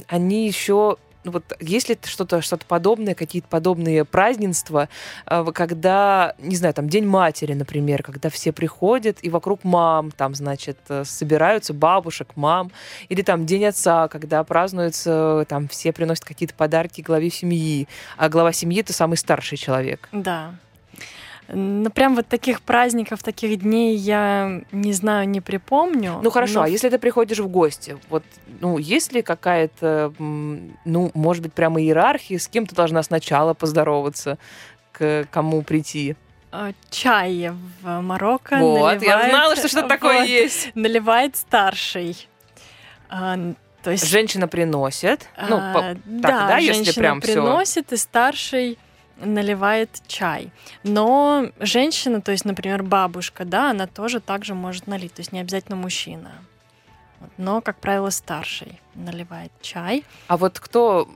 они 0.07 0.47
еще 0.47 0.97
ну 1.27 1.33
вот 1.33 1.43
есть 1.59 1.89
ли 1.89 1.97
что-то 2.05 2.41
что 2.41 2.57
подобное, 2.57 3.13
какие-то 3.13 3.49
подобные 3.49 4.05
празднества, 4.05 4.87
а, 5.25 5.43
в- 5.43 5.51
когда, 5.51 6.33
не 6.39 6.55
знаю, 6.55 6.73
там 6.73 6.87
День 6.87 7.05
матери, 7.05 7.53
например, 7.53 8.01
когда 8.01 8.29
все 8.29 8.53
приходят 8.53 9.17
и 9.21 9.29
вокруг 9.29 9.65
мам, 9.65 10.11
там, 10.11 10.33
значит, 10.35 10.77
э, 10.87 11.03
собираются 11.05 11.73
бабушек, 11.73 12.29
мам, 12.35 12.71
или 13.09 13.21
там 13.23 13.45
День 13.45 13.65
отца, 13.65 14.07
когда 14.07 14.41
празднуются, 14.45 15.45
там 15.49 15.67
все 15.67 15.91
приносят 15.91 16.23
какие-то 16.23 16.53
подарки 16.53 17.01
главе 17.01 17.29
семьи, 17.29 17.89
а 18.15 18.29
глава 18.29 18.53
семьи 18.53 18.79
это 18.79 18.93
самый 18.93 19.17
старший 19.17 19.57
человек. 19.57 20.07
Да. 20.13 20.55
Ну, 21.49 21.89
прям 21.89 22.15
вот 22.15 22.27
таких 22.27 22.61
праздников, 22.61 23.23
таких 23.23 23.59
дней 23.59 23.95
я 23.95 24.61
не 24.71 24.91
знаю, 24.93 25.29
не 25.29 25.39
припомню. 25.39 26.19
Ну 26.21 26.29
хорошо, 26.29 26.55
но 26.55 26.61
а 26.63 26.69
если 26.69 26.89
ты 26.89 26.97
приходишь 26.99 27.39
в 27.39 27.47
гости, 27.47 27.97
вот, 28.09 28.23
ну, 28.59 28.77
есть 28.77 29.13
ли 29.13 29.21
какая-то, 29.21 30.13
ну, 30.19 31.11
может 31.13 31.43
быть, 31.43 31.53
прямо 31.53 31.81
иерархия, 31.81 32.37
с 32.37 32.47
кем 32.47 32.65
ты 32.65 32.75
должна 32.75 33.01
сначала 33.03 33.53
поздороваться, 33.53 34.37
к 34.91 35.25
кому 35.31 35.61
прийти? 35.61 36.15
э, 36.51 36.71
чай 36.89 37.51
в 37.81 38.01
Марокко 38.01 38.57
вот, 38.57 39.01
я 39.01 39.17
наливает- 39.17 39.29
знала, 39.29 39.55
что 39.55 39.67
что-то 39.67 39.87
такое 39.95 40.19
вот, 40.19 40.27
есть. 40.27 40.71
Наливает 40.75 41.35
старший. 41.35 42.27
А, 43.09 43.37
то 43.83 43.91
есть 43.91 44.05
Женщина 44.07 44.47
приносит, 44.47 45.27
ну, 45.49 45.57
А, 45.61 45.73
по- 45.73 45.99
да, 46.05 46.47
да, 46.47 46.57
если 46.57 46.73
женщина 46.83 47.01
прям 47.01 47.21
приносит, 47.21 47.93
и 47.93 47.97
старший 47.97 48.77
наливает 49.19 49.89
чай. 50.07 50.51
Но 50.83 51.47
женщина, 51.59 52.21
то 52.21 52.31
есть, 52.31 52.45
например, 52.45 52.83
бабушка, 52.83 53.45
да, 53.45 53.71
она 53.71 53.87
тоже 53.87 54.19
также 54.19 54.53
может 54.53 54.87
налить, 54.87 55.13
то 55.13 55.21
есть 55.21 55.31
не 55.31 55.39
обязательно 55.39 55.75
мужчина. 55.75 56.31
Но, 57.37 57.61
как 57.61 57.77
правило, 57.77 58.09
старший 58.09 58.79
наливает 58.95 59.51
чай. 59.61 60.03
а 60.27 60.37
вот 60.37 60.59
кто 60.59 61.09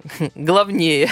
главнее, 0.34 1.08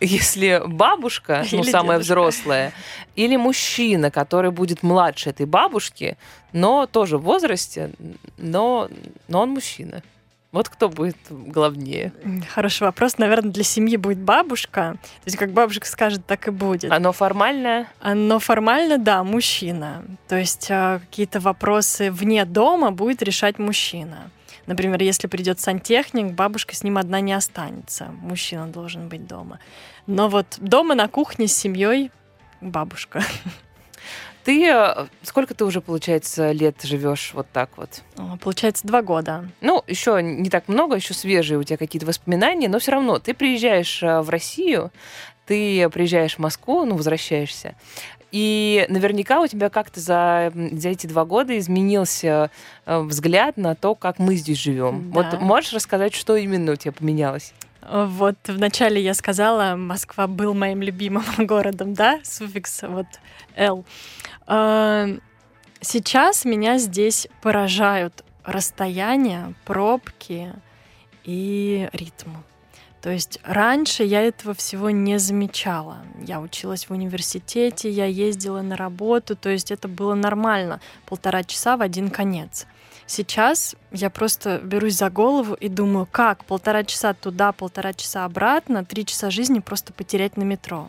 если 0.00 0.62
бабушка, 0.66 1.44
ну, 1.52 1.62
Или 1.62 1.70
самая 1.70 1.98
дедушка. 1.98 2.12
взрослая, 2.12 2.72
или 3.16 3.36
мужчина, 3.36 4.10
который 4.10 4.50
будет 4.50 4.82
младше 4.82 5.30
этой 5.30 5.46
бабушки, 5.46 6.16
но 6.52 6.86
тоже 6.86 7.18
в 7.18 7.22
возрасте, 7.22 7.90
но, 8.38 8.88
но 9.28 9.42
он 9.42 9.50
мужчина. 9.50 10.02
Вот 10.52 10.68
кто 10.68 10.90
будет 10.90 11.16
главнее? 11.30 12.12
Хороший 12.50 12.82
вопрос. 12.82 13.16
Наверное, 13.16 13.50
для 13.50 13.64
семьи 13.64 13.96
будет 13.96 14.18
бабушка. 14.18 14.98
То 15.02 15.26
есть, 15.26 15.38
как 15.38 15.52
бабушка 15.52 15.86
скажет, 15.86 16.26
так 16.26 16.46
и 16.46 16.50
будет. 16.50 16.92
Оно 16.92 17.12
формальное? 17.12 17.88
А, 18.00 18.14
Но 18.14 18.38
формально, 18.38 18.98
да, 18.98 19.24
мужчина. 19.24 20.04
То 20.28 20.36
есть 20.36 20.70
а, 20.70 20.98
какие-то 20.98 21.40
вопросы 21.40 22.10
вне 22.10 22.44
дома 22.44 22.90
будет 22.90 23.22
решать 23.22 23.58
мужчина. 23.58 24.30
Например, 24.66 25.02
если 25.02 25.26
придет 25.26 25.58
сантехник, 25.58 26.34
бабушка 26.34 26.76
с 26.76 26.82
ним 26.82 26.98
одна 26.98 27.20
не 27.20 27.32
останется. 27.32 28.14
Мужчина 28.20 28.66
должен 28.66 29.08
быть 29.08 29.26
дома. 29.26 29.58
Но 30.06 30.28
вот 30.28 30.58
дома 30.58 30.94
на 30.94 31.08
кухне 31.08 31.48
с 31.48 31.54
семьей 31.54 32.10
бабушка. 32.60 33.22
Ты 34.44 34.68
э, 34.68 35.06
сколько 35.22 35.54
ты 35.54 35.64
уже, 35.64 35.80
получается, 35.80 36.52
лет 36.52 36.82
живешь 36.82 37.32
вот 37.34 37.46
так 37.52 37.70
вот? 37.76 38.02
Получается, 38.40 38.86
два 38.86 39.02
года. 39.02 39.48
Ну, 39.60 39.84
еще 39.86 40.20
не 40.22 40.50
так 40.50 40.68
много, 40.68 40.96
еще 40.96 41.14
свежие 41.14 41.58
у 41.58 41.62
тебя 41.62 41.76
какие-то 41.76 42.06
воспоминания, 42.06 42.68
но 42.68 42.78
все 42.78 42.92
равно 42.92 43.18
ты 43.18 43.34
приезжаешь 43.34 44.02
э, 44.02 44.20
в 44.20 44.30
Россию, 44.30 44.90
ты 45.46 45.88
приезжаешь 45.90 46.36
в 46.36 46.38
Москву, 46.38 46.84
ну, 46.84 46.96
возвращаешься. 46.96 47.74
И 48.32 48.86
наверняка 48.88 49.40
у 49.42 49.46
тебя 49.46 49.68
как-то 49.68 50.00
за, 50.00 50.52
за 50.54 50.88
эти 50.88 51.06
два 51.06 51.26
года 51.26 51.56
изменился 51.58 52.50
э, 52.86 52.98
взгляд 53.00 53.58
на 53.58 53.74
то, 53.74 53.94
как 53.94 54.18
мы 54.18 54.36
здесь 54.36 54.58
живем. 54.58 55.12
Да. 55.12 55.22
Вот 55.22 55.40
можешь 55.40 55.72
рассказать, 55.74 56.14
что 56.14 56.36
именно 56.36 56.72
у 56.72 56.76
тебя 56.76 56.92
поменялось? 56.92 57.52
Вот 57.88 58.36
вначале 58.46 59.02
я 59.02 59.14
сказала, 59.14 59.76
Москва 59.76 60.26
был 60.26 60.54
моим 60.54 60.82
любимым 60.82 61.24
городом, 61.38 61.94
да, 61.94 62.20
суффикс 62.22 62.82
вот 62.82 63.06
«л». 63.56 63.84
А, 64.46 65.08
Сейчас 65.84 66.44
меня 66.44 66.78
здесь 66.78 67.26
поражают 67.40 68.24
расстояния, 68.44 69.52
пробки 69.64 70.52
и 71.24 71.88
ритм. 71.92 72.30
То 73.00 73.10
есть 73.10 73.40
раньше 73.42 74.04
я 74.04 74.22
этого 74.22 74.54
всего 74.54 74.90
не 74.90 75.18
замечала. 75.18 75.98
Я 76.24 76.40
училась 76.40 76.88
в 76.88 76.92
университете, 76.92 77.90
я 77.90 78.04
ездила 78.06 78.62
на 78.62 78.76
работу, 78.76 79.34
то 79.34 79.48
есть 79.50 79.72
это 79.72 79.88
было 79.88 80.14
нормально. 80.14 80.80
Полтора 81.04 81.42
часа 81.42 81.76
в 81.76 81.82
один 81.82 82.10
конец. 82.10 82.68
Сейчас 83.06 83.76
я 83.90 84.10
просто 84.10 84.60
берусь 84.62 84.94
за 84.94 85.10
голову 85.10 85.54
и 85.54 85.68
думаю, 85.68 86.08
как 86.10 86.44
полтора 86.44 86.84
часа 86.84 87.14
туда, 87.14 87.52
полтора 87.52 87.92
часа 87.92 88.24
обратно, 88.24 88.84
три 88.84 89.04
часа 89.04 89.30
жизни 89.30 89.58
просто 89.58 89.92
потерять 89.92 90.36
на 90.36 90.42
метро. 90.42 90.88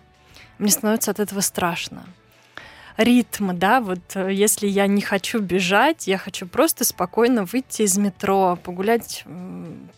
Мне 0.57 0.69
становится 0.69 1.11
от 1.11 1.19
этого 1.19 1.41
страшно. 1.41 2.05
Ритм, 2.97 3.51
да, 3.53 3.81
вот 3.81 3.99
э, 4.15 4.31
если 4.31 4.67
я 4.67 4.85
не 4.85 5.01
хочу 5.01 5.39
бежать, 5.39 6.07
я 6.07 6.17
хочу 6.17 6.45
просто 6.45 6.85
спокойно 6.85 7.45
выйти 7.45 7.81
из 7.81 7.97
метро, 7.97 8.57
погулять, 8.63 9.25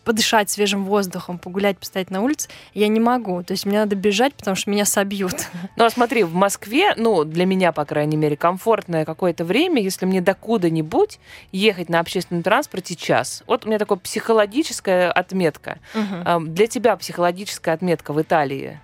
подышать 0.04 0.48
свежим 0.50 0.84
воздухом, 0.84 1.38
погулять, 1.38 1.78
постоять 1.78 2.10
на 2.10 2.22
улице, 2.22 2.48
я 2.72 2.88
не 2.88 3.00
могу. 3.00 3.42
То 3.42 3.52
есть 3.52 3.66
мне 3.66 3.80
надо 3.80 3.96
бежать, 3.96 4.34
потому 4.34 4.56
что 4.56 4.70
меня 4.70 4.84
собьют. 4.84 5.34
Ну, 5.76 5.84
а 5.84 5.90
смотри, 5.90 6.22
в 6.22 6.34
Москве, 6.34 6.94
ну, 6.96 7.24
для 7.24 7.44
меня, 7.44 7.70
по 7.70 7.84
крайней 7.84 8.16
мере, 8.16 8.34
комфортное 8.34 9.04
какое-то 9.04 9.44
время, 9.44 9.82
если 9.82 10.06
мне 10.06 10.22
докуда-нибудь 10.22 11.18
ехать 11.52 11.90
на 11.90 12.00
общественном 12.00 12.42
транспорте 12.42 12.94
час. 12.94 13.42
Вот 13.46 13.66
у 13.66 13.68
меня 13.68 13.78
такая 13.78 13.98
психологическая 13.98 15.12
отметка. 15.12 15.78
А, 16.24 16.40
Для 16.40 16.66
тебя 16.66 16.96
психологическая 16.96 17.74
отметка 17.74 18.14
в 18.14 18.22
Италии. 18.22 18.80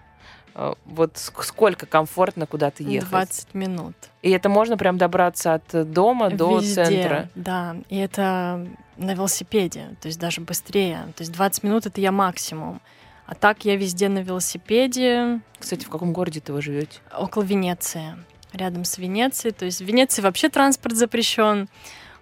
А, 0.54 0.74
Вот 0.84 1.14
ск- 1.14 1.42
сколько 1.42 1.86
комфортно 1.86 2.46
куда-то 2.46 2.82
ехать. 2.82 3.08
20 3.10 3.54
минут. 3.54 3.94
И 4.22 4.30
это 4.30 4.48
можно 4.48 4.76
прям 4.76 4.98
добраться 4.98 5.54
от 5.54 5.90
дома 5.92 6.30
до 6.30 6.58
Везде, 6.58 6.74
центра. 6.84 7.28
Да, 7.34 7.76
и 7.88 7.96
это 7.96 8.66
на 8.96 9.14
велосипеде, 9.14 9.96
то 10.00 10.08
есть 10.08 10.18
даже 10.20 10.40
быстрее. 10.40 10.98
То 11.16 11.22
есть 11.22 11.32
20 11.32 11.62
минут 11.62 11.86
это 11.86 12.00
я 12.00 12.12
максимум. 12.12 12.80
А 13.26 13.34
так 13.34 13.64
я 13.64 13.76
везде 13.76 14.08
на 14.08 14.18
велосипеде, 14.18 15.40
Кстати, 15.58 15.84
в 15.84 15.88
каком 15.90 16.12
городе 16.12 16.40
ты 16.40 16.52
вы 16.52 16.60
живете? 16.60 17.00
около 17.16 17.42
Венеции, 17.42 18.14
рядом 18.52 18.84
с 18.84 18.98
Венецией. 18.98 19.52
То 19.54 19.64
есть 19.64 19.80
в 19.80 19.84
Венеции 19.84 20.20
вообще 20.22 20.48
транспорт 20.50 20.96
запрещен, 20.96 21.68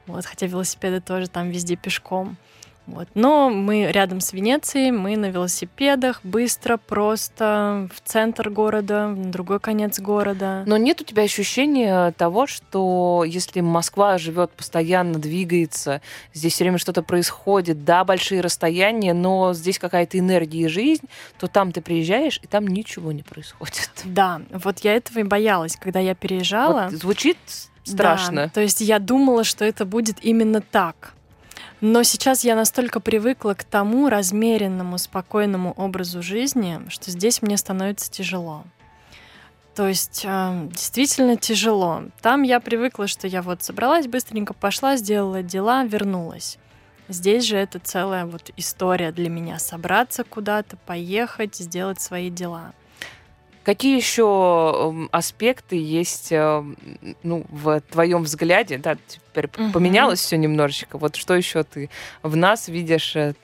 вот, 0.06 0.24
хотя 0.26 0.46
велосипеды 0.46 1.00
тоже 1.00 1.28
там 1.28 1.50
везде 1.50 1.76
пешком. 1.76 2.36
Вот. 2.90 3.08
Но 3.14 3.50
мы 3.50 3.90
рядом 3.90 4.20
с 4.20 4.32
Венецией, 4.32 4.90
мы 4.90 5.16
на 5.16 5.26
велосипедах, 5.26 6.20
быстро, 6.22 6.76
просто 6.76 7.88
в 7.94 8.00
центр 8.08 8.50
города, 8.50 9.08
на 9.08 9.30
другой 9.30 9.60
конец 9.60 9.98
города. 10.00 10.64
Но 10.66 10.76
нет 10.76 11.00
у 11.00 11.04
тебя 11.04 11.22
ощущения 11.22 12.12
того, 12.12 12.46
что 12.46 13.24
если 13.26 13.60
Москва 13.60 14.18
живет 14.18 14.50
постоянно, 14.50 15.18
двигается, 15.18 16.00
здесь 16.34 16.54
все 16.54 16.64
время 16.64 16.78
что-то 16.78 17.02
происходит, 17.02 17.84
да, 17.84 18.04
большие 18.04 18.40
расстояния, 18.40 19.14
но 19.14 19.54
здесь 19.54 19.78
какая-то 19.78 20.18
энергия 20.18 20.66
и 20.66 20.68
жизнь, 20.68 21.06
то 21.38 21.46
там 21.46 21.72
ты 21.72 21.80
приезжаешь, 21.80 22.40
и 22.42 22.46
там 22.46 22.66
ничего 22.66 23.12
не 23.12 23.22
происходит. 23.22 23.90
Да, 24.20 24.42
вот 24.50 24.80
я 24.80 24.96
этого 24.96 25.20
и 25.20 25.22
боялась, 25.22 25.76
когда 25.76 26.00
я 26.00 26.14
переезжала. 26.14 26.88
Вот 26.90 26.98
звучит 26.98 27.36
страшно. 27.84 28.44
Да, 28.44 28.48
то 28.48 28.60
есть 28.60 28.80
я 28.80 28.98
думала, 28.98 29.44
что 29.44 29.64
это 29.64 29.84
будет 29.84 30.16
именно 30.22 30.60
так. 30.60 31.14
Но 31.80 32.02
сейчас 32.02 32.44
я 32.44 32.54
настолько 32.54 33.00
привыкла 33.00 33.54
к 33.54 33.64
тому 33.64 34.08
размеренному, 34.08 34.98
спокойному 34.98 35.72
образу 35.72 36.22
жизни, 36.22 36.80
что 36.88 37.10
здесь 37.10 37.40
мне 37.40 37.56
становится 37.56 38.10
тяжело. 38.10 38.64
То 39.74 39.88
есть 39.88 40.22
э, 40.26 40.68
действительно 40.72 41.36
тяжело. 41.36 42.02
Там 42.20 42.42
я 42.42 42.60
привыкла, 42.60 43.06
что 43.06 43.26
я 43.26 43.40
вот 43.40 43.62
собралась 43.62 44.06
быстренько, 44.08 44.52
пошла, 44.52 44.96
сделала 44.96 45.42
дела, 45.42 45.84
вернулась. 45.84 46.58
Здесь 47.08 47.44
же 47.44 47.56
это 47.56 47.78
целая 47.78 48.26
вот 48.26 48.50
история 48.56 49.10
для 49.10 49.30
меня. 49.30 49.58
Собраться 49.58 50.22
куда-то, 50.22 50.76
поехать, 50.76 51.56
сделать 51.56 52.00
свои 52.00 52.30
дела. 52.30 52.72
Какие 53.62 53.96
еще 53.96 54.90
м, 54.90 55.08
аспекты 55.12 55.76
есть 55.76 56.32
э, 56.32 56.64
ну, 57.22 57.46
в 57.48 57.80
твоем 57.80 58.24
взгляде, 58.24 58.78
да, 58.78 58.96
теперь 59.30 59.48
Мгм. 59.56 59.72
поменялось 59.72 60.20
все 60.20 60.36
немножечко. 60.36 60.98
Вот 60.98 61.16
что 61.16 61.34
еще 61.34 61.62
ты 61.62 61.90
в 62.22 62.36
нас 62.36 62.68
видишь 62.68 63.14
э, 63.16 63.34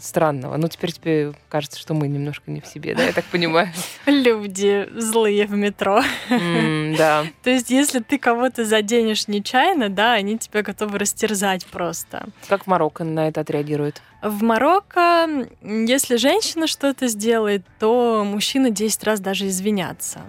странного? 0.00 0.56
Ну, 0.56 0.68
теперь 0.68 0.92
тебе 0.92 1.32
кажется, 1.48 1.78
что 1.78 1.94
мы 1.94 2.08
немножко 2.08 2.50
не 2.50 2.60
в 2.60 2.66
себе, 2.66 2.94
да, 2.94 3.04
я 3.04 3.12
так 3.12 3.24
понимаю? 3.26 3.68
Люди 4.06 4.88
злые 4.96 5.46
в 5.46 5.52
метро. 5.52 6.02
Да. 6.28 7.24
То 7.42 7.50
есть, 7.50 7.70
если 7.70 8.00
ты 8.00 8.18
кого-то 8.18 8.64
заденешь 8.64 9.28
нечаянно, 9.28 9.88
да, 9.88 10.12
они 10.12 10.38
тебя 10.38 10.62
готовы 10.62 10.98
растерзать 10.98 11.66
просто. 11.66 12.26
Как 12.48 12.66
Марокко 12.66 13.04
на 13.04 13.28
это 13.28 13.40
отреагирует? 13.40 14.02
В 14.22 14.42
Марокко, 14.42 15.28
если 15.62 16.16
женщина 16.16 16.66
что-то 16.66 17.08
сделает, 17.08 17.62
то 17.78 18.24
мужчина 18.24 18.70
10 18.70 19.04
раз 19.04 19.20
даже 19.20 19.48
извинятся 19.48 20.20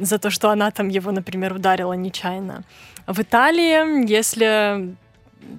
за 0.00 0.18
то, 0.18 0.30
что 0.30 0.50
она 0.50 0.70
там 0.70 0.88
его, 0.88 1.12
например, 1.12 1.54
ударила 1.54 1.92
нечаянно. 1.92 2.64
В 3.06 3.20
Италии, 3.20 4.08
если 4.08 4.96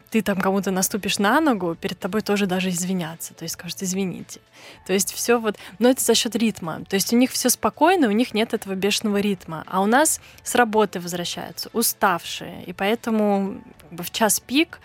ты 0.10 0.22
там 0.22 0.40
кому-то 0.40 0.72
наступишь 0.72 1.20
на 1.20 1.42
ногу, 1.42 1.76
перед 1.76 2.00
тобой 2.00 2.22
тоже 2.22 2.46
даже 2.46 2.70
извиняться, 2.70 3.34
то 3.34 3.44
есть 3.44 3.54
скажут 3.54 3.82
извините. 3.82 4.40
То 4.86 4.94
есть 4.94 5.14
все 5.14 5.40
вот, 5.40 5.58
но 5.80 5.90
это 5.90 6.04
за 6.04 6.16
счет 6.16 6.36
ритма. 6.36 6.84
То 6.88 6.96
есть 6.96 7.14
у 7.14 7.18
них 7.18 7.32
все 7.32 7.50
спокойно, 7.50 8.08
у 8.08 8.12
них 8.12 8.34
нет 8.34 8.54
этого 8.54 8.76
бешеного 8.76 9.18
ритма, 9.18 9.64
а 9.68 9.82
у 9.82 9.86
нас 9.86 10.22
с 10.44 10.56
работы 10.56 11.00
возвращаются 11.00 11.70
уставшие, 11.74 12.64
и 12.66 12.74
поэтому 12.74 13.62
как 13.82 13.92
бы 13.92 14.04
в 14.04 14.12
час 14.12 14.40
пик 14.40 14.80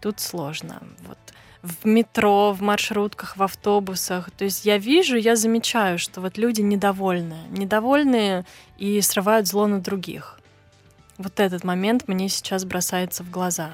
тут 0.00 0.20
сложно. 0.20 0.82
Вот 1.06 1.18
в 1.64 1.86
метро, 1.86 2.52
в 2.52 2.60
маршрутках, 2.60 3.36
в 3.38 3.42
автобусах. 3.42 4.30
То 4.30 4.44
есть 4.44 4.66
я 4.66 4.76
вижу, 4.76 5.16
я 5.16 5.34
замечаю, 5.34 5.98
что 5.98 6.20
вот 6.20 6.36
люди 6.36 6.60
недовольны. 6.60 7.38
Недовольны 7.50 8.44
и 8.76 9.00
срывают 9.00 9.46
зло 9.46 9.66
на 9.66 9.80
других. 9.80 10.38
Вот 11.16 11.40
этот 11.40 11.64
момент 11.64 12.06
мне 12.06 12.28
сейчас 12.28 12.64
бросается 12.64 13.22
в 13.22 13.30
глаза. 13.30 13.70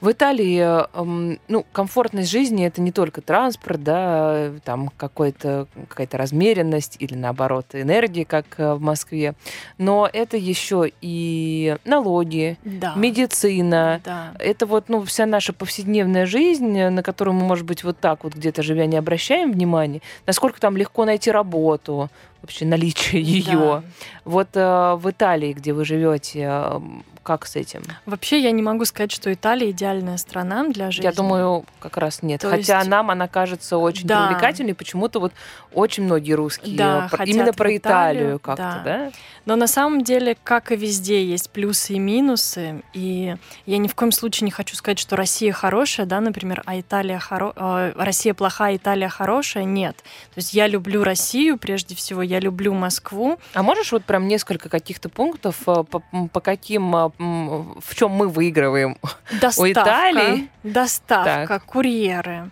В 0.00 0.12
Италии, 0.12 0.60
эм, 0.94 1.40
ну, 1.48 1.64
комфортность 1.72 2.30
жизни 2.30 2.64
это 2.64 2.80
не 2.80 2.92
только 2.92 3.20
транспорт, 3.20 3.82
да, 3.82 4.52
там 4.64 4.90
какой-то, 4.96 5.66
какая-то 5.88 6.16
размеренность 6.16 6.96
или 7.00 7.16
наоборот 7.16 7.66
энергия, 7.72 8.24
как 8.24 8.46
э, 8.58 8.74
в 8.74 8.80
Москве, 8.80 9.34
но 9.76 10.08
это 10.12 10.36
еще 10.36 10.90
и 11.00 11.76
налоги, 11.84 12.58
Да. 12.62 12.94
медицина. 12.94 14.00
Да. 14.04 14.34
Это 14.38 14.66
вот, 14.66 14.88
ну, 14.88 15.02
вся 15.04 15.26
наша 15.26 15.52
повседневная 15.52 16.26
жизнь, 16.26 16.78
э, 16.78 16.90
на 16.90 17.02
которую 17.02 17.34
мы, 17.34 17.44
может 17.44 17.66
быть, 17.66 17.82
вот 17.82 17.98
так 17.98 18.22
вот 18.22 18.34
где-то 18.34 18.62
живя 18.62 18.86
не 18.86 18.96
обращаем 18.96 19.50
внимания, 19.50 20.00
насколько 20.26 20.60
там 20.60 20.76
легко 20.76 21.04
найти 21.06 21.32
работу, 21.32 22.08
вообще 22.40 22.66
наличие 22.66 23.20
ее. 23.22 23.58
Да. 23.58 23.82
Вот 24.24 24.48
э, 24.54 24.94
в 24.94 25.10
Италии, 25.10 25.52
где 25.54 25.72
вы 25.72 25.84
живете, 25.84 26.46
э, 26.48 26.80
как 27.28 27.46
с 27.46 27.56
этим? 27.56 27.82
Вообще 28.06 28.40
я 28.40 28.50
не 28.52 28.62
могу 28.62 28.86
сказать, 28.86 29.12
что 29.12 29.30
Италия 29.32 29.70
идеальная 29.70 30.16
страна 30.16 30.66
для 30.66 30.90
жизни. 30.90 31.04
Я 31.04 31.12
думаю, 31.12 31.66
как 31.78 31.98
раз 31.98 32.22
нет. 32.22 32.40
То 32.40 32.48
Хотя 32.48 32.78
есть- 32.78 32.88
нам 32.90 33.10
она 33.10 33.28
кажется 33.28 33.76
очень 33.76 34.06
Да. 34.08 34.26
привлекательной. 34.26 34.74
Почему-то 34.74 35.20
вот 35.20 35.32
очень 35.74 36.04
многие 36.04 36.32
русские 36.32 36.76
Да, 36.78 37.08
про- 37.10 37.24
именно 37.26 37.52
про 37.52 37.76
Италию, 37.76 38.22
Италию 38.22 38.38
как-то, 38.38 38.82
да. 38.82 38.82
да? 38.84 39.10
Но 39.44 39.56
на 39.56 39.66
самом 39.66 40.02
деле, 40.04 40.36
как 40.42 40.72
и 40.72 40.76
везде, 40.76 41.22
есть 41.24 41.50
плюсы 41.50 41.94
и 41.94 41.98
минусы. 41.98 42.82
И 42.94 43.36
я 43.66 43.78
ни 43.78 43.88
в 43.88 43.94
коем 43.94 44.10
случае 44.12 44.46
не 44.46 44.50
хочу 44.50 44.74
сказать, 44.74 44.98
что 44.98 45.14
Россия 45.16 45.52
хорошая, 45.52 46.06
да, 46.06 46.20
например, 46.20 46.62
а 46.64 46.80
Италия 46.80 47.18
хоро... 47.18 47.52
э, 47.54 47.92
Россия 47.96 48.32
плохая, 48.32 48.76
Италия 48.76 49.08
хорошая. 49.10 49.64
Нет. 49.64 49.96
То 50.34 50.38
есть 50.38 50.54
я 50.54 50.66
люблю 50.66 51.04
Россию 51.04 51.58
прежде 51.58 51.94
всего, 51.94 52.22
я 52.22 52.40
люблю 52.40 52.72
Москву. 52.72 53.38
А 53.54 53.62
можешь 53.62 53.92
вот 53.92 54.04
прям 54.04 54.28
несколько 54.28 54.68
каких-то 54.70 55.08
пунктов, 55.10 55.56
э, 55.66 55.84
по, 55.84 56.02
по 56.32 56.40
каким, 56.40 56.94
э, 56.96 57.10
в 57.18 57.94
чем 57.94 58.12
мы 58.12 58.28
выигрываем? 58.28 58.96
Доставка, 59.40 59.72
Италии? 59.72 60.48
доставка, 60.62 61.60
курьеры. 61.64 62.50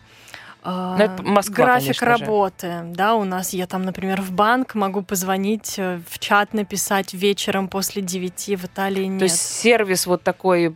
э, 0.65 0.95
Ну, 0.99 1.05
это 1.05 1.23
Москва, 1.23 1.65
график 1.65 1.97
конечно 1.97 2.17
же. 2.17 2.25
работы, 2.25 2.81
да, 2.87 3.15
у 3.15 3.25
нас 3.25 3.53
я 3.53 3.67
там, 3.67 3.83
например, 3.83 4.21
в 4.21 4.33
банк 4.33 4.75
могу 4.75 5.03
позвонить, 5.03 5.75
э, 5.79 6.01
в 6.11 6.19
чат 6.19 6.53
написать 6.55 7.15
вечером 7.15 7.69
после 7.69 8.03
9, 8.03 8.49
в 8.59 8.65
Италии 8.67 9.05
нет. 9.05 9.19
То 9.21 9.25
есть 9.25 9.41
сервис 9.41 10.07
вот 10.07 10.23
такой... 10.23 10.75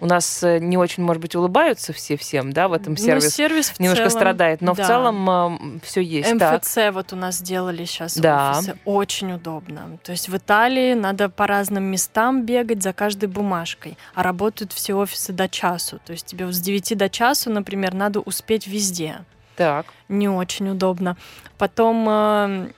У 0.00 0.06
нас 0.06 0.42
э, 0.42 0.58
не 0.58 0.76
очень, 0.76 1.02
может 1.04 1.22
быть, 1.22 1.36
улыбаются 1.36 1.92
все 1.92 2.16
всем, 2.16 2.52
да, 2.52 2.68
в 2.68 2.72
этом 2.72 2.94
Ну, 2.94 2.98
сервис 2.98 3.34
сервис 3.34 3.70
в 3.70 3.78
немножко 3.80 4.08
целом, 4.08 4.20
страдает, 4.20 4.60
но 4.60 4.74
в 4.74 4.76
да. 4.76 4.86
целом 4.86 5.80
все 5.84 6.00
есть. 6.00 6.38
Так. 6.38 6.62
МФЦ 6.62 6.78
вот 6.92 7.12
у 7.12 7.16
нас 7.16 7.36
сделали 7.36 7.84
сейчас 7.84 8.16
Да. 8.16 8.58
офисы. 8.58 8.78
Очень 8.84 9.32
удобно. 9.32 9.98
То 10.02 10.12
есть 10.12 10.28
в 10.28 10.36
Италии 10.36 10.94
надо 10.94 11.28
по 11.28 11.46
разным 11.46 11.84
местам 11.84 12.44
бегать 12.44 12.82
за 12.82 12.92
каждой 12.92 13.28
бумажкой, 13.28 13.96
а 14.14 14.22
работают 14.22 14.72
все 14.72 14.94
офисы 14.94 15.32
до 15.32 15.48
часу. 15.48 16.00
То 16.04 16.12
есть 16.12 16.26
тебе 16.26 16.46
вот 16.46 16.54
с 16.54 16.60
9 16.60 16.94
до 16.96 17.08
часу, 17.08 17.50
например, 17.50 17.94
надо 17.94 18.20
успеть 18.20 18.66
везде. 18.66 19.24
Так. 19.56 19.86
Не 20.08 20.28
очень 20.28 20.68
удобно. 20.70 21.16
Потом 21.56 22.06
э, 22.08 22.68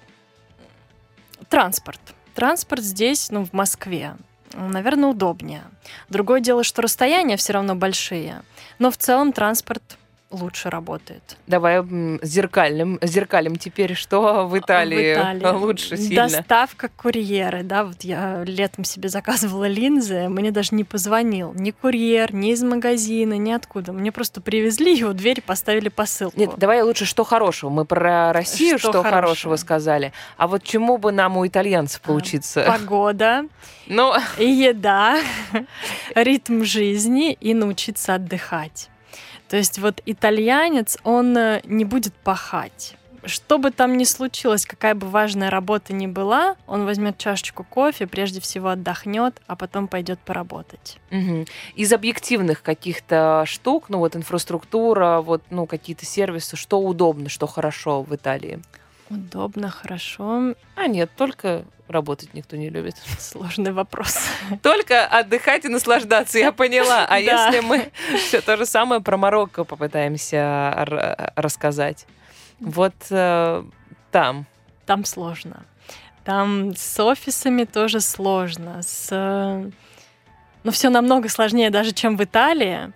транспорт. 1.49 2.01
Транспорт 2.35 2.83
здесь, 2.83 3.31
ну, 3.31 3.47
в 3.47 3.55
Москве, 3.55 4.15
наверное, 4.55 5.11
удобнее. 5.11 5.65
Другое 6.09 6.41
дело, 6.41 6.65
что 6.65 6.83
расстояния 6.83 7.37
все 7.37 7.53
равно 7.53 7.75
большие, 7.75 8.43
но 8.79 8.91
в 8.91 8.97
целом 8.97 9.33
транспорт 9.33 9.83
лучше 10.31 10.71
работает. 10.71 11.37
Давай 11.47 11.83
зеркальным, 12.23 12.99
зеркалим 13.01 13.57
теперь, 13.57 13.95
что 13.95 14.47
в 14.47 14.59
Италии, 14.59 15.15
В 15.15 15.19
Италии. 15.19 15.47
лучше 15.57 15.97
сильно. 15.97 16.29
Доставка 16.29 16.89
курьеры, 16.97 17.63
да, 17.63 17.85
вот 17.85 18.03
я 18.03 18.43
летом 18.45 18.85
себе 18.85 19.09
заказывала 19.09 19.69
линзы, 19.69 20.29
мне 20.29 20.51
даже 20.51 20.75
не 20.75 20.85
позвонил 20.85 21.55
ни 21.55 21.71
курьер, 21.71 22.35
ни 22.35 22.51
из 22.51 22.63
магазина, 22.63 23.35
ни 23.35 23.53
откуда. 23.53 23.93
Мне 23.93 24.11
просто 24.13 24.41
привезли 24.41 24.99
и 24.99 25.05
у 25.05 25.13
двери 25.13 25.41
поставили 25.41 25.89
посылку. 25.89 26.39
Нет, 26.39 26.51
давай 26.57 26.83
лучше 26.83 27.05
что 27.05 27.23
хорошего. 27.25 27.71
Мы 27.71 27.85
про 27.85 28.33
Россию 28.33 28.79
Что 28.79 28.91
что, 28.91 29.03
хорошего? 29.03 29.17
хорошего? 29.27 29.57
сказали. 29.57 30.13
А 30.37 30.49
вот 30.49 30.63
чему 30.65 30.99
бы 30.99 31.13
нам 31.13 31.37
у 31.37 31.47
итальянцев 31.47 32.01
А, 32.05 32.09
поучиться? 32.09 32.65
Погода, 32.67 33.45
Ну, 33.87 34.13
и 34.39 34.45
еда, 34.51 35.19
ритм 36.15 36.65
жизни 36.65 37.33
и 37.33 37.55
научиться 37.55 38.15
отдыхать. 38.15 38.91
То 39.49 39.57
есть 39.57 39.79
вот 39.79 40.03
итальянец, 40.07 40.99
он 41.05 41.37
э, 41.37 41.61
не 41.65 41.85
будет 41.85 42.15
пахать. 42.15 42.97
Что 43.25 43.59
бы 43.59 43.73
там 43.73 43.97
ни 43.97 44.05
случилось, 44.05 44.65
какая 44.67 44.95
бы 44.95 45.09
важная 45.09 45.51
работа 45.51 45.93
ни 45.93 46.07
была, 46.07 46.57
он 46.69 46.85
возьмет 46.85 47.19
чашечку 47.19 47.65
кофе, 47.65 48.07
прежде 48.07 48.41
всего 48.41 48.69
отдохнет, 48.69 49.43
а 49.49 49.57
потом 49.57 49.89
пойдет 49.89 50.21
поработать. 50.21 50.99
мгм. 51.11 51.45
из 51.75 51.93
объективных 51.93 52.63
каких-то 52.63 53.43
штук, 53.47 53.87
ну 53.89 53.99
вот 53.99 54.15
инфраструктура, 54.15 55.21
вот 55.21 55.43
ну 55.51 55.67
какие-то 55.67 56.07
сервисы, 56.07 56.57
что 56.57 56.81
удобно, 56.81 57.29
что 57.29 57.47
хорошо 57.47 58.03
в 58.03 58.15
Италии? 58.15 58.61
Удобно, 59.11 59.71
хорошо. 59.71 60.55
А 60.75 60.87
нет, 60.89 61.11
только 61.17 61.65
работать 61.89 62.35
никто 62.35 62.57
не 62.57 62.69
любит. 62.71 62.97
Сложный 63.19 63.73
вопрос. 63.73 64.19
Только 64.63 65.07
отдыхать 65.07 65.65
и 65.65 65.69
наслаждаться, 65.69 66.39
я 66.39 66.51
поняла. 66.53 67.07
А 67.09 67.19
если 67.21 67.61
мы 67.61 67.93
все 68.19 68.41
то 68.41 68.57
же 68.57 68.67
самое 68.67 69.01
про 69.01 69.17
Марокко 69.17 69.63
попытаемся 69.65 70.75
р- 70.77 71.33
рассказать? 71.37 72.07
Вот 72.59 72.95
э, 73.11 73.63
там. 74.11 74.47
Там 74.87 75.05
сложно. 75.05 75.65
Там 76.25 76.75
с 76.75 76.99
офисами 76.99 77.65
тоже 77.65 78.01
сложно. 78.01 78.83
С... 78.83 79.09
э, 79.13 79.71
Ну, 80.65 80.71
все 80.73 80.89
намного 80.91 81.29
сложнее 81.29 81.71
даже, 81.71 81.93
чем 81.93 82.17
в 82.17 82.25
Италии. 82.25 82.93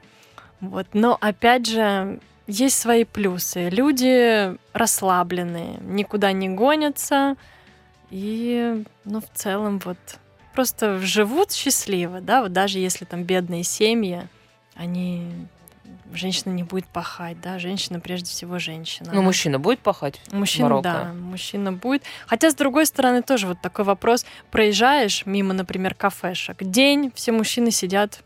Вот. 0.60 0.88
Но, 0.92 1.16
опять 1.20 1.66
же, 1.66 2.18
есть 2.50 2.78
свои 2.78 3.04
плюсы. 3.04 3.68
Люди 3.68 4.56
расслабленные, 4.72 5.78
никуда 5.80 6.32
не 6.32 6.48
гонятся. 6.48 7.36
И, 8.10 8.84
ну, 9.04 9.20
в 9.20 9.28
целом, 9.32 9.80
вот 9.84 9.98
просто 10.52 10.98
живут 10.98 11.52
счастливо, 11.52 12.20
да, 12.20 12.42
вот 12.42 12.52
даже 12.52 12.78
если 12.78 13.04
там 13.04 13.22
бедные 13.22 13.62
семьи, 13.62 14.26
они 14.74 15.46
женщина 16.12 16.52
не 16.52 16.62
будет 16.62 16.86
пахать, 16.86 17.40
да, 17.40 17.58
женщина 17.58 18.00
прежде 18.00 18.30
всего 18.30 18.58
женщина. 18.58 19.10
Ну, 19.12 19.22
мужчина 19.22 19.58
будет 19.58 19.80
пахать? 19.80 20.20
Мужчина, 20.32 20.68
Марокко? 20.68 20.82
да, 20.82 21.12
мужчина 21.12 21.72
будет. 21.72 22.02
Хотя, 22.26 22.50
с 22.50 22.54
другой 22.54 22.86
стороны, 22.86 23.22
тоже 23.22 23.46
вот 23.46 23.60
такой 23.60 23.84
вопрос. 23.84 24.26
Проезжаешь 24.50 25.24
мимо, 25.26 25.54
например, 25.54 25.94
кафешек. 25.94 26.62
День, 26.62 27.12
все 27.14 27.32
мужчины 27.32 27.70
сидят. 27.70 28.22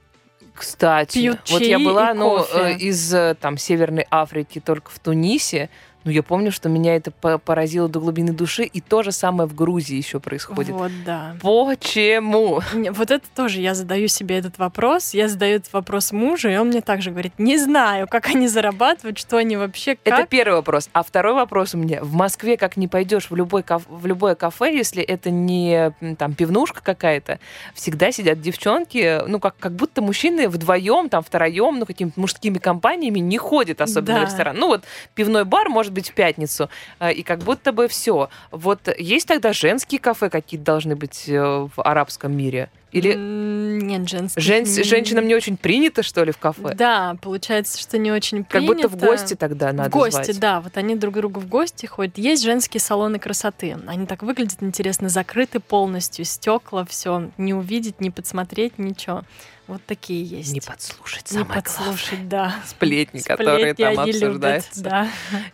Кстати, 0.55 1.19
Пьют 1.19 1.51
вот 1.51 1.63
я 1.63 1.79
была, 1.79 2.15
ну, 2.15 2.39
кофе. 2.39 2.59
э, 2.59 2.73
из 2.75 3.13
э, 3.13 3.35
там 3.41 3.59
Северной 3.59 4.07
Африки 4.11 4.61
только 4.61 4.91
в 4.91 4.99
Тунисе, 5.01 5.69
Ну, 6.05 6.11
я 6.11 6.23
помню, 6.23 6.53
что 6.53 6.69
меня 6.69 6.97
это 6.97 7.11
по- 7.11 7.39
поразило 7.39 7.89
до 7.89 7.99
глубины 8.01 8.33
души, 8.33 8.65
и 8.65 8.81
то 8.81 9.03
же 9.03 9.11
самое 9.13 9.49
в 9.49 9.55
Грузии 9.55 9.97
еще 9.97 10.21
происходит. 10.21 10.75
Вот, 10.75 10.93
да. 11.05 11.37
Почему? 11.41 12.61
Вот 12.91 13.11
это 13.11 13.25
тоже 13.35 13.61
я 13.61 13.75
задаю 13.75 14.09
себе 14.09 14.37
этот 14.39 14.59
вопрос. 14.59 15.15
Я 15.15 15.29
задаю 15.29 15.57
этот 15.57 15.73
вопрос 15.73 16.13
мужу, 16.13 16.49
и 16.51 16.57
он 16.57 16.69
мне 16.69 16.81
также 16.83 17.11
говорит, 17.11 17.33
не 17.39 17.57
знаю, 17.59 18.07
как 18.09 18.27
они 18.27 18.49
зарабатывают, 18.49 19.19
что 19.19 19.39
они 19.39 19.57
вообще, 19.57 19.97
как. 19.97 20.21
Это 20.21 20.27
первый 20.27 20.57
вопрос. 20.57 20.91
А 20.93 21.03
второй 21.03 21.33
вопрос 21.35 21.75
у 21.75 21.79
меня. 21.79 22.03
В 22.03 22.13
Москве 22.13 22.57
как 22.57 22.77
не 22.77 22.87
пойдешь 22.87 23.31
в, 23.31 23.35
любой 23.37 23.63
каф- 23.63 23.87
в 23.89 24.05
любое 24.07 24.35
кафе, 24.35 24.75
если 24.77 25.03
это 25.03 25.31
не 25.31 25.93
там 26.19 26.35
пивнушка 26.35 26.83
какая-то, 26.83 27.39
всегда 27.75 28.13
сидят 28.13 28.41
девчонки, 28.43 29.27
ну, 29.27 29.41
как, 29.41 29.57
как 29.59 29.73
будто 29.73 30.03
мужчины 30.03 30.49
вдвоем, 30.49 31.09
там, 31.09 31.23
втроем, 31.23 31.79
ну, 31.79 31.87
какими-то 31.87 32.21
мужскими 32.21 32.59
компаниями 32.59 33.21
не 33.21 33.39
ходят 33.39 33.81
особенно 33.81 34.19
Да. 34.21 34.27
в 34.27 34.29
ресторан. 34.29 34.57
Ну, 34.59 34.69
вот 34.69 34.85
пивной 35.15 35.45
бар 35.45 35.69
может 35.69 35.94
быть 35.95 36.11
в 36.11 36.15
пятницу, 36.15 36.69
э, 37.01 37.13
и 37.13 37.23
как 37.23 37.41
будто 37.41 37.73
бы 37.73 37.89
все. 37.89 38.29
Вот 38.51 38.89
есть 38.99 39.29
тогда 39.29 39.53
женские 39.53 40.01
кафе 40.01 40.29
какие-то 40.29 40.65
должны 40.65 40.97
быть 40.97 41.25
э, 41.29 41.41
в 41.41 41.83
арабском 41.83 42.37
мире? 42.37 42.69
Или 42.95 43.15
Нет, 43.15 44.09
женских. 44.09 44.41
жен- 44.41 44.65
женщинам 44.67 45.27
не 45.27 45.35
очень 45.35 45.57
принято, 45.57 46.05
что 46.05 46.23
ли, 46.23 46.31
в 46.31 46.39
кафе? 46.39 46.75
Да, 46.75 47.17
получается, 47.21 47.77
что 47.79 47.99
не 47.99 48.13
очень 48.13 48.45
Как 48.45 48.63
будто 48.65 48.87
в 48.89 48.93
принято. 48.93 49.07
гости 49.07 49.35
тогда 49.35 49.73
надо 49.73 49.91
в 49.91 49.93
гости, 49.93 50.23
звать. 50.31 50.39
да, 50.39 50.61
вот 50.61 50.77
они 50.77 50.95
друг 50.95 51.15
к 51.15 51.17
другу 51.17 51.41
в 51.41 51.49
гости 51.49 51.87
ходят. 51.87 52.17
Есть 52.19 52.45
женские 52.45 52.81
салоны 52.81 53.19
красоты. 53.19 53.77
Они 53.89 54.07
так 54.07 54.23
выглядят 54.23 54.63
интересно, 54.63 55.09
закрыты 55.09 55.59
полностью, 55.59 56.25
стекла, 56.25 56.85
все, 56.85 57.31
не 57.37 57.53
увидеть, 57.53 58.01
не 58.01 58.13
подсмотреть, 58.13 58.79
ничего. 58.79 59.23
Вот 59.67 59.81
такие 59.87 60.23
есть. 60.23 60.53
Не 60.53 60.61
подслушать, 60.61 61.31
Не 61.33 61.39
самое 61.39 61.55
подслушать, 61.63 62.29
да. 62.29 62.55
сплетни, 62.67 63.21
которые 63.21 63.73
Сплетни 63.75 63.83
там 63.97 63.99
они 64.05 64.13
любят, 64.13 64.25
обсуждаются. 64.29 64.83
да. 64.83 65.09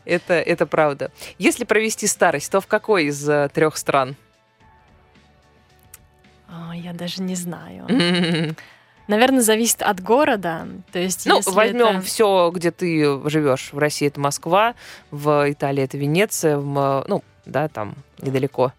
Это, 0.04 0.34
это 0.34 0.66
правда. 0.66 1.10
Если 1.38 1.64
провести 1.64 2.06
старость, 2.06 2.50
то 2.52 2.60
в 2.60 2.66
какой 2.66 3.04
из 3.06 3.24
трех 3.54 3.76
стран? 3.78 4.16
А, 6.50 6.74
я 6.74 6.92
даже 6.92 7.22
не 7.22 7.34
знаю. 7.36 7.86
Наверное, 9.08 9.40
зависит 9.40 9.82
от 9.82 10.00
города. 10.00 10.68
То 10.92 10.98
есть, 11.00 11.26
Ну, 11.26 11.40
возьмем 11.46 11.96
это- 11.98 12.00
все, 12.02 12.50
где 12.54 12.70
ты 12.70 13.28
живешь. 13.28 13.70
В 13.72 13.78
России 13.78 14.06
это 14.06 14.20
Москва, 14.20 14.74
в 15.10 15.50
Италии 15.50 15.82
это 15.82 15.96
Венеция, 15.98 16.58
в, 16.58 17.04
ну, 17.08 17.24
да, 17.44 17.66
там 17.68 17.94
недалеко. 18.20 18.72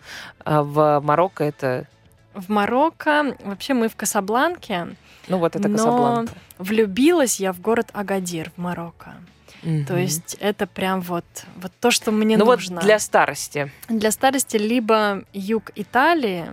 А 0.45 0.63
в 0.63 1.01
Марокко 1.03 1.43
это, 1.43 1.85
в 2.33 2.47
Марокко. 2.49 3.35
Вообще 3.43 3.73
мы 3.73 3.89
в 3.89 3.95
Касабланке. 3.97 4.95
ну, 5.27 5.37
вот 5.37 5.55
это 5.57 5.67
Но 5.67 5.77
Касабланка. 5.77 6.33
Влюбилась 6.59 7.39
я 7.41 7.51
в 7.51 7.59
город 7.59 7.89
Агадир 7.91 8.51
в 8.55 8.61
Марокко. 8.61 9.15
То 9.61 9.67
Мгм. 9.69 9.97
есть 9.97 10.37
это 10.39 10.65
прям 10.65 11.01
вот, 11.01 11.25
вот 11.57 11.71
то, 11.81 11.91
что 11.91 12.11
мне 12.11 12.37
ну 12.37 12.45
нужно. 12.45 12.75
вот 12.77 12.83
для 12.85 12.97
старости. 12.99 13.71
Для 13.89 14.09
старости 14.11 14.55
либо 14.57 15.23
юг 15.33 15.71
Италии, 15.75 16.45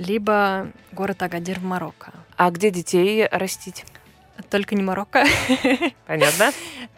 либо 0.00 0.68
город 0.92 1.22
Агадир 1.22 1.60
в 1.60 1.64
Марокко. 1.64 2.12
А 2.36 2.50
где 2.50 2.70
детей 2.70 3.26
растить? 3.30 3.84
Только 4.48 4.74
не 4.74 4.82
Марокко. 4.82 5.24
Понятно? 6.06 6.52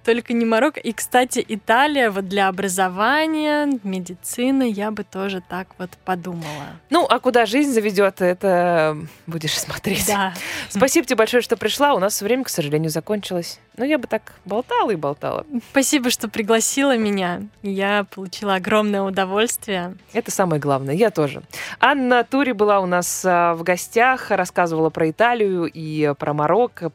Только 0.05 0.33
не 0.33 0.45
Марокко. 0.45 0.81
И, 0.81 0.93
кстати, 0.93 1.45
Италия 1.47 2.11
вот 2.11 2.29
для 2.29 2.49
образования, 2.49 3.79
медицины 3.85 4.71
я 4.71 4.91
бы 4.91 5.05
тоже 5.05 5.43
так 5.49 5.69
вот 5.79 5.91
подумала. 6.05 6.77
Ну, 6.91 7.07
а 7.09 7.21
куда 7.21 7.47
жизнь 7.47 7.73
заведет, 7.73 8.21
это 8.21 8.97
будешь 9.27 9.59
смотреть. 9.59 10.07
Да. 10.07 10.35
Спасибо 10.69 11.07
тебе 11.07 11.17
большое, 11.17 11.43
что 11.43 11.57
пришла. 11.57 11.95
У 11.95 11.99
нас 11.99 12.21
время, 12.21 12.45
к 12.45 12.49
сожалению, 12.49 12.91
закончилось. 12.91 13.61
Ну, 13.77 13.85
я 13.85 13.99
бы 13.99 14.07
так 14.07 14.33
болтала 14.45 14.91
и 14.91 14.97
болтала. 14.97 15.47
Спасибо, 15.71 16.11
что 16.11 16.29
пригласила 16.29 16.97
меня. 16.97 17.43
Я 17.63 18.05
получила 18.05 18.57
огромное 18.57 19.03
удовольствие. 19.03 19.97
Это 20.13 20.31
самое 20.31 20.61
главное. 20.61 20.95
Я 20.95 21.11
тоже. 21.11 21.43
Анна 21.81 22.25
Тури 22.25 22.53
была 22.53 22.81
у 22.81 22.87
нас 22.87 23.25
а, 23.25 23.55
в 23.55 23.63
гостях, 23.63 24.31
рассказывала 24.31 24.91
про 24.91 25.11
Италию 25.11 25.71
и 25.73 26.13
про 26.19 26.35
Марокко, 26.35 26.91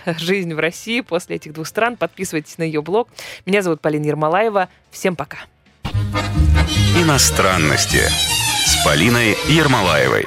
жизнь 0.18 0.54
в 0.54 0.58
России 0.58 1.00
после 1.00 1.36
этих 1.36 1.52
двух 1.52 1.66
стран. 1.66 1.96
Подписывайтесь 1.96 2.58
на 2.58 2.62
ее 2.62 2.82
блог. 2.82 3.08
Меня 3.46 3.62
зовут 3.62 3.80
Полина 3.80 4.06
Ермолаева. 4.06 4.68
Всем 4.90 5.16
пока. 5.16 5.38
Иностранности 6.96 8.02
с 8.66 8.84
Полиной 8.84 9.36
Ермолаевой. 9.48 10.26